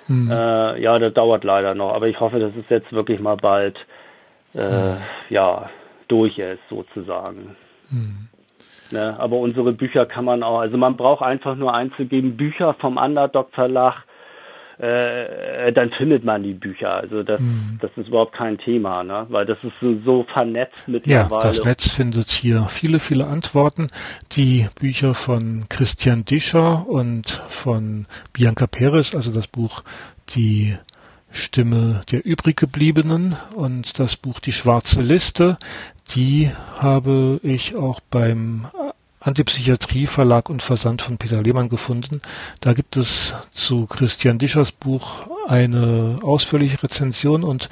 Äh, 0.10 0.82
ja, 0.82 1.00
das 1.00 1.14
dauert 1.14 1.44
leider 1.44 1.76
noch, 1.76 1.94
aber 1.94 2.08
ich 2.08 2.20
hoffe, 2.20 2.40
dass 2.40 2.52
es 2.56 2.66
jetzt 2.70 2.92
wirklich 2.94 3.20
mal 3.20 3.36
bald 3.36 3.78
äh, 4.54 4.96
ja 5.30 5.70
durch 6.08 6.38
ist 6.38 6.62
sozusagen. 6.70 7.56
Ne, 8.92 9.20
aber 9.20 9.38
unsere 9.38 9.74
Bücher 9.74 10.06
kann 10.06 10.26
man 10.26 10.44
auch, 10.44 10.60
also 10.60 10.78
man 10.78 10.96
braucht 10.96 11.22
einfach 11.22 11.56
nur 11.56 11.74
einzugeben, 11.74 12.38
Bücher 12.38 12.74
vom 12.76 12.98
Underdog 12.98 13.50
Verlag, 13.52 14.04
äh, 14.80 15.74
dann 15.74 15.90
findet 15.92 16.24
man 16.24 16.44
die 16.44 16.54
Bücher. 16.54 16.92
Also 16.92 17.24
das, 17.24 17.42
das 17.82 17.90
ist 17.98 18.10
überhaupt 18.10 18.34
kein 18.34 18.60
Thema, 18.60 19.04
ne? 19.04 19.26
Weil 19.30 19.46
das 19.46 19.58
ist 19.64 19.74
so, 19.82 19.98
so 20.06 20.24
vernetzt 20.32 20.78
Ja, 20.86 20.94
mittlerweile. 20.94 21.42
das 21.48 21.66
Netz 21.66 21.90
findet 21.92 22.30
hier 22.30 22.68
viele, 22.70 23.00
viele 23.00 23.26
Antworten. 23.26 23.88
Die 24.34 24.68
Bücher 24.80 25.16
von 25.16 25.66
Christian 25.68 26.26
Discher 26.26 26.88
und 26.88 27.42
von 27.48 28.06
Bianca 28.34 28.68
Perez, 28.68 29.16
also 29.16 29.34
das 29.34 29.48
Buch 29.48 29.84
Die 30.36 30.78
Stimme 31.32 32.02
der 32.12 32.26
übriggebliebenen 32.26 33.36
und 33.56 34.00
das 34.00 34.16
Buch 34.16 34.40
Die 34.40 34.54
schwarze 34.54 35.02
Liste, 35.02 35.58
die 36.16 36.52
habe 36.78 37.40
ich 37.44 37.76
auch 37.76 38.00
beim 38.10 38.68
Antipsychiatrie 39.20 40.08
Verlag 40.08 40.50
und 40.50 40.64
Versand 40.64 41.02
von 41.02 41.18
Peter 41.18 41.42
Lehmann 41.42 41.70
gefunden. 41.70 42.22
Da 42.62 42.74
gibt 42.74 42.96
es 42.96 43.36
zu 43.52 43.86
Christian 43.86 44.38
Dischers 44.38 44.72
Buch 44.72 45.28
eine 45.48 46.20
ausführliche 46.22 46.82
Rezension 46.82 47.44
und 47.44 47.70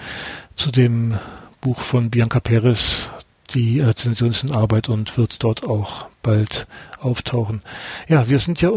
zu 0.56 0.72
dem 0.72 1.18
Buch 1.62 1.80
von 1.80 2.10
Bianca 2.10 2.40
Perez 2.40 3.10
die 3.54 3.80
Rezension 3.80 4.32
ist 4.32 4.44
in 4.44 4.52
Arbeit 4.52 4.90
und 4.90 5.18
wird 5.18 5.44
dort 5.44 5.66
auch 5.66 6.08
bald 6.24 6.68
auftauchen. 7.00 7.62
Ja, 8.08 8.28
wir 8.28 8.40
sind 8.40 8.62
ja 8.62 8.70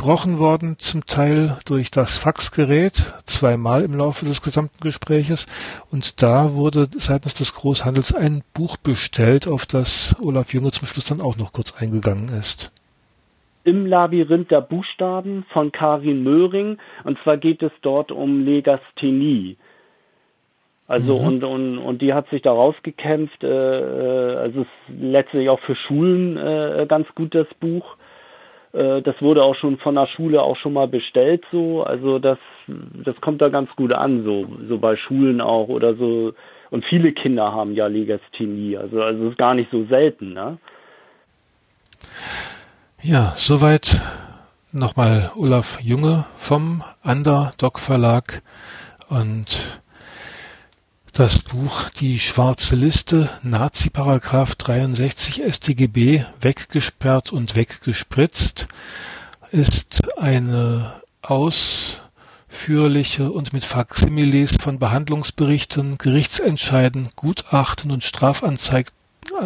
unterbrochen 0.00 0.38
worden 0.38 0.76
zum 0.78 1.04
Teil 1.04 1.58
durch 1.66 1.90
das 1.90 2.16
Faxgerät, 2.16 3.12
zweimal 3.26 3.82
im 3.82 3.94
Laufe 3.94 4.24
des 4.24 4.40
gesamten 4.40 4.80
Gespräches. 4.80 5.46
Und 5.90 6.22
da 6.22 6.54
wurde 6.54 6.86
seitens 6.96 7.34
des 7.34 7.54
Großhandels 7.54 8.14
ein 8.14 8.42
Buch 8.54 8.78
bestellt, 8.78 9.46
auf 9.46 9.66
das 9.66 10.16
Olaf 10.22 10.54
Junge 10.54 10.70
zum 10.70 10.88
Schluss 10.88 11.04
dann 11.08 11.20
auch 11.20 11.36
noch 11.36 11.52
kurz 11.52 11.74
eingegangen 11.78 12.30
ist. 12.30 12.72
Im 13.64 13.84
Labyrinth 13.84 14.50
der 14.50 14.62
Buchstaben 14.62 15.44
von 15.52 15.70
Karin 15.70 16.22
Möhring. 16.22 16.78
Und 17.04 17.18
zwar 17.22 17.36
geht 17.36 17.62
es 17.62 17.72
dort 17.82 18.10
um 18.10 18.46
Legasthenie. 18.46 19.58
Also 20.88 21.18
mhm. 21.18 21.26
und, 21.26 21.44
und, 21.44 21.78
und 21.78 22.00
die 22.00 22.14
hat 22.14 22.26
sich 22.30 22.40
da 22.40 22.52
rausgekämpft. 22.52 23.44
Äh, 23.44 23.48
äh, 23.48 24.36
also 24.36 24.62
es 24.62 24.66
ist 24.66 25.02
letztlich 25.02 25.50
auch 25.50 25.60
für 25.60 25.76
Schulen 25.76 26.38
äh, 26.38 26.86
ganz 26.88 27.06
gut 27.14 27.34
das 27.34 27.48
Buch. 27.60 27.96
Äh, 28.72 29.02
das 29.02 29.20
wurde 29.20 29.42
auch 29.42 29.54
schon 29.56 29.78
von 29.78 29.94
der 29.94 30.06
Schule 30.06 30.42
auch 30.42 30.56
schon 30.56 30.72
mal 30.72 30.88
bestellt 30.88 31.44
so. 31.50 31.82
Also 31.82 32.18
das 32.18 32.38
das 33.04 33.20
kommt 33.20 33.40
da 33.40 33.48
ganz 33.48 33.70
gut 33.76 33.92
an 33.92 34.24
so 34.24 34.46
so 34.68 34.78
bei 34.78 34.96
Schulen 34.96 35.40
auch 35.40 35.68
oder 35.68 35.94
so. 35.94 36.32
Und 36.70 36.84
viele 36.84 37.12
Kinder 37.12 37.52
haben 37.52 37.74
ja 37.74 37.86
Legasthenie. 37.86 38.76
Also 38.76 39.02
also 39.02 39.28
ist 39.30 39.38
gar 39.38 39.54
nicht 39.54 39.70
so 39.70 39.84
selten, 39.84 40.32
ne? 40.34 40.58
Ja, 43.02 43.32
soweit 43.36 44.00
nochmal 44.72 45.30
Olaf 45.34 45.80
Junge 45.80 46.24
vom 46.36 46.82
Underdog 47.02 47.78
Verlag 47.78 48.42
und 49.08 49.80
das 51.12 51.40
Buch 51.40 51.90
Die 51.90 52.18
schwarze 52.18 52.74
Liste, 52.76 53.28
Nazi-Paragraph 53.42 54.54
63 54.54 55.42
StGB, 55.50 56.24
weggesperrt 56.40 57.32
und 57.32 57.56
weggespritzt, 57.56 58.68
ist 59.50 60.16
eine 60.18 61.02
ausführliche 61.22 63.32
und 63.32 63.52
mit 63.52 63.64
Faksimiles 63.64 64.58
von 64.60 64.78
Behandlungsberichten, 64.78 65.98
Gerichtsentscheiden, 65.98 67.08
Gutachten 67.16 67.90
und 67.90 68.04
Strafanzeigen 68.04 68.92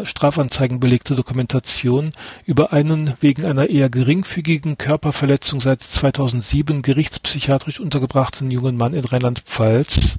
Strafanzeigen 0.04 0.80
belegte 0.80 1.14
Dokumentation 1.14 2.12
über 2.46 2.72
einen 2.72 3.14
wegen 3.20 3.44
einer 3.44 3.68
eher 3.68 3.90
geringfügigen 3.90 4.78
Körperverletzung 4.78 5.60
seit 5.60 5.82
2007 5.82 6.80
gerichtspsychiatrisch 6.80 7.80
untergebrachten 7.80 8.50
jungen 8.50 8.76
Mann 8.76 8.94
in 8.94 9.04
Rheinland-Pfalz 9.04 10.18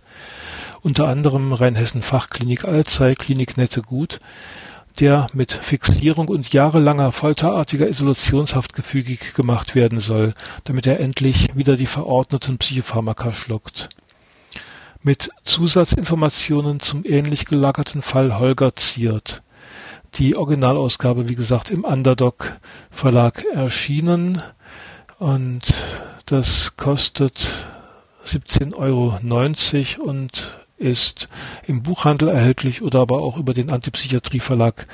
unter 0.86 1.08
anderem 1.08 1.52
Rheinhessen-Fachklinik 1.52 2.66
Alzey, 2.66 3.16
Klinik 3.16 3.58
Nette 3.58 3.82
Gut, 3.82 4.20
der 5.00 5.26
mit 5.34 5.52
Fixierung 5.52 6.28
und 6.28 6.54
jahrelanger 6.54 7.12
folterartiger 7.12 7.90
Isolationshaft 7.90 8.74
gefügig 8.74 9.34
gemacht 9.34 9.74
werden 9.74 10.00
soll, 10.00 10.36
damit 10.64 10.86
er 10.86 11.00
endlich 11.00 11.56
wieder 11.56 11.76
die 11.76 11.88
verordneten 11.88 12.60
Psychopharmaka 12.60 13.34
schluckt. 13.34 13.90
Mit 15.02 15.32
Zusatzinformationen 15.44 16.80
zum 16.80 17.04
ähnlich 17.04 17.46
gelagerten 17.46 18.04
Fall 18.04 18.38
Holger 18.38 18.76
Ziert. 18.76 19.42
Die 20.14 20.38
Originalausgabe, 20.38 21.28
wie 21.28 21.36
gesagt, 21.36 21.72
im 21.72 21.84
Underdog 21.84 22.58
Verlag 22.92 23.44
erschienen 23.52 24.40
und 25.18 25.64
das 26.28 26.78
kostet 26.78 27.50
17,90 28.24 28.76
Euro 29.98 30.12
und 30.12 30.65
ist 30.78 31.30
im 31.66 31.84
Buchhandel 31.84 32.30
erhältlich 32.30 32.82
oder 32.82 33.00
aber 33.00 33.22
auch 33.22 33.38
über 33.38 33.54
den 33.54 33.72
Antipsychiatrie-Verlag 33.72 34.88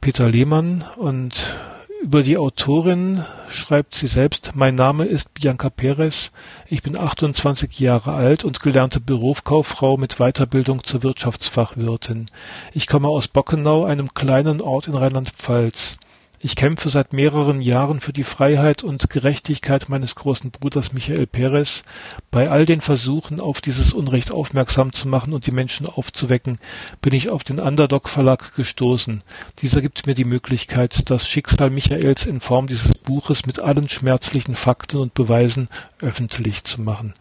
Peter 0.00 0.28
Lehmann 0.28 0.84
und 0.96 1.56
über 2.02 2.24
die 2.24 2.36
Autorin 2.36 3.24
schreibt 3.48 3.94
sie 3.94 4.08
selbst, 4.08 4.56
mein 4.56 4.74
Name 4.74 5.04
ist 5.04 5.34
Bianca 5.34 5.70
Perez, 5.70 6.32
ich 6.66 6.82
bin 6.82 6.98
28 6.98 7.78
Jahre 7.78 8.12
alt 8.12 8.42
und 8.42 8.58
gelernte 8.58 8.98
Bürokauffrau 8.98 9.96
mit 9.96 10.16
Weiterbildung 10.16 10.82
zur 10.82 11.04
Wirtschaftsfachwirtin. 11.04 12.28
Ich 12.72 12.88
komme 12.88 13.06
aus 13.06 13.28
Bockenau, 13.28 13.84
einem 13.84 14.14
kleinen 14.14 14.60
Ort 14.60 14.88
in 14.88 14.96
Rheinland-Pfalz. 14.96 15.98
Ich 16.44 16.56
kämpfe 16.56 16.90
seit 16.90 17.12
mehreren 17.12 17.62
Jahren 17.62 18.00
für 18.00 18.12
die 18.12 18.24
Freiheit 18.24 18.82
und 18.82 19.08
Gerechtigkeit 19.08 19.88
meines 19.88 20.16
großen 20.16 20.50
Bruders 20.50 20.92
Michael 20.92 21.28
Perez. 21.28 21.84
Bei 22.32 22.50
all 22.50 22.66
den 22.66 22.80
Versuchen, 22.80 23.40
auf 23.40 23.60
dieses 23.60 23.92
Unrecht 23.92 24.32
aufmerksam 24.32 24.92
zu 24.92 25.06
machen 25.06 25.34
und 25.34 25.46
die 25.46 25.52
Menschen 25.52 25.86
aufzuwecken, 25.86 26.58
bin 27.00 27.14
ich 27.14 27.30
auf 27.30 27.44
den 27.44 27.60
Underdog 27.60 28.08
Verlag 28.08 28.56
gestoßen. 28.56 29.22
Dieser 29.60 29.80
gibt 29.82 30.04
mir 30.08 30.14
die 30.14 30.24
Möglichkeit, 30.24 31.08
das 31.10 31.28
Schicksal 31.28 31.70
Michaels 31.70 32.26
in 32.26 32.40
Form 32.40 32.66
dieses 32.66 32.92
Buches 32.92 33.46
mit 33.46 33.60
allen 33.60 33.88
schmerzlichen 33.88 34.56
Fakten 34.56 34.96
und 34.96 35.14
Beweisen 35.14 35.68
öffentlich 36.00 36.64
zu 36.64 36.80
machen. 36.80 37.14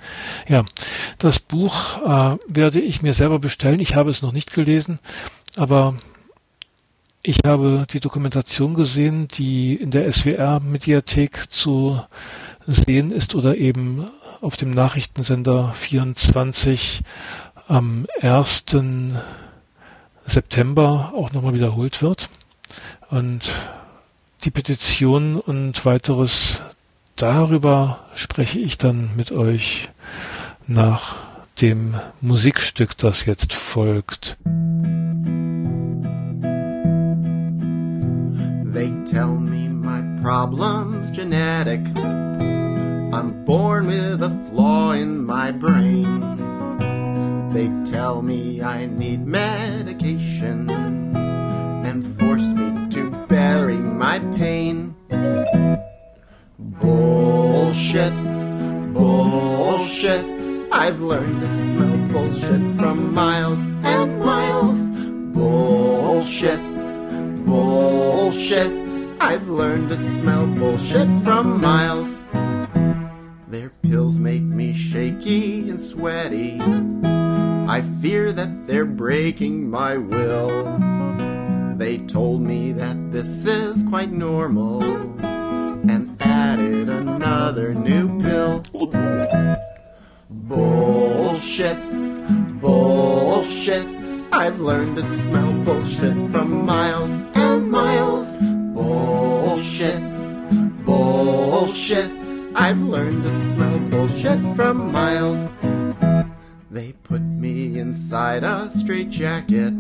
Ja, 0.48 0.66
das 1.20 1.38
Buch 1.38 1.98
äh, 1.98 2.38
werde 2.48 2.82
ich 2.82 3.04
mir 3.04 3.14
selber 3.14 3.38
bestellen. 3.38 3.82
Ich 3.82 3.96
habe 3.96 4.10
es 4.10 4.24
noch 4.24 4.32
nicht 4.32 4.52
gelesen, 4.52 4.98
aber 5.58 5.98
ich 7.24 7.40
habe 7.46 7.86
die 7.90 8.00
Dokumentation 8.00 8.74
gesehen, 8.74 9.28
die 9.28 9.76
in 9.76 9.92
der 9.92 10.12
SWR-Mediathek 10.12 11.52
zu 11.52 12.02
sehen 12.66 13.12
ist 13.12 13.36
oder 13.36 13.58
eben 13.58 14.10
auf 14.42 14.58
dem 14.58 14.72
Nachrichtensender 14.72 15.74
24 15.74 17.02
am 17.68 18.08
1. 18.22 18.66
September 20.26 21.14
auch 21.16 21.32
nochmal 21.32 21.54
wiederholt 21.54 22.02
wird. 22.02 22.30
Und 23.10 23.52
die 24.44 24.52
Petition 24.52 25.40
und 25.40 25.86
weiteres 25.86 26.64
darüber 27.16 28.00
spreche 28.16 28.60
ich 28.60 28.78
dann 28.80 29.16
mit 29.16 29.32
euch 29.32 29.90
nach 30.66 31.18
dem 31.62 32.00
Musikstück, 32.20 32.98
das 32.98 33.26
jetzt 33.26 33.54
folgt. 33.54 34.38
They 38.72 38.90
tell 39.06 39.36
me 39.36 39.68
my 39.68 40.02
problem's 40.22 41.12
genetic. 41.12 41.82
I'm 41.98 43.44
born 43.44 43.88
with 43.88 44.24
a 44.24 44.30
flaw 44.48 44.94
in 44.94 45.26
my 45.26 45.52
brain. 45.52 46.22
They 47.52 47.68
tell 47.92 48.22
me 48.22 48.62
I 48.62 48.86
need 48.86 49.28
medication 49.28 50.70
and 50.70 52.06
force 52.18 52.48
me 52.48 52.88
to 52.92 53.12
bury 53.28 53.76
my 53.76 54.20
pain. 54.38 54.96
Bullshit, 56.58 58.14
bullshit. 58.94 60.26
I've 60.72 61.02
learned 61.02 61.42
to 61.42 61.48
smell 61.48 61.98
bullshit 62.08 62.80
from 62.80 63.14
miles 63.14 63.60
and 63.84 64.20
miles. 64.20 64.80
Bullshit 65.36 66.71
bullshit. 67.52 68.72
I've 69.20 69.50
learned 69.50 69.90
to 69.90 69.98
smell 70.16 70.48
bullshit 70.48 71.10
from 71.24 71.60
miles. 71.60 72.10
Their 73.48 73.72
pills 73.84 74.18
make 74.18 74.42
me 74.42 74.74
shaky 74.74 75.70
and 75.70 75.82
sweaty. 75.82 76.62
I 77.76 77.82
fear 78.02 78.32
that 78.32 78.68
they're 78.68 78.94
breaking 79.04 79.70
my 79.70 79.98
will. 79.98 80.50
They 81.78 81.98
told 81.98 82.42
me 82.42 82.72
that 82.72 83.12
this 83.12 83.46
is 83.46 83.84
quite 83.84 84.12
normal 84.12 84.82
and 85.92 86.16
added 86.22 86.88
another 86.88 87.74
new 87.74 88.06
pill. 88.22 88.64
Bullshit, 90.30 91.80
bullshit. 92.62 93.88
I've 94.32 94.62
learned 94.62 94.96
to 94.96 95.04
smell 95.24 95.52
bullshit 95.66 96.16
from 96.32 96.66
miles 96.66 97.31
miles. 97.72 98.28
Bullshit, 98.76 100.02
bullshit. 100.86 102.12
I've 102.54 102.82
learned 102.82 103.24
to 103.24 103.30
smell 103.54 103.80
bullshit 103.90 104.40
from 104.56 104.92
miles. 104.92 105.50
They 106.70 106.92
put 107.04 107.22
me 107.22 107.80
inside 107.80 108.44
a 108.44 108.70
straitjacket. 108.72 109.80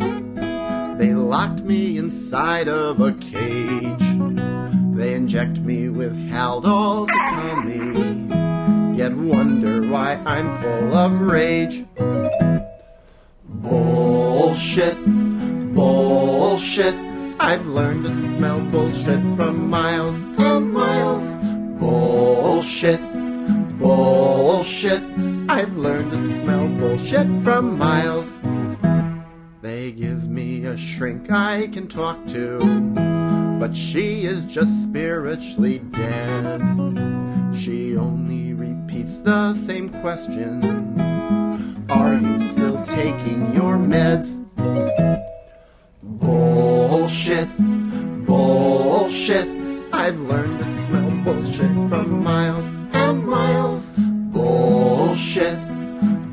They 0.97 1.13
locked 1.13 1.61
me 1.61 1.97
inside 1.97 2.69
of 2.69 3.01
a 3.01 3.11
cage. 3.13 4.07
They 4.95 5.13
inject 5.13 5.59
me 5.59 5.89
with 5.89 6.15
Haldol 6.15 7.07
to 7.07 7.19
calm 7.29 7.65
me. 7.67 8.97
Yet 8.97 9.13
wonder 9.13 9.81
why 9.87 10.15
I'm 10.25 10.57
full 10.59 10.95
of 10.95 11.19
rage. 11.19 11.85
Bullshit, 13.45 14.97
bullshit. 15.75 17.10
I've 17.51 17.67
learned 17.67 18.05
to 18.05 18.11
smell 18.37 18.61
bullshit 18.61 19.19
from 19.35 19.69
miles 19.69 20.15
and 20.37 20.71
miles. 20.71 21.27
Bullshit, 21.81 23.01
bullshit. 23.77 25.03
I've 25.49 25.75
learned 25.75 26.11
to 26.11 26.39
smell 26.39 26.69
bullshit 26.69 27.27
from 27.43 27.77
miles. 27.77 28.25
They 29.61 29.91
give 29.91 30.29
me 30.29 30.63
a 30.63 30.77
shrink 30.77 31.29
I 31.29 31.67
can 31.67 31.89
talk 31.89 32.25
to, 32.27 32.59
but 33.59 33.75
she 33.75 34.23
is 34.23 34.45
just 34.45 34.83
spiritually 34.83 35.79
dead. 35.79 36.61
She 37.53 37.97
only 37.97 38.53
repeats 38.53 39.17
the 39.23 39.55
same 39.65 39.89
question 39.89 40.63
Are 41.89 42.13
you 42.13 42.49
still 42.51 42.81
taking 42.85 43.53
your 43.53 43.75
meds? 43.75 44.37
Bullshit, 47.31 48.25
bullshit. 48.25 49.47
I've 49.93 50.19
learned 50.19 50.59
to 50.59 50.65
smell 50.85 51.11
bullshit 51.23 51.71
from 51.89 52.21
miles 52.21 52.65
and 52.91 53.25
miles. 53.25 53.85
Bullshit, 54.33 55.57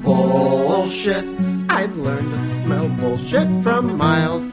bullshit. 0.03 1.25
I've 1.71 1.97
learned 1.97 2.33
to 2.33 2.65
smell 2.65 2.89
bullshit 2.89 3.63
from 3.63 3.97
miles. 3.97 4.53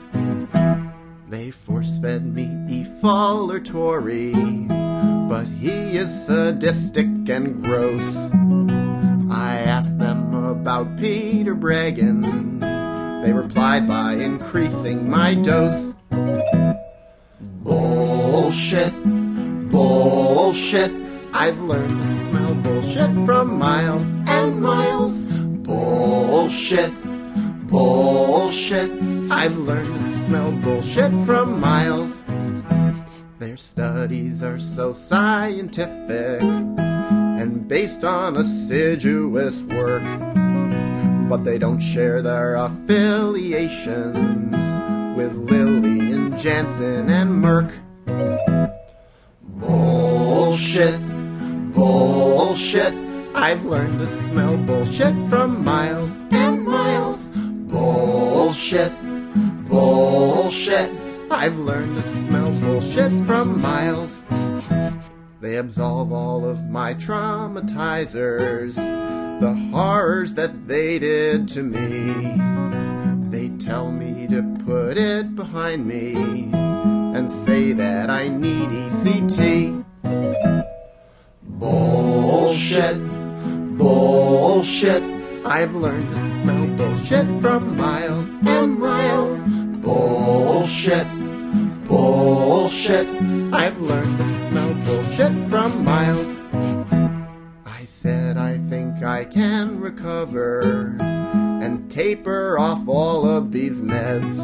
They 1.30 1.50
force 1.50 1.98
fed 1.98 2.24
me 2.36 2.46
Efall 2.70 3.52
or 3.52 3.60
Tory, 3.60 4.34
but 5.28 5.48
he 5.48 5.98
is 5.98 6.28
sadistic 6.28 7.08
and 7.28 7.64
gross. 7.64 8.16
I 9.32 9.62
asked 9.66 9.98
them 9.98 10.36
about 10.46 10.96
Peter 10.98 11.56
Bregan. 11.56 12.62
They 13.24 13.34
replied 13.34 13.88
by 13.88 14.14
increasing 14.14 15.10
my 15.10 15.34
dose. 15.34 15.95
Bullshit, 17.64 18.94
bullshit. 19.70 20.92
I've 21.34 21.60
learned 21.62 21.98
to 22.00 22.08
smell 22.30 22.56
bullshit 22.56 23.26
from 23.26 23.58
miles 23.58 24.08
and 24.28 24.62
miles. 24.62 25.16
Bullshit, 25.66 26.94
bullshit. 27.68 28.92
I've 29.32 29.58
learned 29.58 29.94
to 29.94 30.26
smell 30.26 30.52
bullshit 30.54 31.12
from 31.26 31.60
miles. 31.60 32.12
Their 33.40 33.58
studies 33.58 34.42
are 34.44 34.60
so 34.60 34.94
scientific 34.94 36.42
and 36.42 37.68
based 37.68 38.06
on 38.06 38.38
assiduous 38.38 39.62
work, 39.64 40.04
but 41.30 41.44
they 41.44 41.58
don't 41.58 41.82
share 41.82 42.22
their 42.22 42.56
affiliations 42.56 44.16
with 45.18 45.36
Lilly 45.50 46.00
and 46.00 46.05
Jansen 46.38 47.10
and 47.10 47.44
Merck. 47.44 47.72
Bullshit, 49.42 51.00
bullshit. 51.74 52.94
I've 53.34 53.66
learned 53.66 54.00
to 54.00 54.08
smell 54.28 54.58
bullshit 54.58 55.14
from 55.30 55.64
miles 55.64 56.12
and 56.32 56.64
miles. 56.64 57.22
Bullshit, 57.70 58.92
bullshit. 59.68 60.92
I've 61.32 61.58
learned 61.58 61.96
to 61.96 62.04
smell 62.24 62.52
bullshit 62.60 63.12
from 63.26 63.62
miles. 63.62 64.12
They 65.42 65.58
absolve 65.58 66.12
all 66.12 66.44
of 66.44 66.70
my 66.70 66.94
traumatizers, 66.96 68.76
the 69.40 69.54
horrors 69.72 70.34
that 70.34 70.68
they 70.68 71.00
did 71.00 71.48
to 71.50 71.64
me. 71.64 72.40
They 73.36 73.50
tell 73.60 73.92
me 73.92 74.28
to 74.28 74.42
put 74.66 74.98
it 74.98 75.36
behind 75.36 75.86
me 75.86 76.16
and 76.54 77.30
say 77.46 77.74
that 77.74 78.10
I 78.10 78.30
need 78.30 78.70
ECT. 78.70 79.84
Bullshit, 81.44 82.98
bullshit. 83.78 85.04
I've 85.46 85.76
learned 85.76 86.10
to 86.16 86.22
smell 86.42 86.68
bullshit 86.78 87.42
from 87.42 87.76
miles 87.76 88.30
and 88.48 88.80
miles. 88.80 89.46
Bullshit, 89.84 91.08
bullshit. 91.90 93.08
I've 93.52 93.82
learned 93.82 94.18
to 94.18 94.28
smell 94.48 94.74
bullshit 94.86 95.50
from 95.50 95.84
miles. 95.84 96.32
I 97.66 97.84
said 97.84 98.38
I 98.38 98.60
think 98.70 99.04
I 99.04 99.26
can 99.26 99.82
recover 99.82 100.96
and 101.66 101.90
taper 101.90 102.60
off 102.60 102.88
all 102.88 103.28
of 103.28 103.52
these 103.52 103.82
meds. 103.82 104.36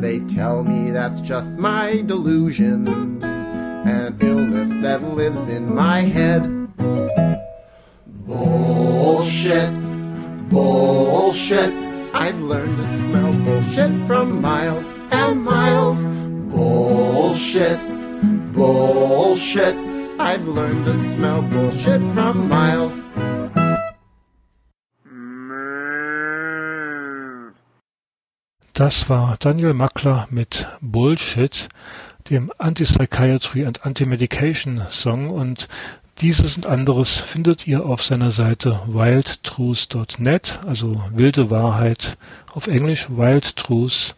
They 0.00 0.20
tell 0.32 0.62
me 0.62 0.92
that's 0.92 1.20
just 1.20 1.50
my 1.50 2.02
delusion, 2.02 2.86
an 3.24 4.16
illness 4.20 4.70
that 4.82 5.02
lives 5.02 5.48
in 5.48 5.74
my 5.74 6.02
head. 6.02 6.42
Bullshit, 8.28 9.72
bullshit. 10.50 11.72
I've 12.14 12.40
learned 12.40 12.76
to 12.76 12.86
smell 13.00 13.32
bullshit 13.44 14.06
from 14.06 14.40
miles 14.40 14.86
and 15.10 15.42
miles. 15.42 15.98
Bullshit, 16.54 17.80
bullshit. 18.52 19.74
I've 20.20 20.46
learned 20.46 20.84
to 20.84 20.94
smell 21.16 21.42
bullshit 21.42 22.02
from 22.14 22.48
miles. 22.48 22.94
Das 28.74 29.08
war 29.08 29.36
Daniel 29.38 29.72
Mackler 29.72 30.26
mit 30.30 30.66
Bullshit, 30.80 31.68
dem 32.28 32.50
Anti-Psychiatry 32.58 33.64
and 33.66 33.86
Anti-Medication 33.86 34.82
Song 34.90 35.30
und 35.30 35.68
dieses 36.18 36.56
und 36.56 36.66
anderes 36.66 37.16
findet 37.16 37.68
ihr 37.68 37.86
auf 37.86 38.02
seiner 38.02 38.32
Seite 38.32 38.80
wildtruths.net, 38.88 40.58
also 40.66 41.04
wilde 41.12 41.50
Wahrheit 41.50 42.18
auf 42.52 42.66
Englisch 42.66 43.06
wildtruths.net. 43.10 44.14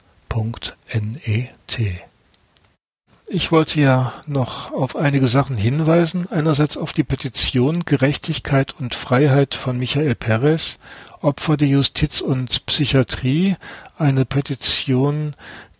Ich 3.29 3.51
wollte 3.51 3.81
ja 3.81 4.13
noch 4.27 4.73
auf 4.73 4.95
einige 4.95 5.27
Sachen 5.27 5.57
hinweisen. 5.57 6.29
Einerseits 6.31 6.77
auf 6.77 6.93
die 6.93 7.03
Petition 7.03 7.85
Gerechtigkeit 7.85 8.75
und 8.79 8.95
Freiheit 8.95 9.55
von 9.55 9.77
Michael 9.77 10.15
Perez, 10.15 10.79
Opfer 11.27 11.57
der 11.57 11.67
Justiz 11.67 12.21
und 12.21 12.67
Psychiatrie. 12.67 13.57
Eine 13.99 14.25
Petition, 14.25 15.35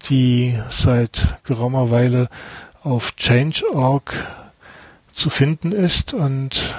die 0.09 0.59
seit 0.71 1.39
geraumer 1.45 1.93
Weile 1.93 2.29
auf 2.83 3.15
Change.org 3.15 4.27
zu 5.13 5.31
finden 5.31 5.71
ist 5.71 6.15
und 6.15 6.77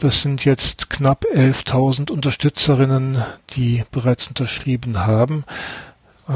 das 0.00 0.22
sind 0.22 0.44
jetzt 0.44 0.90
knapp 0.90 1.24
11.000 1.24 2.10
Unterstützerinnen, 2.10 3.22
die 3.50 3.84
bereits 3.92 4.26
unterschrieben 4.26 4.98
haben. 4.98 5.44
Äh, 6.28 6.32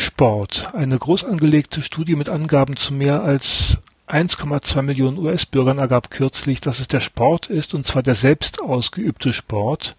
Sport. 0.00 0.74
Eine 0.74 0.96
groß 0.96 1.24
angelegte 1.24 1.82
Studie 1.82 2.14
mit 2.14 2.28
Angaben 2.28 2.76
zu 2.76 2.94
mehr 2.94 3.20
als 3.22 3.78
1,2 4.06 4.82
Millionen 4.82 5.18
US-Bürgern 5.18 5.78
ergab 5.78 6.08
kürzlich, 6.12 6.60
dass 6.60 6.78
es 6.78 6.86
der 6.86 7.00
Sport 7.00 7.48
ist, 7.48 7.74
und 7.74 7.84
zwar 7.84 8.04
der 8.04 8.14
selbst 8.14 8.62
ausgeübte 8.62 9.32
Sport. 9.32 9.96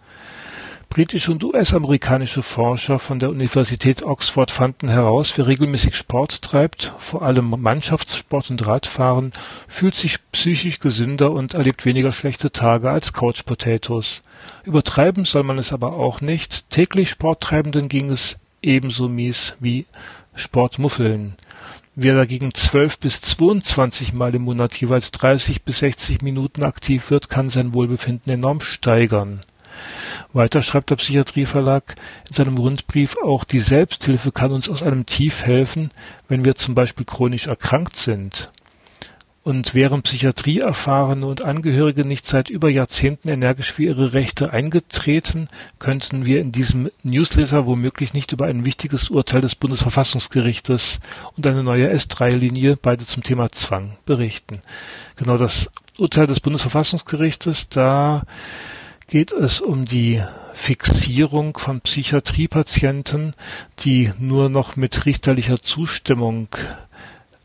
Britische 0.90 1.34
und 1.34 1.44
US-amerikanische 1.44 2.44
Forscher 2.44 2.98
von 2.98 3.20
der 3.20 3.30
Universität 3.30 4.02
Oxford 4.02 4.52
fanden 4.52 4.88
heraus, 4.88 5.34
wer 5.36 5.48
regelmäßig 5.48 5.98
Sport 5.98 6.44
treibt, 6.44 6.94
vor 6.98 7.22
allem 7.22 7.50
Mannschaftssport 7.50 8.50
und 8.52 8.66
Radfahren, 8.66 9.34
fühlt 9.68 9.96
sich 9.96 10.20
psychisch 10.32 10.80
gesünder 10.80 11.32
und 11.32 11.56
erlebt 11.56 11.86
weniger 11.86 12.14
schlechte 12.14 12.52
Tage 12.52 12.90
als 12.90 13.12
Couch 13.12 13.44
Potatoes. 13.46 14.22
Übertreiben 14.64 15.26
soll 15.26 15.44
man 15.44 15.58
es 15.58 15.74
aber 15.74 15.92
auch 15.92 16.22
nicht. 16.22 16.70
Täglich 16.70 17.10
Sporttreibenden 17.10 17.90
ging 17.90 18.10
es 18.10 18.38
ebenso 18.62 19.08
mies 19.08 19.56
wie 19.60 19.86
Sportmuffeln. 20.36 21.36
Wer 21.96 22.16
dagegen 22.16 22.54
12 22.54 23.00
bis 23.00 23.22
22 23.22 24.14
Mal 24.14 24.34
im 24.36 24.44
Monat 24.44 24.74
jeweils 24.76 25.12
30 25.12 25.64
bis 25.64 25.80
60 25.80 26.22
Minuten 26.22 26.64
aktiv 26.64 27.12
wird, 27.12 27.30
kann 27.30 27.50
sein 27.50 27.74
Wohlbefinden 27.74 28.32
enorm 28.32 28.62
steigern. 28.62 29.42
Weiter 30.34 30.62
schreibt 30.62 30.90
der 30.90 30.96
Psychiatrieverlag 30.98 31.96
in 32.28 32.34
seinem 32.34 32.58
Rundbrief, 32.58 33.18
auch 33.24 33.44
die 33.44 33.60
Selbsthilfe 33.60 34.32
kann 34.32 34.52
uns 34.52 34.70
aus 34.70 34.84
einem 34.84 35.06
Tief 35.06 35.44
helfen, 35.44 35.92
wenn 36.28 36.46
wir 36.46 36.56
zum 36.56 36.76
Beispiel 36.76 37.06
chronisch 37.06 37.48
erkrankt 37.48 37.98
sind. 37.98 38.52
Und 39.42 39.74
wären 39.74 40.02
Psychiatrieerfahrene 40.02 41.26
und 41.26 41.44
Angehörige 41.44 42.06
nicht 42.06 42.26
seit 42.26 42.50
über 42.50 42.70
Jahrzehnten 42.70 43.30
energisch 43.30 43.72
für 43.72 43.84
ihre 43.84 44.14
Rechte 44.14 44.52
eingetreten, 44.52 45.48
könnten 45.80 46.26
wir 46.26 46.42
in 46.42 46.52
diesem 46.52 46.92
Newsletter 47.04 47.66
womöglich 47.66 48.14
nicht 48.14 48.34
über 48.34 48.48
ein 48.48 48.66
wichtiges 48.66 49.10
Urteil 49.10 49.40
des 49.40 49.56
Bundesverfassungsgerichtes 49.56 51.00
und 51.38 51.48
eine 51.48 51.64
neue 51.64 51.90
S3-Linie, 51.92 52.78
beide 52.82 53.06
zum 53.06 53.24
Thema 53.24 53.50
Zwang, 53.52 53.96
berichten. 54.06 54.62
Genau 55.16 55.38
das 55.38 55.70
Urteil 55.98 56.28
des 56.28 56.42
Bundesverfassungsgerichtes, 56.42 57.70
da 57.70 58.24
geht 59.08 59.32
es 59.32 59.62
um 59.62 59.86
die 59.86 60.22
Fixierung 60.54 61.58
von 61.58 61.80
Psychiatriepatienten, 61.80 63.34
die 63.80 64.12
nur 64.20 64.50
noch 64.50 64.76
mit 64.76 65.06
richterlicher 65.06 65.62
Zustimmung 65.62 66.50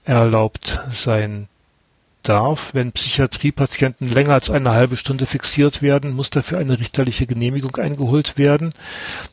erlaubt 0.05 0.81
sein 0.91 1.49
darf, 2.25 2.75
wenn 2.75 2.93
Psychiatriepatienten 2.93 4.09
länger 4.09 4.35
als 4.35 4.51
eine 4.51 4.73
halbe 4.73 4.97
Stunde 4.97 5.27
fixiert 5.27 5.83
werden, 5.83 6.15
muss 6.15 6.31
dafür 6.31 6.59
eine 6.59 6.79
richterliche 6.79 7.27
Genehmigung 7.27 7.77
eingeholt 7.77 8.37
werden. 8.37 8.73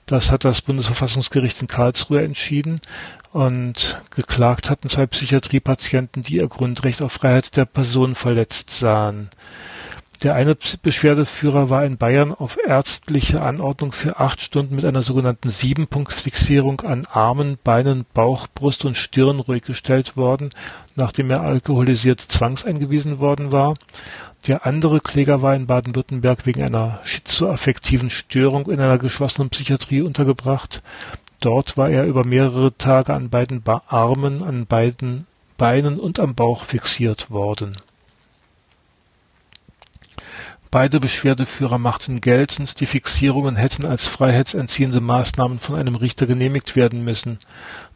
Das 0.06 0.32
hat 0.32 0.46
das 0.46 0.62
Bundesverfassungsgericht 0.62 1.62
in 1.62 1.68
Karlsruhe 1.68 2.22
entschieden 2.22 2.82
und 3.32 4.02
geklagt 4.14 4.70
hatten 4.70 4.90
zwei 4.90 5.08
Psychiatriepatienten, 5.08 6.24
die 6.24 6.38
ihr 6.38 6.48
Grundrecht 6.48 7.02
auf 7.02 7.14
Freiheit 7.14 7.56
der 7.58 7.66
Person 7.66 8.16
verletzt 8.16 8.72
sahen. 8.72 9.30
Der 10.24 10.36
eine 10.36 10.56
Beschwerdeführer 10.56 11.72
war 11.72 11.84
in 11.84 11.98
Bayern 11.98 12.32
auf 12.32 12.56
ärztliche 12.64 13.42
Anordnung 13.42 13.92
für 13.92 14.20
acht 14.20 14.40
Stunden 14.40 14.76
mit 14.76 14.86
einer 14.86 15.02
sogenannten 15.02 15.50
Siebenpunktfixierung 15.50 16.82
an 16.82 17.08
Armen, 17.12 17.58
Beinen, 17.64 18.06
Bauch, 18.14 18.48
Brust 18.54 18.86
und 18.86 18.96
Stirn 18.96 19.40
ruhig 19.40 19.64
gestellt 19.64 20.16
worden, 20.18 20.52
nachdem 20.96 21.32
er 21.32 21.42
alkoholisiert 21.42 22.20
zwangseingewiesen 22.20 23.20
worden 23.20 23.52
war. 23.52 23.74
Der 24.46 24.68
andere 24.68 25.00
Kläger 25.00 25.42
war 25.42 25.56
in 25.56 25.66
Baden-Württemberg 25.66 26.46
wegen 26.46 26.62
einer 26.62 27.00
schizoaffektiven 27.04 28.12
Störung 28.12 28.70
in 28.70 28.80
einer 28.80 29.00
geschlossenen 29.00 29.50
Psychiatrie 29.50 30.02
untergebracht. 30.04 30.84
Dort 31.40 31.78
war 31.78 31.90
er 31.90 32.06
über 32.06 32.28
mehrere 32.28 32.78
Tage 32.78 33.16
an 33.16 33.32
beiden 33.32 33.64
Armen, 33.88 34.44
an 34.44 34.68
beiden 34.68 35.26
Beinen 35.58 36.00
und 36.00 36.20
am 36.20 36.36
Bauch 36.36 36.64
fixiert 36.64 37.32
worden 37.32 37.78
Beide 40.72 41.02
Beschwerdeführer 41.02 41.78
machten 41.78 42.22
geltend, 42.22 42.80
die 42.80 42.86
Fixierungen 42.86 43.58
hätten 43.58 43.86
als 43.86 44.08
freiheitsentziehende 44.08 45.02
Maßnahmen 45.02 45.60
von 45.60 45.76
einem 45.76 45.96
Richter 45.96 46.26
genehmigt 46.26 46.78
werden 46.78 47.04
müssen. 47.04 47.40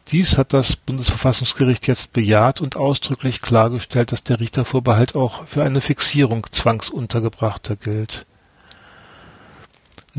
Dies 0.08 0.36
hat 0.36 0.52
das 0.52 0.76
Bundesverfassungsgericht 0.76 1.86
jetzt 1.86 2.12
bejaht 2.12 2.60
und 2.60 2.76
ausdrücklich 2.76 3.40
klargestellt, 3.40 4.12
dass 4.12 4.24
der 4.24 4.40
Richtervorbehalt 4.40 5.16
auch 5.16 5.46
für 5.46 5.64
eine 5.64 5.80
Fixierung 5.80 6.46
Zwangsuntergebrachter 6.52 7.76
gilt 7.76 8.26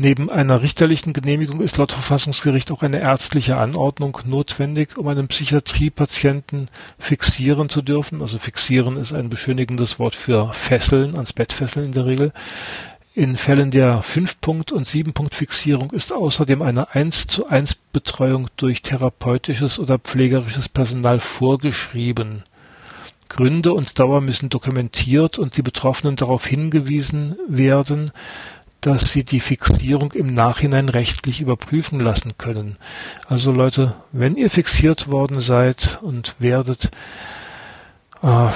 Neben 0.00 0.30
einer 0.30 0.62
richterlichen 0.62 1.12
Genehmigung 1.12 1.60
ist 1.60 1.76
laut 1.76 1.90
Verfassungsgericht 1.90 2.70
auch 2.70 2.84
eine 2.84 3.02
ärztliche 3.02 3.58
Anordnung 3.58 4.16
notwendig, 4.26 4.96
um 4.96 5.08
einen 5.08 5.26
Psychiatriepatienten 5.26 6.68
fixieren 7.00 7.68
zu 7.68 7.82
dürfen. 7.82 8.22
Also 8.22 8.38
fixieren 8.38 8.96
ist 8.96 9.12
ein 9.12 9.28
beschönigendes 9.28 9.98
Wort 9.98 10.14
für 10.14 10.52
fesseln, 10.52 11.16
ans 11.16 11.32
Bett 11.32 11.52
fesseln 11.52 11.86
in 11.86 11.92
der 11.92 12.06
Regel. 12.06 12.32
In 13.12 13.36
Fällen 13.36 13.72
der 13.72 14.02
Fünf-Punkt- 14.02 14.70
und 14.70 14.86
Sieben-Punkt-Fixierung 14.86 15.90
ist 15.90 16.12
außerdem 16.12 16.62
eine 16.62 16.94
1 16.94 17.26
zu 17.26 17.48
1 17.48 17.74
Betreuung 17.92 18.46
durch 18.56 18.82
therapeutisches 18.82 19.80
oder 19.80 19.98
pflegerisches 19.98 20.68
Personal 20.68 21.18
vorgeschrieben. 21.18 22.44
Gründe 23.28 23.74
und 23.74 23.98
Dauer 23.98 24.20
müssen 24.20 24.48
dokumentiert 24.48 25.38
und 25.40 25.56
die 25.56 25.62
Betroffenen 25.62 26.14
darauf 26.14 26.46
hingewiesen 26.46 27.36
werden, 27.48 28.12
dass 28.80 29.10
sie 29.10 29.24
die 29.24 29.40
Fixierung 29.40 30.12
im 30.12 30.32
Nachhinein 30.32 30.88
rechtlich 30.88 31.40
überprüfen 31.40 32.00
lassen 32.00 32.38
können. 32.38 32.76
Also 33.26 33.52
Leute, 33.52 33.94
wenn 34.12 34.36
ihr 34.36 34.50
fixiert 34.50 35.08
worden 35.08 35.40
seid 35.40 35.98
und 36.02 36.36
werdet, 36.38 36.90
äh, 38.22 38.48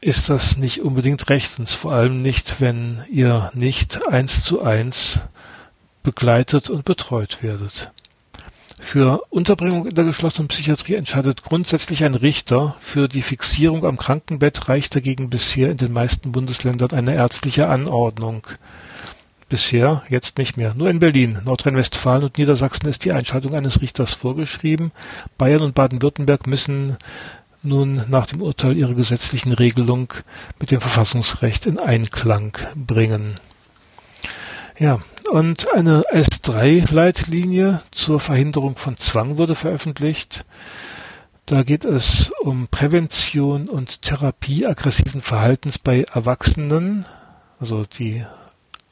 ist 0.00 0.30
das 0.30 0.56
nicht 0.56 0.80
unbedingt 0.80 1.28
rechtens, 1.28 1.74
vor 1.74 1.92
allem 1.92 2.22
nicht, 2.22 2.60
wenn 2.60 3.04
ihr 3.10 3.50
nicht 3.54 4.06
eins 4.08 4.42
zu 4.42 4.62
eins 4.62 5.20
begleitet 6.02 6.70
und 6.70 6.84
betreut 6.84 7.42
werdet. 7.42 7.90
Für 8.80 9.22
Unterbringung 9.30 9.86
in 9.86 9.94
der 9.94 10.04
geschlossenen 10.04 10.48
Psychiatrie 10.48 10.94
entscheidet 10.94 11.44
grundsätzlich 11.44 12.02
ein 12.02 12.14
Richter. 12.14 12.76
Für 12.80 13.06
die 13.06 13.22
Fixierung 13.22 13.84
am 13.84 13.98
Krankenbett 13.98 14.68
reicht 14.68 14.96
dagegen 14.96 15.30
bisher 15.30 15.70
in 15.70 15.76
den 15.76 15.92
meisten 15.92 16.32
Bundesländern 16.32 16.90
eine 16.90 17.14
ärztliche 17.14 17.68
Anordnung. 17.68 18.46
Bisher, 19.48 20.02
jetzt 20.08 20.38
nicht 20.38 20.56
mehr. 20.56 20.74
Nur 20.74 20.90
in 20.90 20.98
Berlin, 20.98 21.40
Nordrhein-Westfalen 21.44 22.24
und 22.24 22.38
Niedersachsen 22.38 22.88
ist 22.88 23.04
die 23.04 23.12
Einschaltung 23.12 23.54
eines 23.54 23.80
Richters 23.80 24.14
vorgeschrieben. 24.14 24.92
Bayern 25.38 25.62
und 25.62 25.74
Baden-Württemberg 25.74 26.46
müssen 26.46 26.96
nun 27.62 28.04
nach 28.08 28.26
dem 28.26 28.40
Urteil 28.42 28.76
ihre 28.76 28.94
gesetzlichen 28.94 29.52
Regelung 29.52 30.12
mit 30.58 30.70
dem 30.70 30.80
Verfassungsrecht 30.80 31.66
in 31.66 31.78
Einklang 31.78 32.56
bringen. 32.74 33.38
Ja, 34.80 34.98
und 35.30 35.70
eine 35.74 36.00
S3-Leitlinie 36.10 37.82
zur 37.90 38.18
Verhinderung 38.18 38.76
von 38.76 38.96
Zwang 38.96 39.36
wurde 39.36 39.54
veröffentlicht. 39.54 40.46
Da 41.44 41.64
geht 41.64 41.84
es 41.84 42.32
um 42.40 42.66
Prävention 42.66 43.68
und 43.68 44.00
Therapie 44.00 44.66
aggressiven 44.66 45.20
Verhaltens 45.20 45.78
bei 45.78 46.04
Erwachsenen. 46.04 47.04
Also 47.58 47.84
die 47.84 48.24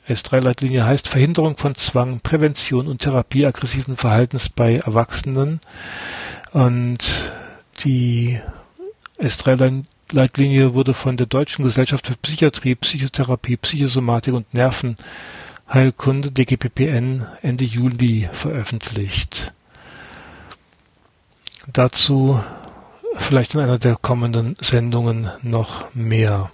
S3-Leitlinie 0.07 0.85
heißt 0.85 1.09
Verhinderung 1.09 1.57
von 1.57 1.75
Zwang, 1.75 2.21
Prävention 2.21 2.87
und 2.87 3.01
Therapie 3.01 3.47
aggressiven 3.47 3.97
Verhaltens 3.97 4.51
bei 4.51 4.77
Erwachsenen. 4.77 5.61
Und 6.53 7.33
die 7.83 8.39
S3-Leitlinie 9.19 10.75
wurde 10.75 10.93
von 10.93 11.17
der 11.17 11.29
Deutschen 11.29 11.65
Gesellschaft 11.65 12.09
für 12.09 12.17
Psychiatrie, 12.17 12.75
Psychotherapie, 12.75 13.57
Psychosomatik 13.57 14.35
und 14.35 14.53
Nervenheilkunde 15.69 16.31
DGPPN 16.31 17.27
Ende 17.43 17.65
Juli 17.65 18.27
veröffentlicht. 18.33 19.53
Dazu 21.71 22.43
vielleicht 23.17 23.55
in 23.55 23.61
einer 23.61 23.79
der 23.79 23.97
kommenden 23.97 24.57
Sendungen 24.61 25.31
noch 25.43 25.95
mehr. 25.95 26.51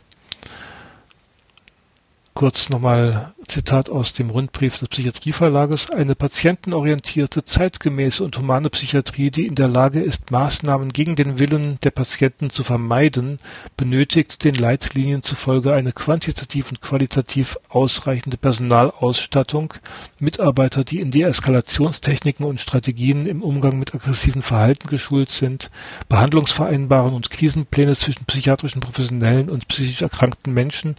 Kurz 2.35 2.69
nochmal 2.71 3.34
Zitat 3.47 3.89
aus 3.89 4.13
dem 4.13 4.31
Rundbrief 4.31 4.79
des 4.79 4.89
Psychiatrieverlages. 4.89 5.91
Eine 5.91 6.15
patientenorientierte, 6.15 7.45
zeitgemäße 7.45 8.25
und 8.25 8.37
humane 8.39 8.71
Psychiatrie, 8.71 9.31
die 9.31 9.47
in 9.47 9.55
der 9.55 9.69
Lage 9.69 10.01
ist, 10.01 10.31
Maßnahmen 10.31 10.91
gegen 10.91 11.17
den 11.17 11.39
Willen 11.39 11.79
der 11.83 11.91
Patienten 11.91 12.51
zu 12.51 12.65
vermeiden, 12.65 13.39
benötigt 13.77 14.45
den 14.45 14.55
Leitlinien 14.55 15.23
zufolge 15.23 15.73
eine 15.73 15.93
quantitativ 15.93 16.71
und 16.71 16.81
qualitativ 16.81 17.57
ausreichende 17.69 18.37
Personalausstattung, 18.37 19.75
Mitarbeiter, 20.19 20.85
die 20.85 21.01
in 21.01 21.11
Deeskalationstechniken 21.11 22.45
und 22.45 22.61
Strategien 22.61 23.27
im 23.27 23.43
Umgang 23.43 23.79
mit 23.79 23.95
aggressiven 23.95 24.43
Verhalten 24.43 24.89
geschult 24.89 25.31
sind, 25.31 25.71
Behandlungsvereinbarungen 26.09 27.15
und 27.15 27.31
Krisenpläne 27.31 27.95
zwischen 27.95 28.25
psychiatrischen 28.25 28.81
Professionellen 28.81 29.51
und 29.51 29.69
psychisch 29.69 30.03
erkrankten 30.03 30.53
Menschen, 30.53 30.97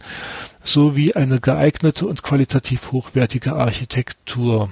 sowie 0.66 1.14
eine 1.14 1.38
geeignete 1.38 2.06
und 2.06 2.22
qualitativ 2.36 2.92
hochwertige 2.92 3.54
Architektur. 3.54 4.68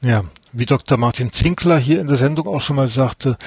Ja, 0.00 0.24
wie 0.50 0.66
Dr. 0.66 0.98
Martin 0.98 1.30
Zinkler 1.30 1.78
hier 1.78 2.00
in 2.00 2.08
der 2.08 2.16
Sendung 2.16 2.48
auch 2.48 2.60
schon 2.60 2.74
mal 2.74 2.88
sagte, 2.88 3.38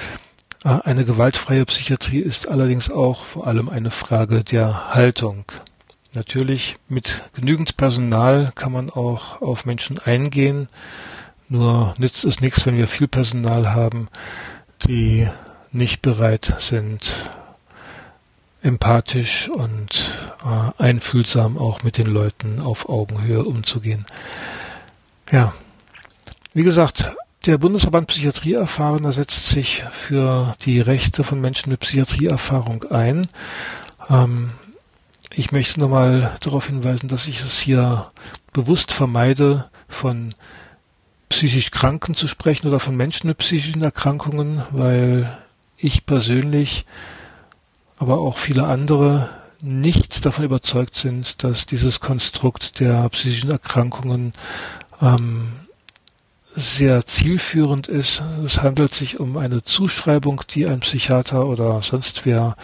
äh, 0.64 0.70
eine 0.84 1.04
gewaltfreie 1.04 1.66
Psychiatrie 1.66 2.20
ist 2.20 2.48
allerdings 2.48 2.90
auch 2.90 3.24
vor 3.24 3.46
allem 3.46 3.68
eine 3.68 3.90
Frage 3.90 4.42
der 4.42 4.94
Haltung. 4.94 5.44
Natürlich 6.14 6.76
mit 6.88 7.24
genügend 7.34 7.76
Personal 7.76 8.52
kann 8.54 8.72
man 8.72 8.88
auch 8.88 9.42
auf 9.42 9.66
Menschen 9.66 9.98
eingehen, 9.98 10.68
nur 11.50 11.94
nützt 11.98 12.24
es 12.24 12.40
nichts, 12.40 12.64
wenn 12.64 12.78
wir 12.78 12.88
viel 12.88 13.06
Personal 13.06 13.74
haben, 13.74 14.08
die 14.86 15.28
nicht 15.72 16.00
bereit 16.00 16.54
sind, 16.58 17.30
empathisch 18.62 19.48
und 19.48 20.10
äh, 20.44 20.82
einfühlsam 20.82 21.58
auch 21.58 21.82
mit 21.82 21.98
den 21.98 22.06
Leuten 22.06 22.60
auf 22.60 22.88
Augenhöhe 22.88 23.44
umzugehen. 23.44 24.06
Ja, 25.30 25.52
wie 26.54 26.62
gesagt, 26.62 27.12
der 27.46 27.58
Bundesverband 27.58 28.06
Psychiatrieerfahrener 28.08 29.12
setzt 29.12 29.48
sich 29.48 29.84
für 29.90 30.52
die 30.62 30.80
Rechte 30.80 31.24
von 31.24 31.40
Menschen 31.40 31.70
mit 31.70 31.80
Psychiatrieerfahrung 31.80 32.84
ein. 32.84 33.26
Ähm, 34.08 34.52
ich 35.34 35.50
möchte 35.50 35.80
nochmal 35.80 36.36
darauf 36.40 36.66
hinweisen, 36.66 37.08
dass 37.08 37.26
ich 37.26 37.40
es 37.40 37.58
hier 37.58 38.10
bewusst 38.52 38.92
vermeide, 38.92 39.70
von 39.88 40.34
psychisch 41.30 41.70
Kranken 41.70 42.14
zu 42.14 42.28
sprechen 42.28 42.68
oder 42.68 42.78
von 42.78 42.96
Menschen 42.96 43.26
mit 43.28 43.38
psychischen 43.38 43.82
Erkrankungen, 43.82 44.62
weil 44.70 45.36
ich 45.78 46.06
persönlich 46.06 46.84
aber 48.02 48.18
auch 48.18 48.36
viele 48.36 48.64
andere 48.64 49.28
nicht 49.62 50.26
davon 50.26 50.44
überzeugt 50.44 50.96
sind, 50.96 51.44
dass 51.44 51.66
dieses 51.66 52.00
Konstrukt 52.00 52.80
der 52.80 53.08
psychischen 53.10 53.52
Erkrankungen 53.52 54.32
ähm, 55.00 55.52
sehr 56.56 57.06
zielführend 57.06 57.86
ist. 57.86 58.24
Es 58.44 58.60
handelt 58.60 58.92
sich 58.92 59.20
um 59.20 59.36
eine 59.36 59.62
Zuschreibung, 59.62 60.42
die 60.50 60.66
ein 60.66 60.80
Psychiater 60.80 61.46
oder 61.46 61.80
sonst 61.80 62.26
wer 62.26 62.56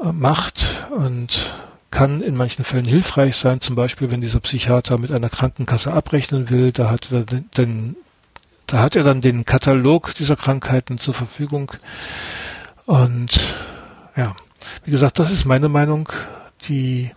äh, 0.00 0.10
macht 0.10 0.88
und 0.90 1.54
kann 1.92 2.20
in 2.20 2.36
manchen 2.36 2.64
Fällen 2.64 2.84
hilfreich 2.84 3.36
sein. 3.36 3.60
Zum 3.60 3.76
Beispiel, 3.76 4.10
wenn 4.10 4.20
dieser 4.20 4.40
Psychiater 4.40 4.98
mit 4.98 5.12
einer 5.12 5.30
Krankenkasse 5.30 5.92
abrechnen 5.92 6.50
will, 6.50 6.72
da 6.72 6.90
hat 6.90 7.12
er 7.12 7.22
den, 7.22 7.94
da 8.66 8.80
hat 8.80 8.96
er 8.96 9.04
dann 9.04 9.20
den 9.20 9.44
Katalog 9.44 10.16
dieser 10.16 10.34
Krankheiten 10.34 10.98
zur 10.98 11.14
Verfügung 11.14 11.70
und 12.86 13.38
ja, 14.16 14.34
wie 14.84 14.90
gesagt, 14.90 15.18
das 15.18 15.30
ist 15.30 15.44
meine 15.44 15.68
Meinung, 15.68 16.08
die 16.68 17.10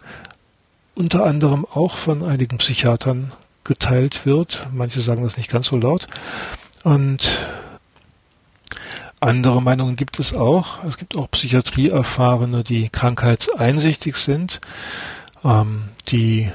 unter 0.95 1.26
anderem 1.26 1.66
auch 1.66 1.95
von 1.95 2.24
einigen 2.24 2.58
Psychiatern 2.58 3.32
geteilt 3.64 4.26
wird. 4.26 4.68
Manche 4.74 5.02
sagen 5.02 5.24
das 5.24 5.38
nicht 5.38 5.50
ganz 5.50 5.68
so 5.68 5.78
laut. 5.78 6.08
Und 6.84 7.47
andere 9.22 9.62
Meinungen 9.62 9.95
gibt 9.95 10.20
es 10.20 10.36
auch. 10.36 10.84
Es 10.84 10.97
gibt 10.97 11.16
auch 11.16 11.30
Psychiatrieerfahrene, 11.32 12.64
die 12.64 12.89
krankheitseinsichtig 12.89 14.16
sind, 14.18 14.62
ähm, 15.43 15.89
die 16.08 16.52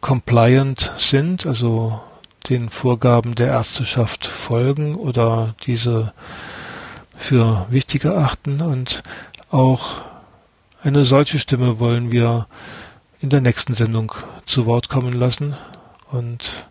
compliant 0.00 0.92
sind, 0.96 1.46
also 1.46 2.00
den 2.48 2.70
Vorgaben 2.70 3.34
der 3.34 3.48
Ärzteschaft 3.48 4.24
folgen 4.24 4.94
oder 4.94 5.54
diese 5.64 6.12
für 7.16 7.66
wichtig 7.70 8.04
erachten 8.04 8.60
und 8.60 9.02
auch 9.50 10.02
eine 10.82 11.04
solche 11.04 11.38
Stimme 11.38 11.78
wollen 11.78 12.12
wir 12.12 12.46
in 13.20 13.30
der 13.30 13.40
nächsten 13.40 13.74
Sendung 13.74 14.12
zu 14.44 14.66
Wort 14.66 14.88
kommen 14.88 15.12
lassen 15.12 15.56
und 16.10 16.68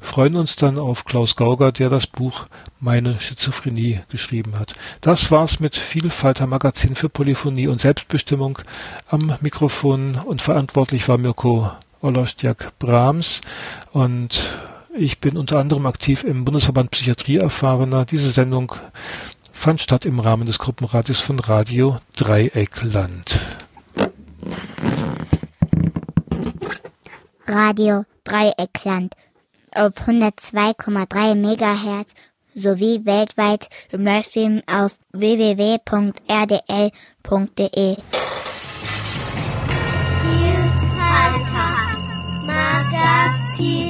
freuen 0.00 0.36
uns 0.36 0.56
dann 0.56 0.78
auf 0.78 1.04
Klaus 1.04 1.36
Gauger, 1.36 1.72
der 1.72 1.88
das 1.88 2.06
Buch 2.06 2.46
Meine 2.80 3.20
Schizophrenie 3.20 4.00
geschrieben 4.08 4.58
hat. 4.58 4.74
Das 5.00 5.30
war's 5.30 5.60
mit 5.60 5.76
Vielfalter 5.76 6.46
Magazin 6.46 6.94
für 6.94 7.08
Polyphonie 7.08 7.68
und 7.68 7.80
Selbstbestimmung. 7.80 8.58
Am 9.08 9.36
Mikrofon 9.40 10.16
und 10.16 10.42
verantwortlich 10.42 11.08
war 11.08 11.18
Mirko 11.18 11.70
Olostjak 12.00 12.78
Brahms 12.78 13.40
und 13.92 14.58
ich 14.96 15.18
bin 15.18 15.36
unter 15.36 15.58
anderem 15.58 15.86
aktiv 15.86 16.22
im 16.22 16.44
Bundesverband 16.44 16.90
Psychiatrie 16.92 17.38
Erfahrener. 17.38 18.04
Diese 18.04 18.30
Sendung 18.30 18.72
fand 19.64 19.80
statt 19.80 20.04
im 20.04 20.20
Rahmen 20.20 20.44
des 20.44 20.58
Gruppenradios 20.58 21.20
von 21.20 21.40
Radio 21.40 21.96
Dreieckland. 22.18 23.40
Radio 27.46 28.04
Dreieckland 28.24 29.14
auf 29.74 29.94
102,3 30.06 31.34
MHz 31.34 32.12
sowie 32.54 33.06
weltweit 33.06 33.70
im 33.90 34.04
Livestream 34.04 34.60
auf 34.66 34.98
www.rdl.de. 35.12 35.80
Magazin. 42.44 43.83